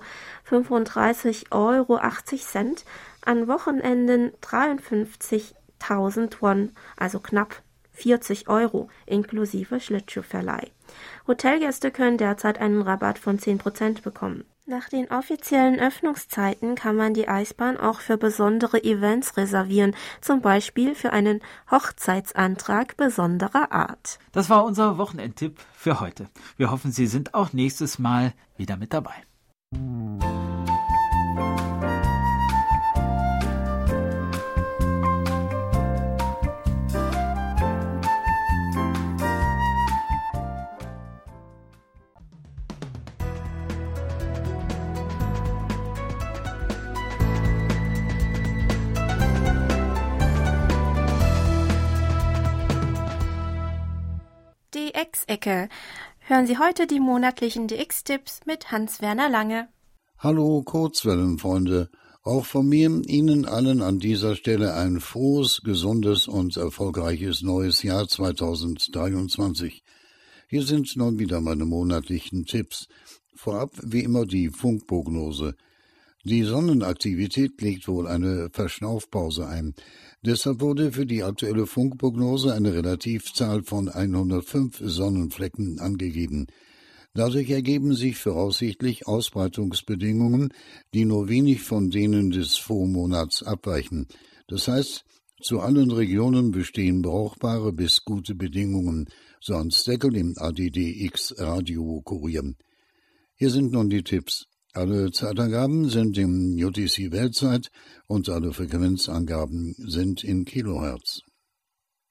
35,80 0.50 1.52
Euro. 1.52 2.00
An 3.24 3.46
Wochenenden 3.46 4.32
53.000 4.42 6.36
Won, 6.40 6.72
also 6.96 7.20
knapp 7.20 7.62
40 7.92 8.48
Euro 8.48 8.88
inklusive 9.06 9.78
Schlittschuhverleih. 9.78 10.72
Hotelgäste 11.28 11.92
können 11.92 12.18
derzeit 12.18 12.58
einen 12.60 12.82
Rabatt 12.82 13.20
von 13.20 13.38
10% 13.38 14.02
bekommen. 14.02 14.44
Nach 14.70 14.90
den 14.90 15.10
offiziellen 15.10 15.80
Öffnungszeiten 15.80 16.74
kann 16.74 16.94
man 16.94 17.14
die 17.14 17.26
Eisbahn 17.26 17.78
auch 17.78 18.00
für 18.00 18.18
besondere 18.18 18.84
Events 18.84 19.38
reservieren, 19.38 19.96
zum 20.20 20.42
Beispiel 20.42 20.94
für 20.94 21.10
einen 21.10 21.40
Hochzeitsantrag 21.70 22.98
besonderer 22.98 23.72
Art. 23.72 24.18
Das 24.32 24.50
war 24.50 24.66
unser 24.66 24.98
Wochenendtipp 24.98 25.58
für 25.72 26.00
heute. 26.00 26.28
Wir 26.58 26.70
hoffen, 26.70 26.92
Sie 26.92 27.06
sind 27.06 27.32
auch 27.32 27.54
nächstes 27.54 27.98
Mal 27.98 28.34
wieder 28.58 28.76
mit 28.76 28.92
dabei. 28.92 29.14
DX-Ecke. 55.28 55.68
Hören 56.20 56.46
Sie 56.46 56.58
heute 56.58 56.86
die 56.86 57.00
monatlichen 57.00 57.68
DX-Tipps 57.68 58.40
mit 58.46 58.72
Hans-Werner 58.72 59.28
Lange. 59.28 59.68
Hallo 60.18 60.62
Kurzwellenfreunde. 60.62 61.90
Auch 62.22 62.44
von 62.44 62.68
mir 62.68 62.90
Ihnen 63.06 63.46
allen 63.46 63.80
an 63.80 63.98
dieser 63.98 64.34
Stelle 64.34 64.74
ein 64.74 65.00
frohes, 65.00 65.62
gesundes 65.62 66.28
und 66.28 66.56
erfolgreiches 66.56 67.42
neues 67.42 67.82
Jahr 67.82 68.08
2023. 68.08 69.82
Hier 70.48 70.62
sind 70.62 70.96
nun 70.96 71.18
wieder 71.18 71.40
meine 71.40 71.64
monatlichen 71.64 72.44
Tipps. 72.44 72.88
Vorab 73.34 73.70
wie 73.82 74.02
immer 74.02 74.26
die 74.26 74.48
Funkprognose. 74.48 75.54
Die 76.24 76.42
Sonnenaktivität 76.42 77.60
legt 77.60 77.86
wohl 77.86 78.08
eine 78.08 78.50
Verschnaufpause 78.50 79.46
ein. 79.46 79.74
Deshalb 80.22 80.60
wurde 80.60 80.92
für 80.92 81.06
die 81.06 81.22
aktuelle 81.22 81.66
Funkprognose 81.66 82.52
eine 82.52 82.74
Relativzahl 82.74 83.62
von 83.62 83.88
105 83.88 84.80
Sonnenflecken 84.82 85.78
angegeben. 85.78 86.46
Dadurch 87.14 87.50
ergeben 87.50 87.94
sich 87.94 88.16
voraussichtlich 88.16 89.06
Ausbreitungsbedingungen, 89.06 90.52
die 90.92 91.04
nur 91.04 91.28
wenig 91.28 91.62
von 91.62 91.90
denen 91.90 92.30
des 92.30 92.56
Vormonats 92.56 93.42
abweichen. 93.42 94.08
Das 94.48 94.68
heißt, 94.68 95.04
zu 95.40 95.60
allen 95.60 95.92
Regionen 95.92 96.50
bestehen 96.50 97.00
brauchbare 97.00 97.72
bis 97.72 98.04
gute 98.04 98.34
Bedingungen, 98.34 99.08
so 99.40 99.54
Hans 99.54 99.84
Deckel 99.84 100.16
im 100.16 100.34
ADDX 100.36 101.36
Radio 101.38 102.02
Kurier. 102.02 102.54
Hier 103.36 103.50
sind 103.50 103.72
nun 103.72 103.88
die 103.88 104.02
Tipps. 104.02 104.48
Alle 104.78 105.10
Zeitangaben 105.10 105.88
sind 105.88 106.16
im 106.18 106.56
UTC 106.56 107.10
Weltzeit 107.10 107.72
und 108.06 108.28
alle 108.28 108.52
Frequenzangaben 108.52 109.74
sind 109.76 110.22
in 110.22 110.44
Kilohertz. 110.44 111.22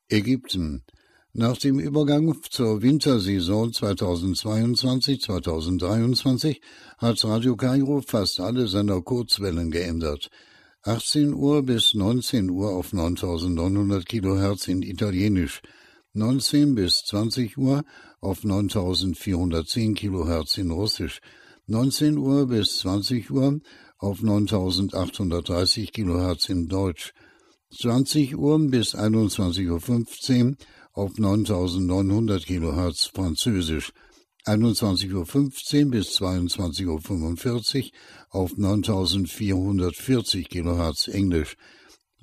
Ägypten. 0.09 0.83
Nach 1.31 1.57
dem 1.57 1.79
Übergang 1.79 2.35
zur 2.49 2.81
Wintersaison 2.81 3.71
2022-2023 3.71 6.59
hat 6.97 7.23
Radio 7.23 7.55
Kairo 7.55 8.01
fast 8.01 8.41
alle 8.41 8.67
seiner 8.67 9.01
Kurzwellen 9.01 9.71
geändert. 9.71 10.29
18 10.81 11.33
Uhr 11.33 11.63
bis 11.63 11.93
19 11.93 12.49
Uhr 12.49 12.71
auf 12.71 12.91
9900 12.91 14.05
Kilohertz 14.05 14.67
in 14.67 14.81
Italienisch, 14.81 15.61
19 16.11 16.75
bis 16.75 17.05
20 17.05 17.57
Uhr 17.57 17.85
auf 18.19 18.43
9410 18.43 19.95
Kilohertz 19.95 20.57
in 20.57 20.71
Russisch, 20.71 21.21
19 21.69 22.17
Uhr 22.17 22.47
bis 22.47 22.77
20 22.77 23.29
Uhr 23.29 23.59
auf 23.97 24.21
9830 24.21 25.91
Kilohertz 25.91 26.47
in 26.47 26.69
Deutsch, 26.69 27.13
20 27.77 28.37
Uhr 28.37 28.57
bis 28.57 28.95
21.15 28.95 30.45
Uhr 30.45 30.55
auf 30.93 31.17
9900 31.17 32.45
Kilohertz 32.45 33.11
Französisch, 33.13 33.91
21.15 34.45 35.83
Uhr 35.83 35.91
bis 35.91 36.21
22.45 36.21 37.83
Uhr 37.83 37.91
auf 38.29 38.55
9440 38.55 40.47
Kilohertz 40.47 41.09
Englisch, 41.09 41.57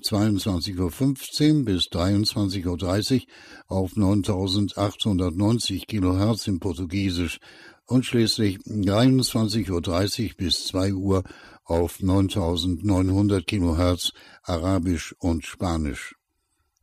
22.15 0.03 1.59
Uhr 1.59 1.65
bis 1.67 1.83
23.30 1.89 3.15
Uhr 3.15 3.27
auf 3.69 3.95
9890 3.95 5.87
Kilohertz 5.87 6.47
in 6.47 6.61
Portugiesisch 6.61 7.41
und 7.87 8.05
schließlich 8.05 8.59
23.30 8.59 9.71
Uhr 9.71 10.35
bis 10.37 10.67
2 10.67 10.95
Uhr 10.95 11.23
auf 11.65 12.01
9900 12.01 13.47
Kilohertz 13.47 14.13
Arabisch 14.43 15.15
und 15.19 15.45
Spanisch. 15.45 16.15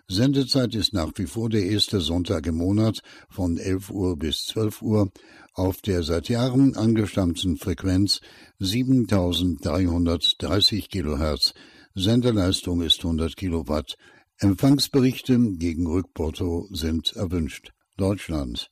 Sendezeit 0.06 0.74
ist 0.74 0.92
nach 0.92 1.12
wie 1.16 1.26
vor 1.26 1.48
der 1.48 1.64
erste 1.64 1.98
Sonntag 2.00 2.46
im 2.46 2.56
Monat 2.56 3.00
von 3.30 3.56
11 3.56 3.88
Uhr 3.90 4.18
bis 4.18 4.44
12 4.46 4.82
Uhr 4.82 5.10
auf 5.54 5.80
der 5.80 6.02
seit 6.02 6.28
Jahren 6.28 6.76
angestammten 6.76 7.56
Frequenz 7.56 8.20
7330 8.58 10.90
Kilohertz. 10.90 11.54
Senderleistung 11.94 12.82
ist 12.82 12.98
100 12.98 13.34
Kilowatt. 13.34 13.96
Empfangsberichte 14.38 15.38
gegen 15.52 15.86
Rückporto 15.86 16.68
sind 16.70 17.16
erwünscht. 17.16 17.72
Deutschland. 17.96 18.68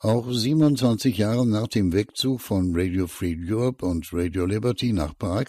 Auch 0.00 0.30
27 0.30 1.16
Jahre 1.16 1.46
nach 1.46 1.68
dem 1.68 1.94
Wegzug 1.94 2.42
von 2.42 2.72
Radio 2.74 3.06
Free 3.06 3.34
Europe 3.48 3.86
und 3.86 4.12
Radio 4.12 4.44
Liberty 4.44 4.92
nach 4.92 5.16
Prag 5.16 5.46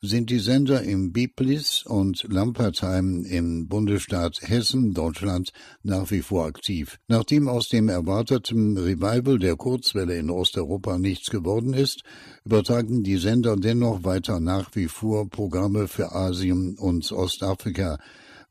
sind 0.00 0.30
die 0.30 0.40
Sender 0.40 0.82
im 0.82 1.12
Biblis 1.12 1.84
und 1.86 2.24
Lampertheim 2.28 3.24
im 3.24 3.68
Bundesstaat 3.68 4.40
Hessen, 4.42 4.94
Deutschland, 4.94 5.52
nach 5.84 6.10
wie 6.10 6.22
vor 6.22 6.46
aktiv. 6.46 6.98
Nachdem 7.06 7.46
aus 7.46 7.68
dem 7.68 7.88
erwarteten 7.88 8.76
Revival 8.76 9.38
der 9.38 9.54
Kurzwelle 9.54 10.18
in 10.18 10.28
Osteuropa 10.28 10.98
nichts 10.98 11.30
geworden 11.30 11.72
ist, 11.72 12.02
übertragen 12.44 13.04
die 13.04 13.18
Sender 13.18 13.54
dennoch 13.56 14.02
weiter 14.02 14.40
nach 14.40 14.70
wie 14.74 14.88
vor 14.88 15.30
Programme 15.30 15.86
für 15.86 16.10
Asien 16.10 16.76
und 16.76 17.12
Ostafrika, 17.12 17.98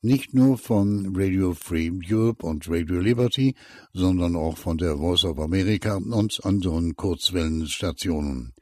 nicht 0.04 0.34
nur 0.34 0.58
von 0.58 1.16
Radio 1.16 1.54
Free 1.54 1.90
Europe 2.10 2.46
und 2.46 2.70
Radio 2.70 3.00
Liberty, 3.00 3.56
sondern 3.94 4.36
auch 4.36 4.58
von 4.58 4.78
der 4.78 4.98
Voice 4.98 5.24
of 5.24 5.40
America 5.40 5.96
und 5.96 6.44
anderen 6.44 6.96
Kurzwellenstationen. 6.98 8.54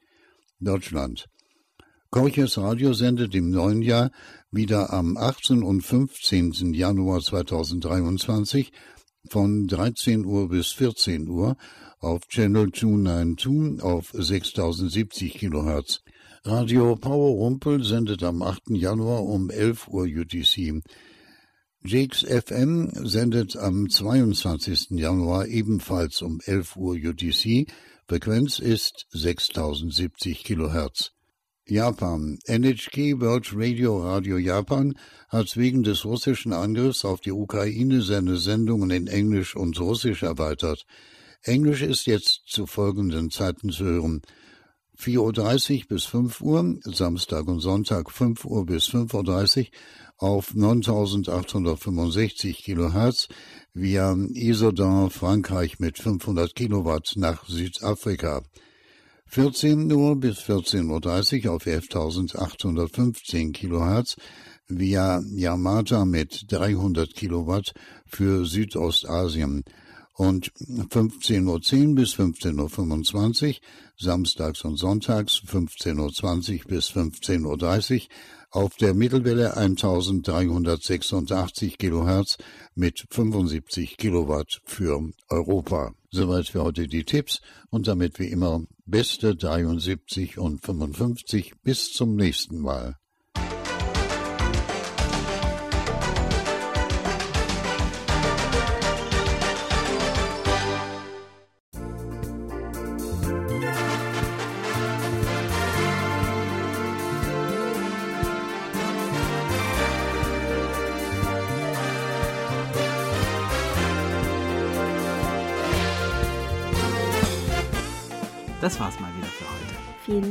Deutschland 0.59 1.27
Korches 2.11 2.59
Radio 2.59 2.93
sendet 2.93 3.33
im 3.33 3.49
neuen 3.49 3.81
Jahr 3.81 4.11
wieder 4.51 4.93
am 4.93 5.17
18. 5.17 5.63
und 5.63 5.81
15. 5.81 6.73
Januar 6.73 7.21
2023 7.21 8.71
von 9.27 9.65
13 9.67 10.25
Uhr 10.25 10.49
bis 10.49 10.73
14 10.73 11.27
Uhr 11.27 11.55
auf 11.99 12.27
Channel 12.27 12.71
292 12.71 13.81
auf 13.81 14.11
6070 14.13 15.33
Kilohertz. 15.33 16.01
Radio 16.43 16.95
Power 16.95 17.31
Rumpel 17.31 17.83
sendet 17.83 18.21
am 18.23 18.41
8. 18.41 18.71
Januar 18.71 19.23
um 19.23 19.49
11 19.49 19.87
Uhr 19.87 20.03
UTC. 20.03 20.83
Jakes 21.84 22.23
FM 22.23 22.91
sendet 23.07 23.57
am 23.57 23.89
22. 23.89 24.91
Januar 24.91 25.47
ebenfalls 25.47 26.21
um 26.21 26.39
11 26.45 26.75
Uhr 26.75 26.93
UTC. 26.93 27.65
Frequenz 28.07 28.59
ist 28.59 29.07
6070 29.09 30.43
Kilohertz. 30.43 31.11
Japan. 31.65 32.38
NHK 32.45 33.19
World 33.19 33.51
Radio 33.55 33.99
Radio 33.99 34.38
Japan 34.38 34.93
hat 35.29 35.57
wegen 35.57 35.82
des 35.82 36.05
russischen 36.05 36.53
Angriffs 36.53 37.03
auf 37.03 37.19
die 37.19 37.32
Ukraine 37.32 38.03
seine 38.03 38.38
Sendungen 38.38 38.91
in 38.91 39.07
Englisch 39.07 39.55
und 39.55 39.79
Russisch 39.79 40.21
erweitert. 40.21 40.86
Englisch 41.41 41.82
ist 41.82 42.05
jetzt 42.05 42.43
zu 42.45 42.67
folgenden 42.67 43.32
Zeiten 43.32 43.71
zu 43.71 43.86
hören. 43.86 44.21
4.30 45.02 45.80
Uhr 45.80 45.88
bis 45.88 46.06
5 46.06 46.41
Uhr, 46.41 46.78
Samstag 46.84 47.47
und 47.47 47.60
Sonntag 47.60 48.12
5 48.12 48.45
Uhr 48.45 48.68
bis 48.68 48.86
5.30 48.86 49.60
Uhr 49.60 49.66
auf 50.18 50.54
9865 50.54 52.64
Kilohertz 52.64 53.28
via 53.74 54.14
Isodin 54.14 55.10
Frankreich 55.10 55.80
mit 55.80 55.97
500 55.97 56.54
Kilowatt 56.54 57.14
nach 57.16 57.47
Südafrika. 57.47 58.43
14 59.26 59.91
Uhr 59.91 60.18
bis 60.18 60.38
14.30 60.41 61.47
Uhr 61.47 61.56
auf 61.56 61.66
11.815 61.66 63.54
Kilohertz 63.54 64.18
via 64.68 65.24
Yamata 65.34 66.06
mit 66.06 66.43
300 66.52 67.16
Kilowatt 67.16 67.74
für 68.06 68.45
Südostasien 68.45 69.64
und 70.14 70.51
15.10 70.53 71.89
Uhr 71.89 71.95
bis 71.95 72.14
15.25 72.14 73.47
Uhr, 73.47 73.55
samstags 73.97 74.64
und 74.64 74.78
sonntags 74.78 75.38
15.20 75.38 76.59
Uhr 76.59 76.68
bis 76.68 76.89
15.30 76.89 77.95
Uhr 77.95 78.01
auf 78.51 78.76
der 78.76 78.93
Mittelwelle 78.93 79.55
1386 79.55 81.78
Kilohertz 81.78 82.38
mit 82.76 83.05
75 83.09 83.95
Kilowatt 83.97 84.62
für 84.66 85.09
Europa. 85.30 85.93
Soweit 86.09 86.49
für 86.49 86.64
heute 86.64 86.88
die 86.88 87.05
Tipps 87.05 87.39
und 87.70 87.88
damit 87.88 88.20
wie 88.20 88.28
immer 88.28 88.66
beste 88.86 89.34
73 89.36 90.38
und 90.38 90.66
55 90.66 91.53
bis 91.64 91.93
zum 91.93 92.18
nächsten 92.18 92.59
Mal. 92.59 92.97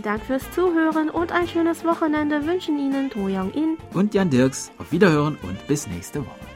Vielen 0.00 0.14
Dank 0.14 0.24
fürs 0.24 0.50
Zuhören 0.52 1.10
und 1.10 1.30
ein 1.30 1.46
schönes 1.46 1.84
Wochenende 1.84 2.46
wünschen 2.46 2.78
Ihnen 2.78 3.10
To 3.10 3.26
Young 3.26 3.52
In 3.52 3.76
und 3.92 4.14
Jan 4.14 4.30
Dirks. 4.30 4.72
Auf 4.78 4.92
Wiederhören 4.92 5.36
und 5.42 5.66
bis 5.66 5.86
nächste 5.88 6.20
Woche. 6.20 6.49